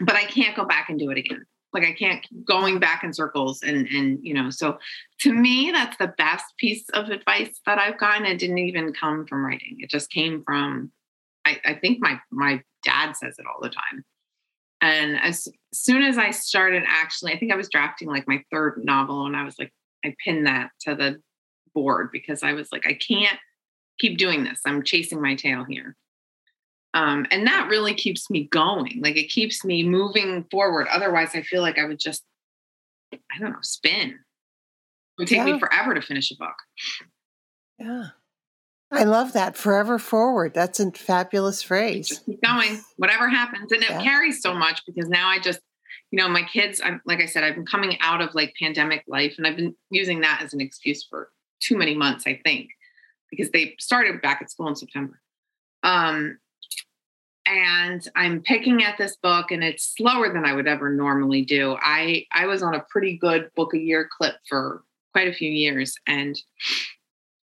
But 0.00 0.16
I 0.16 0.24
can't 0.24 0.56
go 0.56 0.64
back 0.64 0.88
and 0.88 0.98
do 0.98 1.10
it 1.10 1.18
again. 1.18 1.44
Like 1.76 1.88
I 1.88 1.92
can't 1.92 2.22
keep 2.22 2.44
going 2.44 2.80
back 2.80 3.04
in 3.04 3.12
circles 3.12 3.62
and 3.62 3.86
and 3.88 4.18
you 4.22 4.34
know, 4.34 4.50
so 4.50 4.78
to 5.20 5.32
me, 5.32 5.70
that's 5.70 5.96
the 5.98 6.14
best 6.18 6.44
piece 6.58 6.88
of 6.94 7.10
advice 7.10 7.60
that 7.66 7.78
I've 7.78 7.98
gotten. 7.98 8.26
It 8.26 8.38
didn't 8.38 8.58
even 8.58 8.92
come 8.92 9.26
from 9.26 9.44
writing. 9.44 9.76
It 9.78 9.90
just 9.90 10.10
came 10.10 10.42
from 10.44 10.90
I, 11.44 11.60
I 11.64 11.74
think 11.74 11.98
my 12.00 12.18
my 12.32 12.62
dad 12.84 13.12
says 13.12 13.36
it 13.38 13.46
all 13.46 13.60
the 13.62 13.70
time 13.70 14.04
and 14.80 15.18
as 15.20 15.48
soon 15.72 16.02
as 16.02 16.18
I 16.18 16.30
started 16.30 16.84
actually, 16.86 17.32
I 17.32 17.38
think 17.38 17.52
I 17.52 17.56
was 17.56 17.68
drafting 17.68 18.08
like 18.08 18.28
my 18.28 18.42
third 18.50 18.80
novel 18.84 19.26
and 19.26 19.36
I 19.36 19.44
was 19.44 19.58
like, 19.58 19.72
I 20.04 20.14
pinned 20.22 20.46
that 20.46 20.70
to 20.82 20.94
the 20.94 21.20
board 21.74 22.10
because 22.12 22.42
I 22.42 22.52
was 22.52 22.70
like, 22.72 22.86
I 22.86 22.94
can't 22.94 23.38
keep 23.98 24.18
doing 24.18 24.44
this. 24.44 24.60
I'm 24.66 24.82
chasing 24.82 25.20
my 25.20 25.34
tail 25.34 25.64
here. 25.64 25.96
Um, 26.94 27.26
and 27.30 27.46
that 27.46 27.68
really 27.68 27.94
keeps 27.94 28.30
me 28.30 28.48
going. 28.50 29.00
Like 29.02 29.16
it 29.16 29.28
keeps 29.28 29.64
me 29.64 29.86
moving 29.86 30.44
forward. 30.50 30.86
Otherwise, 30.90 31.30
I 31.34 31.42
feel 31.42 31.60
like 31.62 31.78
I 31.78 31.84
would 31.84 31.98
just, 31.98 32.24
I 33.12 33.38
don't 33.38 33.50
know, 33.50 33.58
spin. 33.62 34.10
It 34.10 34.16
would 35.18 35.28
take 35.28 35.38
yeah. 35.38 35.44
me 35.44 35.58
forever 35.58 35.94
to 35.94 36.00
finish 36.00 36.30
a 36.30 36.36
book. 36.36 36.56
Yeah. 37.78 38.04
I 38.90 39.04
love 39.04 39.32
that. 39.32 39.56
Forever 39.56 39.98
forward. 39.98 40.54
That's 40.54 40.80
a 40.80 40.90
fabulous 40.92 41.62
phrase. 41.62 42.08
Just 42.08 42.24
keep 42.24 42.40
going, 42.42 42.80
whatever 42.96 43.28
happens. 43.28 43.72
And 43.72 43.82
it 43.82 43.90
yeah. 43.90 44.02
carries 44.02 44.40
so 44.40 44.54
much 44.54 44.82
because 44.86 45.08
now 45.08 45.28
I 45.28 45.38
just, 45.38 45.60
you 46.10 46.18
know, 46.18 46.28
my 46.28 46.44
kids, 46.44 46.80
I'm 46.82 47.02
like 47.04 47.20
I 47.20 47.26
said, 47.26 47.42
I've 47.42 47.56
been 47.56 47.66
coming 47.66 47.98
out 48.00 48.22
of 48.22 48.34
like 48.34 48.54
pandemic 48.60 49.04
life 49.08 49.34
and 49.38 49.46
I've 49.46 49.56
been 49.56 49.74
using 49.90 50.20
that 50.20 50.40
as 50.42 50.54
an 50.54 50.60
excuse 50.60 51.04
for 51.04 51.30
too 51.60 51.76
many 51.76 51.94
months, 51.94 52.24
I 52.26 52.40
think, 52.44 52.70
because 53.30 53.50
they 53.50 53.74
started 53.80 54.22
back 54.22 54.40
at 54.40 54.50
school 54.50 54.68
in 54.68 54.76
September. 54.76 55.20
Um, 55.82 56.38
and 57.46 58.06
I'm 58.16 58.42
picking 58.42 58.82
at 58.82 58.98
this 58.98 59.16
book 59.16 59.50
and 59.50 59.62
it's 59.62 59.94
slower 59.96 60.32
than 60.32 60.44
I 60.44 60.52
would 60.52 60.66
ever 60.66 60.90
normally 60.90 61.44
do. 61.44 61.76
I 61.80 62.26
I 62.32 62.46
was 62.46 62.62
on 62.62 62.74
a 62.74 62.84
pretty 62.90 63.16
good 63.16 63.50
book 63.54 63.74
a 63.74 63.78
year 63.78 64.08
clip 64.18 64.34
for 64.48 64.82
quite 65.12 65.28
a 65.28 65.32
few 65.32 65.50
years 65.50 65.94
and 66.06 66.36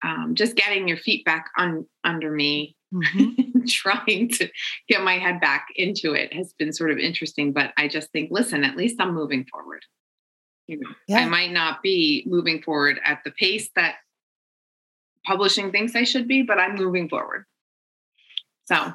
um, 0.04 0.34
just 0.34 0.56
getting 0.56 0.88
your 0.88 0.98
feet 0.98 1.26
back 1.26 1.52
on 1.58 1.86
under 2.04 2.32
me 2.32 2.76
mm-hmm. 2.94 3.62
trying 3.68 4.30
to 4.30 4.50
get 4.88 5.04
my 5.04 5.18
head 5.18 5.40
back 5.40 5.68
into 5.76 6.14
it 6.14 6.34
has 6.34 6.54
been 6.54 6.74
sort 6.74 6.92
of 6.92 6.98
interesting 6.98 7.52
but 7.52 7.72
i 7.78 7.88
just 7.88 8.12
think 8.12 8.30
listen 8.32 8.64
at 8.64 8.76
least 8.76 8.96
i'm 9.00 9.14
moving 9.14 9.46
forward 9.52 9.84
you 10.68 10.80
know 10.80 10.90
yeah. 11.08 11.20
i 11.20 11.26
might 11.26 11.52
not 11.52 11.82
be 11.82 12.24
moving 12.28 12.62
forward 12.62 13.00
at 13.04 13.20
the 13.24 13.32
pace 13.32 13.70
that 13.76 13.96
publishing 15.26 15.72
thinks 15.72 15.96
i 15.96 16.04
should 16.04 16.28
be 16.28 16.42
but 16.42 16.60
i'm 16.60 16.76
moving 16.76 17.10
forward 17.10 17.46
so 18.66 18.94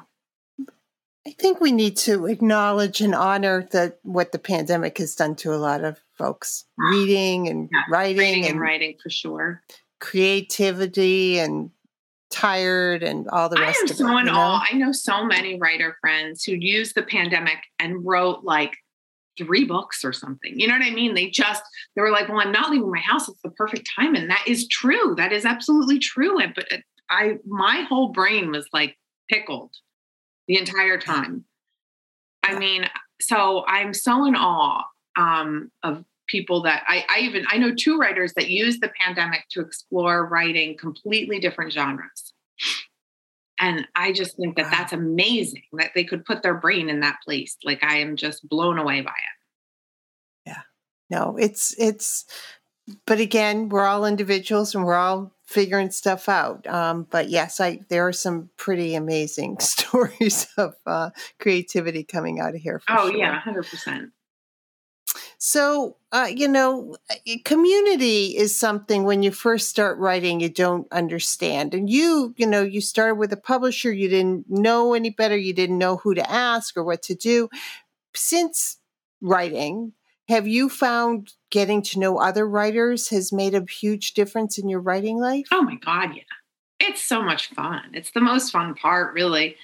I 1.27 1.31
think 1.31 1.59
we 1.59 1.71
need 1.71 1.97
to 1.97 2.27
acknowledge 2.27 3.01
and 3.01 3.15
honor 3.15 3.67
that 3.71 3.99
what 4.03 4.31
the 4.31 4.39
pandemic 4.39 4.99
has 4.99 5.15
done 5.15 5.35
to 5.37 5.53
a 5.53 5.57
lot 5.57 5.83
of 5.83 5.99
folks 6.13 6.65
ah, 6.79 6.89
reading 6.89 7.47
and 7.47 7.69
yeah, 7.71 7.81
writing 7.89 8.17
reading 8.17 8.43
and, 8.43 8.51
and 8.53 8.61
writing 8.61 8.95
for 9.01 9.09
sure 9.09 9.61
creativity 9.99 11.39
and 11.39 11.71
tired 12.29 13.01
and 13.01 13.27
all 13.29 13.49
the 13.49 13.59
rest 13.59 13.77
I 13.77 13.81
am 13.81 13.89
of 13.89 13.95
so 13.95 14.17
it. 14.17 14.21
In 14.21 14.29
awe. 14.29 14.63
I 14.69 14.75
know 14.75 14.91
so 14.91 15.25
many 15.25 15.57
writer 15.57 15.97
friends 16.01 16.43
who 16.43 16.53
used 16.53 16.95
the 16.95 17.03
pandemic 17.03 17.57
and 17.79 18.05
wrote 18.05 18.43
like 18.43 18.73
three 19.37 19.65
books 19.65 20.03
or 20.03 20.13
something. 20.13 20.59
You 20.59 20.67
know 20.67 20.73
what 20.73 20.85
I 20.85 20.91
mean? 20.91 21.13
They 21.15 21.29
just 21.29 21.63
they 21.95 22.01
were 22.01 22.11
like, 22.11 22.29
"Well, 22.29 22.39
I'm 22.39 22.51
not 22.51 22.69
leaving 22.69 22.91
my 22.91 22.99
house. 22.99 23.27
It's 23.29 23.41
the 23.41 23.51
perfect 23.51 23.89
time," 23.95 24.15
and 24.15 24.29
that 24.29 24.43
is 24.47 24.67
true. 24.67 25.15
That 25.15 25.31
is 25.31 25.45
absolutely 25.45 25.99
true. 25.99 26.39
And 26.39 26.53
but 26.53 26.71
uh, 26.71 26.77
I, 27.09 27.37
my 27.45 27.85
whole 27.87 28.09
brain 28.09 28.51
was 28.51 28.67
like 28.73 28.97
pickled 29.29 29.71
the 30.47 30.57
entire 30.57 30.97
time. 30.97 31.45
I 32.43 32.57
mean, 32.57 32.87
so 33.19 33.65
I'm 33.67 33.93
so 33.93 34.25
in 34.25 34.35
awe 34.35 34.83
um, 35.17 35.71
of 35.83 36.03
people 36.27 36.63
that 36.63 36.83
I, 36.87 37.05
I 37.09 37.19
even 37.21 37.45
I 37.49 37.57
know 37.57 37.73
two 37.73 37.97
writers 37.97 38.33
that 38.35 38.49
use 38.49 38.79
the 38.79 38.91
pandemic 38.99 39.45
to 39.51 39.61
explore 39.61 40.25
writing 40.25 40.77
completely 40.77 41.39
different 41.39 41.71
genres. 41.71 42.33
And 43.59 43.87
I 43.95 44.11
just 44.11 44.35
think 44.35 44.57
that 44.57 44.69
that's 44.69 44.91
amazing 44.91 45.63
that 45.73 45.91
they 45.95 46.03
could 46.03 46.25
put 46.25 46.43
their 46.43 46.55
brain 46.55 46.89
in 46.89 46.99
that 46.99 47.19
place. 47.23 47.57
Like 47.63 47.83
I 47.83 47.97
am 47.97 48.17
just 48.17 48.47
blown 48.47 48.77
away 48.77 49.01
by 49.01 49.11
it. 49.11 50.49
Yeah. 50.49 50.61
No, 51.09 51.37
it's 51.37 51.73
it's 51.77 52.25
but 53.05 53.19
again, 53.19 53.69
we're 53.69 53.85
all 53.85 54.05
individuals 54.05 54.75
and 54.75 54.85
we're 54.85 54.95
all 54.95 55.31
figuring 55.45 55.91
stuff 55.91 56.27
out. 56.27 56.65
Um, 56.67 57.07
but 57.09 57.29
yes, 57.29 57.59
I 57.59 57.79
there 57.89 58.07
are 58.07 58.13
some 58.13 58.49
pretty 58.57 58.95
amazing 58.95 59.57
stories 59.59 60.47
of 60.57 60.75
uh, 60.85 61.11
creativity 61.39 62.03
coming 62.03 62.39
out 62.39 62.55
of 62.55 62.61
here. 62.61 62.81
oh 62.89 63.09
sure. 63.09 63.17
yeah, 63.17 63.39
hundred 63.39 63.67
percent. 63.67 64.11
So, 65.37 65.97
uh, 66.11 66.27
you 66.33 66.47
know, 66.47 66.95
community 67.43 68.35
is 68.37 68.55
something 68.55 69.03
when 69.03 69.21
you 69.21 69.31
first 69.31 69.69
start 69.69 69.97
writing, 69.99 70.39
you 70.39 70.49
don't 70.49 70.91
understand. 70.91 71.73
And 71.73 71.89
you, 71.89 72.33
you 72.37 72.47
know, 72.47 72.63
you 72.63 72.81
started 72.81 73.15
with 73.15 73.31
a 73.31 73.37
publisher, 73.37 73.91
you 73.91 74.09
didn't 74.09 74.49
know 74.49 74.93
any 74.93 75.09
better, 75.09 75.37
you 75.37 75.53
didn't 75.53 75.77
know 75.77 75.97
who 75.97 76.15
to 76.15 76.29
ask 76.29 76.75
or 76.75 76.83
what 76.83 77.03
to 77.03 77.15
do. 77.15 77.49
Since 78.13 78.77
writing, 79.21 79.93
have 80.27 80.47
you 80.47 80.69
found 80.69 81.33
getting 81.51 81.81
to 81.83 81.99
know 81.99 82.17
other 82.17 82.47
writers 82.47 83.09
has 83.09 83.31
made 83.31 83.53
a 83.53 83.65
huge 83.69 84.13
difference 84.13 84.57
in 84.57 84.67
your 84.67 84.79
writing 84.79 85.19
life? 85.19 85.47
Oh 85.51 85.61
my 85.61 85.75
God, 85.75 86.15
yeah. 86.15 86.23
It's 86.79 87.01
so 87.01 87.21
much 87.21 87.49
fun. 87.53 87.91
It's 87.93 88.11
the 88.11 88.21
most 88.21 88.51
fun 88.51 88.75
part, 88.75 89.13
really. 89.13 89.55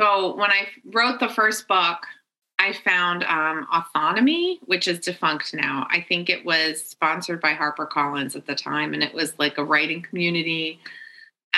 So, 0.00 0.34
when 0.36 0.50
I 0.50 0.68
wrote 0.86 1.20
the 1.20 1.28
first 1.28 1.68
book, 1.68 1.98
I 2.58 2.72
found 2.72 3.24
um, 3.24 3.66
Authonomy, 3.72 4.58
which 4.66 4.86
is 4.86 4.98
defunct 4.98 5.54
now. 5.54 5.86
I 5.90 6.04
think 6.06 6.28
it 6.28 6.44
was 6.44 6.82
sponsored 6.82 7.40
by 7.40 7.54
HarperCollins 7.54 8.36
at 8.36 8.46
the 8.46 8.54
time, 8.54 8.94
and 8.94 9.02
it 9.02 9.14
was 9.14 9.38
like 9.38 9.58
a 9.58 9.64
writing 9.64 10.02
community. 10.02 10.80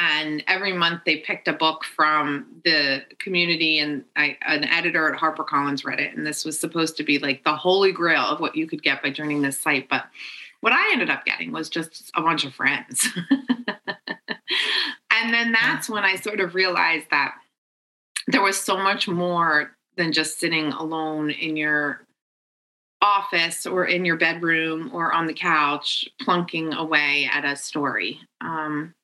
And 0.05 0.42
every 0.48 0.72
month 0.72 1.03
they 1.07 1.18
picked 1.18 1.46
a 1.46 1.53
book 1.53 1.84
from 1.84 2.61
the 2.64 3.05
community, 3.20 3.78
and 3.78 4.05
I, 4.16 4.36
an 4.42 4.64
editor 4.64 5.12
at 5.12 5.20
HarperCollins 5.20 5.84
read 5.84 6.00
it. 6.00 6.16
And 6.16 6.26
this 6.26 6.44
was 6.44 6.59
supposed 6.59 6.96
to 6.96 7.05
be 7.05 7.20
like 7.20 7.44
the 7.44 7.55
holy 7.55 7.92
grail 7.92 8.22
of 8.22 8.40
what 8.40 8.57
you 8.57 8.66
could 8.66 8.82
get 8.82 9.00
by 9.00 9.11
joining 9.11 9.42
this 9.42 9.61
site. 9.61 9.88
But 9.88 10.07
what 10.61 10.72
I 10.72 10.90
ended 10.92 11.09
up 11.09 11.24
getting 11.24 11.53
was 11.53 11.68
just 11.68 12.11
a 12.16 12.22
bunch 12.22 12.44
of 12.44 12.53
friends. 12.53 13.09
and 13.30 15.32
then 15.32 15.53
that's 15.53 15.88
when 15.88 16.03
I 16.03 16.16
sort 16.16 16.40
of 16.40 16.57
realized 16.57 17.07
that 17.11 17.36
there 18.26 18.42
was 18.42 18.61
so 18.61 18.76
much 18.76 19.07
more 19.07 19.70
than 19.96 20.11
just 20.11 20.40
sitting 20.40 20.72
alone 20.72 21.30
in 21.30 21.57
your 21.57 22.00
office 23.00 23.66
or 23.66 23.84
in 23.84 24.05
your 24.05 24.16
bedroom 24.16 24.90
or 24.92 25.12
on 25.12 25.28
the 25.28 25.34
couch 25.34 26.09
plunking 26.20 26.72
away 26.72 27.30
at 27.32 27.44
a 27.44 27.55
story. 27.55 28.18
Um, 28.40 28.94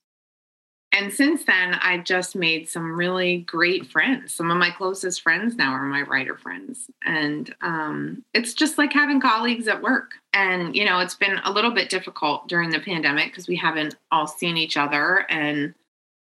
and 0.92 1.12
since 1.12 1.44
then, 1.44 1.74
I've 1.74 2.04
just 2.04 2.34
made 2.34 2.68
some 2.68 2.96
really 2.96 3.38
great 3.38 3.90
friends. 3.90 4.32
Some 4.32 4.50
of 4.50 4.56
my 4.56 4.70
closest 4.70 5.20
friends 5.20 5.54
now 5.54 5.72
are 5.72 5.84
my 5.84 6.02
writer 6.02 6.36
friends. 6.36 6.90
And 7.04 7.54
um, 7.60 8.24
it's 8.32 8.54
just 8.54 8.78
like 8.78 8.92
having 8.92 9.20
colleagues 9.20 9.68
at 9.68 9.82
work. 9.82 10.12
And, 10.32 10.74
you 10.74 10.86
know, 10.86 11.00
it's 11.00 11.14
been 11.14 11.38
a 11.44 11.52
little 11.52 11.72
bit 11.72 11.90
difficult 11.90 12.48
during 12.48 12.70
the 12.70 12.80
pandemic 12.80 13.26
because 13.26 13.46
we 13.46 13.56
haven't 13.56 13.96
all 14.10 14.26
seen 14.26 14.56
each 14.56 14.78
other. 14.78 15.26
And, 15.28 15.74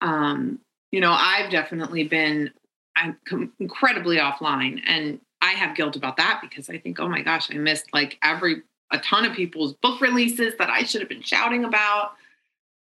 um, 0.00 0.58
you 0.90 1.00
know, 1.00 1.12
I've 1.12 1.50
definitely 1.50 2.04
been 2.04 2.50
I'm 2.96 3.16
incredibly 3.58 4.16
offline. 4.16 4.80
And 4.86 5.20
I 5.42 5.52
have 5.52 5.76
guilt 5.76 5.96
about 5.96 6.16
that 6.16 6.40
because 6.42 6.68
I 6.68 6.78
think, 6.78 7.00
oh 7.00 7.08
my 7.08 7.22
gosh, 7.22 7.50
I 7.50 7.54
missed 7.54 7.86
like 7.92 8.18
every, 8.22 8.62
a 8.90 8.98
ton 8.98 9.24
of 9.24 9.34
people's 9.34 9.74
book 9.74 10.00
releases 10.00 10.54
that 10.58 10.70
I 10.70 10.82
should 10.82 11.00
have 11.00 11.08
been 11.08 11.22
shouting 11.22 11.64
about. 11.64 12.12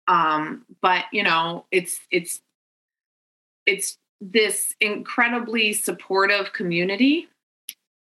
Um, 0.09 0.65
but 0.81 1.05
you 1.13 1.23
know, 1.23 1.65
it's, 1.71 1.99
it's, 2.11 2.41
it's 3.65 3.97
this 4.19 4.73
incredibly 4.81 5.71
supportive 5.71 6.51
community 6.51 7.29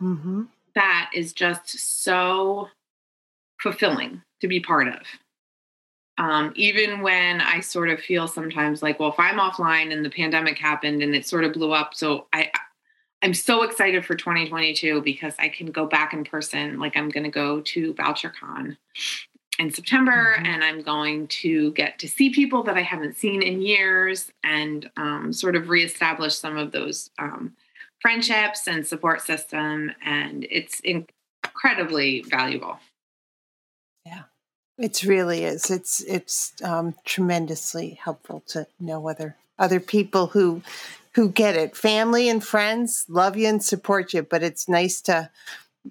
mm-hmm. 0.02 0.44
that 0.74 1.12
is 1.14 1.34
just 1.34 2.04
so 2.04 2.70
fulfilling 3.60 4.22
to 4.40 4.48
be 4.48 4.60
part 4.60 4.88
of. 4.88 5.02
Um, 6.18 6.54
even 6.56 7.02
when 7.02 7.42
I 7.42 7.62
sort 7.62 7.90
of 7.90 8.00
feel 8.00 8.28
sometimes 8.28 8.82
like, 8.82 9.00
well, 9.00 9.10
if 9.10 9.20
I'm 9.20 9.40
offline 9.40 9.92
and 9.92 10.04
the 10.04 10.10
pandemic 10.10 10.58
happened 10.58 11.02
and 11.02 11.16
it 11.16 11.26
sort 11.26 11.44
of 11.44 11.54
blew 11.54 11.72
up, 11.72 11.94
so 11.94 12.28
I, 12.34 12.52
I'm 13.24 13.34
so 13.34 13.64
excited 13.64 14.06
for 14.06 14.16
2022 14.16 15.02
because 15.02 15.34
I 15.40 15.50
can 15.50 15.68
go 15.68 15.86
back 15.86 16.14
in 16.14 16.24
person. 16.24 16.80
Like 16.80 16.98
I'm 16.98 17.10
going 17.10 17.24
to 17.24 17.30
go 17.30 17.62
to 17.62 17.94
BoucherCon 17.94 18.78
in 19.62 19.72
September, 19.72 20.34
mm-hmm. 20.36 20.46
and 20.48 20.64
I'm 20.64 20.82
going 20.82 21.28
to 21.28 21.72
get 21.74 22.00
to 22.00 22.10
see 22.10 22.32
people 22.32 22.64
that 22.64 22.78
I 22.78 22.82
haven't 22.82 23.16
seen 23.16 23.44
in 23.44 23.62
years, 23.62 24.32
and 24.44 24.90
um, 24.98 25.32
sort 25.32 25.56
of 25.56 25.70
reestablish 25.70 26.36
some 26.36 26.58
of 26.58 26.72
those 26.72 27.12
um, 27.20 27.54
friendships 28.02 28.68
and 28.68 28.86
support 28.86 29.22
system. 29.22 29.92
And 30.04 30.48
it's 30.50 30.82
incredibly 30.82 32.24
valuable. 32.24 32.80
Yeah. 34.06 34.24
It 34.80 35.04
really 35.04 35.44
is. 35.44 35.70
It's 35.70 36.02
it's 36.02 36.54
um, 36.64 36.96
tremendously 37.06 38.00
helpful 38.04 38.44
to 38.48 38.66
know 38.80 39.08
other 39.08 39.36
other 39.60 39.80
people 39.80 40.28
who 40.28 40.64
who 41.14 41.30
get 41.30 41.56
it. 41.56 41.78
Family 41.78 42.30
and 42.30 42.44
friends 42.44 43.06
love 43.08 43.38
you 43.38 43.48
and 43.48 43.64
support 43.64 44.12
you, 44.14 44.24
but 44.24 44.42
it's 44.42 44.68
nice 44.68 45.00
to 45.02 45.30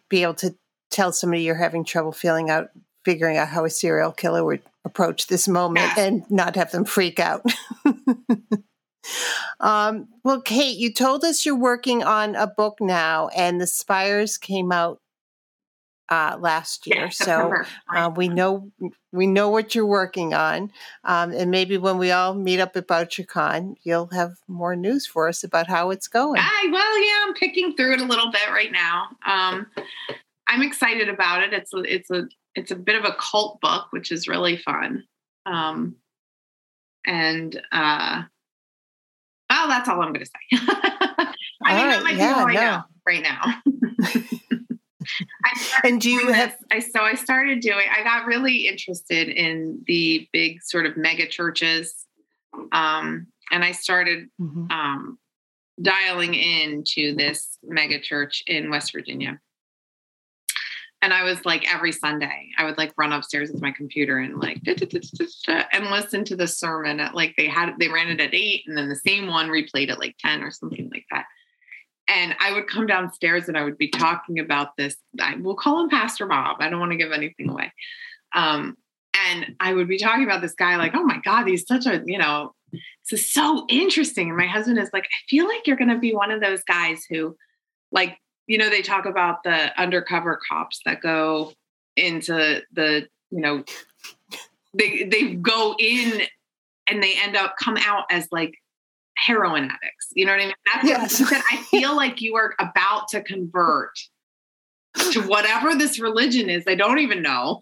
be 0.08 0.24
able 0.24 0.34
to 0.34 0.56
tell 0.90 1.12
somebody 1.12 1.42
you're 1.42 1.54
having 1.54 1.84
trouble 1.84 2.10
feeling 2.10 2.50
out 2.50 2.70
figuring 3.04 3.36
out 3.36 3.48
how 3.48 3.64
a 3.64 3.70
serial 3.70 4.12
killer 4.12 4.44
would 4.44 4.62
approach 4.84 5.26
this 5.26 5.48
moment 5.48 5.90
yeah. 5.96 6.04
and 6.04 6.30
not 6.30 6.56
have 6.56 6.70
them 6.70 6.84
freak 6.84 7.18
out. 7.18 7.44
um, 9.60 10.08
well, 10.24 10.40
Kate, 10.40 10.78
you 10.78 10.92
told 10.92 11.24
us 11.24 11.44
you're 11.44 11.56
working 11.56 12.02
on 12.02 12.34
a 12.34 12.46
book 12.46 12.78
now, 12.80 13.28
and 13.28 13.60
the 13.60 13.66
Spires 13.66 14.38
came 14.38 14.72
out 14.72 15.00
uh, 16.10 16.36
last 16.40 16.86
year. 16.86 17.04
Yeah, 17.04 17.08
so 17.10 17.54
uh, 17.94 18.10
we 18.14 18.28
know 18.28 18.70
we 19.12 19.26
know 19.26 19.48
what 19.48 19.74
you're 19.74 19.86
working 19.86 20.34
on, 20.34 20.72
um, 21.04 21.32
and 21.32 21.50
maybe 21.50 21.78
when 21.78 21.98
we 21.98 22.10
all 22.10 22.34
meet 22.34 22.60
up 22.60 22.76
at 22.76 22.88
BoucherCon, 22.88 23.76
you'll 23.82 24.08
have 24.08 24.34
more 24.48 24.74
news 24.74 25.06
for 25.06 25.28
us 25.28 25.44
about 25.44 25.68
how 25.68 25.90
it's 25.90 26.08
going. 26.08 26.40
I, 26.40 26.68
well, 26.72 27.06
yeah, 27.06 27.26
I'm 27.26 27.34
picking 27.34 27.76
through 27.76 27.94
it 27.94 28.00
a 28.00 28.04
little 28.04 28.30
bit 28.30 28.48
right 28.50 28.72
now. 28.72 29.08
Um, 29.24 29.66
I'm 30.48 30.62
excited 30.62 31.08
about 31.08 31.44
it. 31.44 31.52
It's 31.52 31.72
a, 31.72 31.78
it's 31.78 32.10
a 32.10 32.28
it's 32.54 32.70
a 32.70 32.76
bit 32.76 32.96
of 32.96 33.04
a 33.04 33.16
cult 33.18 33.60
book, 33.60 33.88
which 33.90 34.10
is 34.12 34.28
really 34.28 34.56
fun. 34.56 35.04
Um, 35.46 35.96
and 37.06 37.60
uh, 37.72 38.22
well, 39.50 39.68
that's 39.68 39.88
all 39.88 40.00
I'm 40.00 40.12
going 40.12 40.24
to 40.24 40.30
say. 40.30 40.32
I 41.62 41.72
all 41.72 41.76
mean, 41.76 41.86
right, 41.86 41.90
that 41.90 42.02
might 42.02 42.16
yeah, 42.16 42.34
be 42.34 42.40
all 42.40 42.48
I 42.48 42.54
no. 42.54 42.60
know 42.60 42.82
right 43.06 43.22
now. 43.22 43.62
and 45.84 46.00
do 46.00 46.10
you 46.10 46.32
have 46.32 46.56
I 46.70 46.80
so 46.80 47.00
I 47.00 47.14
started 47.14 47.60
doing 47.60 47.86
I 47.90 48.02
got 48.04 48.26
really 48.26 48.68
interested 48.68 49.28
in 49.28 49.82
the 49.86 50.28
big 50.32 50.62
sort 50.62 50.86
of 50.86 50.96
mega 50.96 51.26
churches. 51.26 52.06
Um, 52.72 53.26
and 53.50 53.64
I 53.64 53.72
started 53.72 54.28
mm-hmm. 54.40 54.70
um, 54.70 55.18
dialing 55.80 56.34
into 56.34 57.14
this 57.16 57.58
mega 57.62 58.00
church 58.00 58.42
in 58.46 58.70
West 58.70 58.92
Virginia. 58.92 59.40
And 61.02 61.14
I 61.14 61.22
was 61.22 61.44
like 61.46 61.72
every 61.72 61.92
Sunday, 61.92 62.50
I 62.58 62.64
would 62.64 62.76
like 62.76 62.92
run 62.98 63.12
upstairs 63.12 63.50
with 63.50 63.62
my 63.62 63.70
computer 63.70 64.18
and 64.18 64.38
like 64.38 64.60
and 64.66 65.90
listen 65.90 66.24
to 66.24 66.36
the 66.36 66.46
sermon 66.46 67.00
at 67.00 67.14
like 67.14 67.34
they 67.36 67.48
had 67.48 67.72
they 67.78 67.88
ran 67.88 68.08
it 68.08 68.20
at 68.20 68.34
eight 68.34 68.64
and 68.66 68.76
then 68.76 68.88
the 68.88 68.96
same 68.96 69.26
one 69.26 69.48
replayed 69.48 69.90
at 69.90 69.98
like 69.98 70.16
10 70.18 70.42
or 70.42 70.50
something 70.50 70.90
like 70.92 71.06
that 71.10 71.24
and 72.10 72.34
I 72.40 72.52
would 72.52 72.66
come 72.66 72.86
downstairs 72.86 73.46
and 73.46 73.56
I 73.56 73.62
would 73.62 73.78
be 73.78 73.88
talking 73.88 74.40
about 74.40 74.76
this. 74.76 74.96
I 75.20 75.36
will 75.36 75.54
call 75.54 75.82
him 75.82 75.90
Pastor 75.90 76.26
Bob. 76.26 76.56
I 76.58 76.68
don't 76.68 76.80
want 76.80 76.90
to 76.90 76.98
give 76.98 77.12
anything 77.12 77.48
away. 77.48 77.72
Um, 78.34 78.76
and 79.28 79.54
I 79.60 79.72
would 79.72 79.86
be 79.86 79.98
talking 79.98 80.24
about 80.24 80.40
this 80.40 80.54
guy, 80.54 80.76
like, 80.76 80.94
oh 80.94 81.04
my 81.04 81.20
God, 81.24 81.46
he's 81.46 81.66
such 81.66 81.86
a, 81.86 82.02
you 82.04 82.18
know, 82.18 82.54
this 82.72 83.20
is 83.20 83.30
so 83.30 83.64
interesting. 83.68 84.28
And 84.28 84.36
my 84.36 84.46
husband 84.46 84.78
is 84.78 84.90
like, 84.92 85.04
I 85.04 85.20
feel 85.28 85.46
like 85.46 85.66
you're 85.66 85.76
going 85.76 85.90
to 85.90 85.98
be 85.98 86.12
one 86.12 86.32
of 86.32 86.40
those 86.40 86.62
guys 86.64 87.04
who, 87.08 87.36
like, 87.92 88.18
you 88.50 88.58
know, 88.58 88.68
they 88.68 88.82
talk 88.82 89.06
about 89.06 89.44
the 89.44 89.80
undercover 89.80 90.40
cops 90.48 90.80
that 90.84 91.00
go 91.00 91.52
into 91.94 92.60
the, 92.72 93.06
you 93.30 93.40
know, 93.40 93.62
they 94.74 95.04
they 95.04 95.34
go 95.34 95.76
in 95.78 96.22
and 96.88 97.00
they 97.00 97.14
end 97.22 97.36
up 97.36 97.54
come 97.62 97.76
out 97.86 98.06
as 98.10 98.26
like 98.32 98.56
heroin 99.16 99.66
addicts. 99.66 100.08
You 100.14 100.26
know 100.26 100.32
what 100.32 100.40
I 100.40 100.46
mean? 100.46 100.54
That's 100.66 100.88
yes. 100.88 101.20
what 101.20 101.44
I 101.52 101.58
feel 101.70 101.94
like 101.94 102.20
you 102.20 102.34
are 102.34 102.56
about 102.58 103.06
to 103.10 103.22
convert 103.22 103.96
to 105.12 105.20
whatever 105.20 105.76
this 105.76 106.00
religion 106.00 106.50
is. 106.50 106.64
I 106.66 106.74
don't 106.74 106.98
even 106.98 107.22
know. 107.22 107.60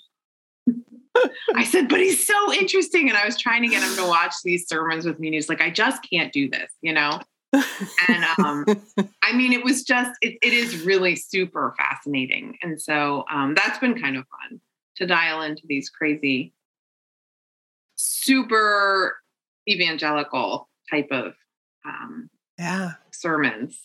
I 1.55 1.65
said, 1.65 1.91
but 1.91 2.01
he's 2.01 2.27
so 2.27 2.55
interesting. 2.55 3.11
And 3.11 3.19
I 3.19 3.27
was 3.27 3.37
trying 3.37 3.61
to 3.61 3.69
get 3.69 3.83
him 3.83 3.95
to 3.97 4.09
watch 4.09 4.37
these 4.43 4.67
sermons 4.67 5.05
with 5.05 5.19
me. 5.19 5.29
And 5.29 5.35
he's 5.35 5.51
like, 5.51 5.61
I 5.61 5.69
just 5.69 6.01
can't 6.09 6.33
do 6.33 6.49
this, 6.49 6.73
you 6.81 6.95
know? 6.95 7.21
And 7.53 8.25
um, 8.39 8.65
I 9.23 9.33
mean, 9.33 9.53
it 9.53 9.65
was 9.65 9.83
just, 9.83 10.13
it, 10.21 10.39
it 10.43 10.53
is 10.53 10.85
really 10.85 11.17
super 11.17 11.75
fascinating. 11.79 12.59
And 12.63 12.81
so 12.81 13.25
um, 13.33 13.55
that's 13.55 13.79
been 13.79 14.01
kind 14.01 14.17
of 14.17 14.25
fun 14.29 14.61
to 14.97 15.07
dial 15.07 15.43
into 15.43 15.63
these 15.67 15.89
crazy, 15.91 16.53
super 17.95 19.17
evangelical 19.69 20.69
type 20.91 21.09
of 21.11 21.35
um, 21.87 22.31
yeah 22.59 22.93
sermons. 23.13 23.81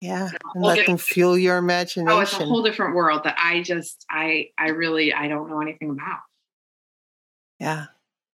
Yeah, 0.00 0.30
and 0.54 0.64
let 0.64 0.86
them 0.86 0.96
fuel 0.96 1.36
your 1.36 1.58
imagination. 1.58 2.10
Oh, 2.10 2.20
it's 2.20 2.32
a 2.32 2.44
whole 2.46 2.62
different 2.62 2.94
world 2.94 3.24
that 3.24 3.36
I 3.38 3.62
just 3.62 4.06
I 4.10 4.48
I 4.56 4.68
really 4.68 5.12
I 5.12 5.28
don't 5.28 5.50
know 5.50 5.60
anything 5.60 5.90
about. 5.90 6.20
Yeah, 7.58 7.86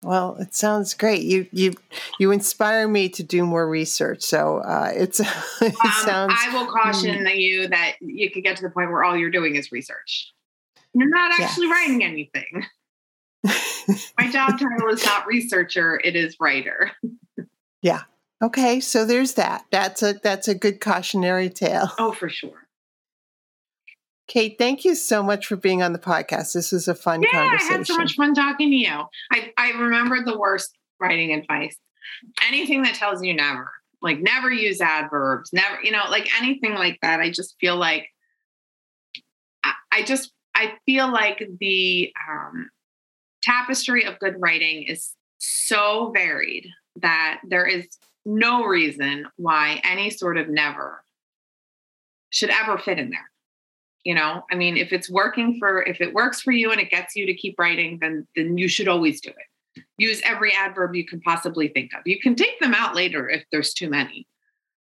Well, 0.05 0.37
it 0.39 0.55
sounds 0.55 0.93
great. 0.93 1.23
You 1.23 1.47
you 1.51 1.73
you 2.21 2.31
inspire 2.31 2.87
me 2.87 3.09
to 3.09 3.23
do 3.23 3.47
more 3.47 3.67
research. 3.67 4.21
So 4.21 4.59
uh, 4.59 4.93
it's 4.95 5.19
it 5.63 5.75
um, 5.83 5.93
sounds. 6.05 6.35
I 6.37 6.53
will 6.53 6.67
caution 6.67 7.25
mm. 7.25 7.37
you 7.37 7.69
that 7.69 7.95
you 8.03 8.31
could 8.31 8.45
get 8.45 8.57
to 8.59 8.63
the 8.63 8.69
point 8.69 8.91
where 8.91 9.03
all 9.03 9.17
you're 9.17 9.31
doing 9.31 9.57
is 9.57 9.73
research. 9.73 10.31
You're 10.93 11.09
not 11.09 11.33
actually 11.41 11.69
yeah. 11.69 11.73
writing 11.73 12.05
anything. 12.05 12.67
My 14.19 14.31
job 14.31 14.59
title 14.59 14.89
is 14.91 15.03
not 15.07 15.27
researcher; 15.27 15.99
it 16.05 16.17
is 16.17 16.37
writer. 16.39 16.91
yeah. 17.81 18.03
Okay. 18.43 18.81
So 18.81 19.07
there's 19.07 19.35
that. 19.35 19.65
That's 19.71 20.03
a 20.03 20.13
that's 20.23 20.49
a 20.49 20.55
good 20.55 20.83
cautionary 20.83 21.49
tale. 21.49 21.91
Oh, 21.99 22.13
for 22.13 22.29
sure. 22.29 22.64
Kate, 24.27 24.57
thank 24.59 24.85
you 24.85 24.95
so 24.95 25.23
much 25.23 25.47
for 25.47 25.57
being 25.57 25.83
on 25.83 25.93
the 25.93 25.99
podcast. 25.99 26.55
This 26.55 26.73
was 26.73 26.89
a 26.89 26.95
fun 26.95 27.23
yeah, 27.23 27.31
conversation. 27.31 27.75
I 27.75 27.77
had 27.79 27.87
so 27.87 27.97
much 27.97 28.15
fun 28.15 28.35
talking 28.35 28.71
to 28.71 28.77
you. 28.77 29.05
I, 29.33 29.53
I 29.59 29.71
remember 29.73 30.25
the 30.25 30.39
worst 30.39 30.77
writing 30.99 31.33
advice. 31.33 31.77
Anything 32.47 32.83
that 32.83 32.95
tells 32.95 33.23
you 33.23 33.35
never, 33.35 33.71
like 34.01 34.21
never 34.21 34.51
use 34.51 34.81
adverbs, 34.81 35.51
never, 35.53 35.83
you 35.83 35.91
know, 35.91 36.05
like 36.11 36.29
anything 36.41 36.75
like 36.75 36.99
that. 37.03 37.21
I 37.21 37.31
just 37.31 37.57
feel 37.61 37.77
like 37.77 38.07
I, 39.63 39.73
I 39.93 40.03
just 40.03 40.33
I 40.55 40.75
feel 40.87 41.13
like 41.13 41.43
the 41.61 42.13
um, 42.31 42.71
tapestry 43.43 44.05
of 44.05 44.19
good 44.21 44.37
writing 44.39 44.85
is 44.85 45.15
so 45.39 46.13
varied 46.15 46.67
that 46.97 47.41
there 47.49 47.67
is 47.67 47.89
no 48.25 48.65
reason 48.65 49.27
why 49.37 49.81
any 49.85 50.09
sort 50.09 50.39
of 50.39 50.49
never 50.49 51.03
should 52.31 52.51
ever 52.51 52.79
fit 52.79 52.99
in 52.99 53.11
there 53.11 53.31
you 54.05 54.15
know? 54.15 54.45
I 54.51 54.55
mean 54.55 54.77
if 54.77 54.93
it's 54.93 55.11
working 55.11 55.59
for 55.59 55.83
if 55.83 56.01
it 56.01 56.15
works 56.15 56.41
for 56.41 56.53
you 56.53 56.71
and 56.71 56.81
it 56.81 56.91
gets 56.91 57.17
you 57.17 57.27
to 57.27 57.35
keep 57.35 57.59
writing 57.59 57.99
then 58.01 58.27
then 58.37 58.59
you 58.59 58.69
should 58.69 58.89
always 58.89 59.21
do 59.21 59.31
it. 59.31 59.83
Use 59.99 60.21
every 60.25 60.53
adverb 60.53 60.95
you 60.95 61.07
can 61.07 61.21
possibly 61.21 61.69
think 61.69 61.93
of. 61.95 62.03
You 62.07 62.21
can 62.21 62.35
take 62.35 62.59
them 62.61 62.75
out 62.75 62.95
later 62.95 63.29
if 63.29 63.45
there's 63.51 63.73
too 63.73 63.91
many. 63.91 64.27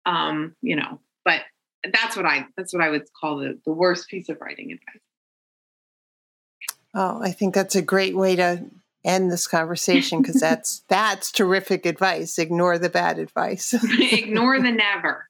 Um 0.04 0.54
you 0.62 0.76
know 0.76 1.00
but 1.24 1.40
that's 1.92 2.16
what 2.16 2.26
i 2.26 2.46
that's 2.57 2.72
what 2.72 2.82
i 2.82 2.88
would 2.88 3.04
call 3.20 3.38
the 3.38 3.59
the 3.64 3.72
worst 3.72 4.09
piece 4.09 4.28
of 4.28 4.40
writing 4.40 4.72
advice. 4.72 5.02
Oh 6.94 7.20
i 7.22 7.30
think 7.30 7.54
that's 7.54 7.76
a 7.76 7.82
great 7.82 8.16
way 8.16 8.36
to 8.36 8.64
end 9.07 9.30
this 9.30 9.46
conversation 9.46 10.20
because 10.20 10.40
that's 10.40 10.82
that's 10.88 11.30
terrific 11.30 11.86
advice. 11.86 12.38
Ignore 12.38 12.78
the 12.78 12.90
bad 12.90 13.18
advice. 13.18 13.72
Ignore 14.00 14.61
the 14.61 14.72
never 14.72 15.28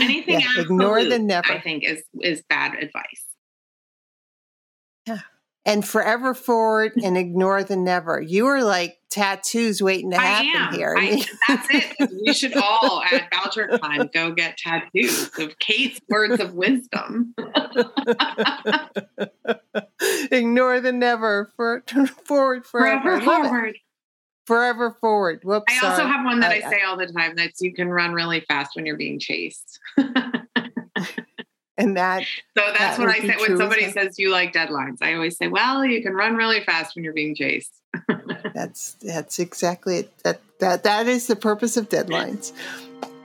Anything 0.00 0.40
yeah, 0.40 0.58
ignore 0.58 1.04
the 1.04 1.18
never. 1.18 1.52
I 1.52 1.60
think 1.60 1.84
is 1.84 2.02
is 2.20 2.42
bad 2.48 2.74
advice. 2.74 3.24
Yeah. 5.06 5.18
And 5.66 5.86
forever 5.86 6.32
forward 6.32 6.92
and 7.02 7.18
ignore 7.18 7.62
the 7.62 7.76
never. 7.76 8.18
You 8.20 8.46
are 8.46 8.64
like 8.64 8.96
tattoos 9.10 9.82
waiting 9.82 10.10
to 10.10 10.18
happen 10.18 10.74
here. 10.74 10.94
I, 10.98 11.22
that's 11.48 11.68
it. 11.70 12.10
We 12.26 12.32
should 12.32 12.56
all 12.56 13.02
at 13.02 13.28
Voucher 13.30 13.76
Time 13.78 14.08
go 14.12 14.32
get 14.32 14.56
tattoos 14.56 15.30
of 15.38 15.58
Kate's 15.58 16.00
words 16.08 16.40
of 16.40 16.54
wisdom. 16.54 17.34
ignore 20.32 20.80
the 20.80 20.92
never. 20.92 21.52
For, 21.56 21.82
forward 22.24 22.64
forever. 22.64 23.20
Forever 23.20 23.24
forward 23.24 23.76
forever 24.46 24.96
forward. 25.00 25.42
Whoops. 25.44 25.72
I 25.72 25.86
also 25.86 26.02
sorry. 26.02 26.12
have 26.12 26.24
one 26.24 26.40
that 26.40 26.50
I, 26.50 26.56
I 26.56 26.70
say 26.70 26.82
all 26.82 26.96
the 26.96 27.06
time 27.06 27.36
that's 27.36 27.60
you 27.60 27.72
can 27.72 27.88
run 27.88 28.12
really 28.12 28.40
fast 28.40 28.76
when 28.76 28.86
you're 28.86 28.96
being 28.96 29.18
chased. 29.18 29.78
and 31.76 31.96
that 31.96 32.24
so 32.56 32.64
that's 32.78 32.96
that 32.96 32.98
what 32.98 33.08
I 33.08 33.20
say 33.20 33.36
when 33.36 33.56
somebody 33.56 33.90
says 33.90 34.18
you 34.18 34.30
like 34.30 34.52
deadlines. 34.52 34.98
I 35.00 35.14
always 35.14 35.36
say, 35.36 35.48
well, 35.48 35.84
you 35.84 36.02
can 36.02 36.14
run 36.14 36.36
really 36.36 36.62
fast 36.64 36.94
when 36.94 37.04
you're 37.04 37.14
being 37.14 37.34
chased. 37.34 37.80
that's 38.54 38.94
that's 38.94 39.38
exactly 39.38 39.98
it. 39.98 40.18
That 40.24 40.40
that 40.60 40.84
that 40.84 41.06
is 41.06 41.26
the 41.26 41.36
purpose 41.36 41.76
of 41.76 41.88
deadlines. 41.88 42.52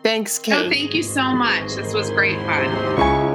Thanks, 0.03 0.37
Kate. 0.37 0.53
Oh, 0.53 0.69
thank 0.69 0.93
you 0.93 1.03
so 1.03 1.33
much. 1.33 1.75
This 1.75 1.93
was 1.93 2.11
great 2.11 2.37
fun. 2.45 3.34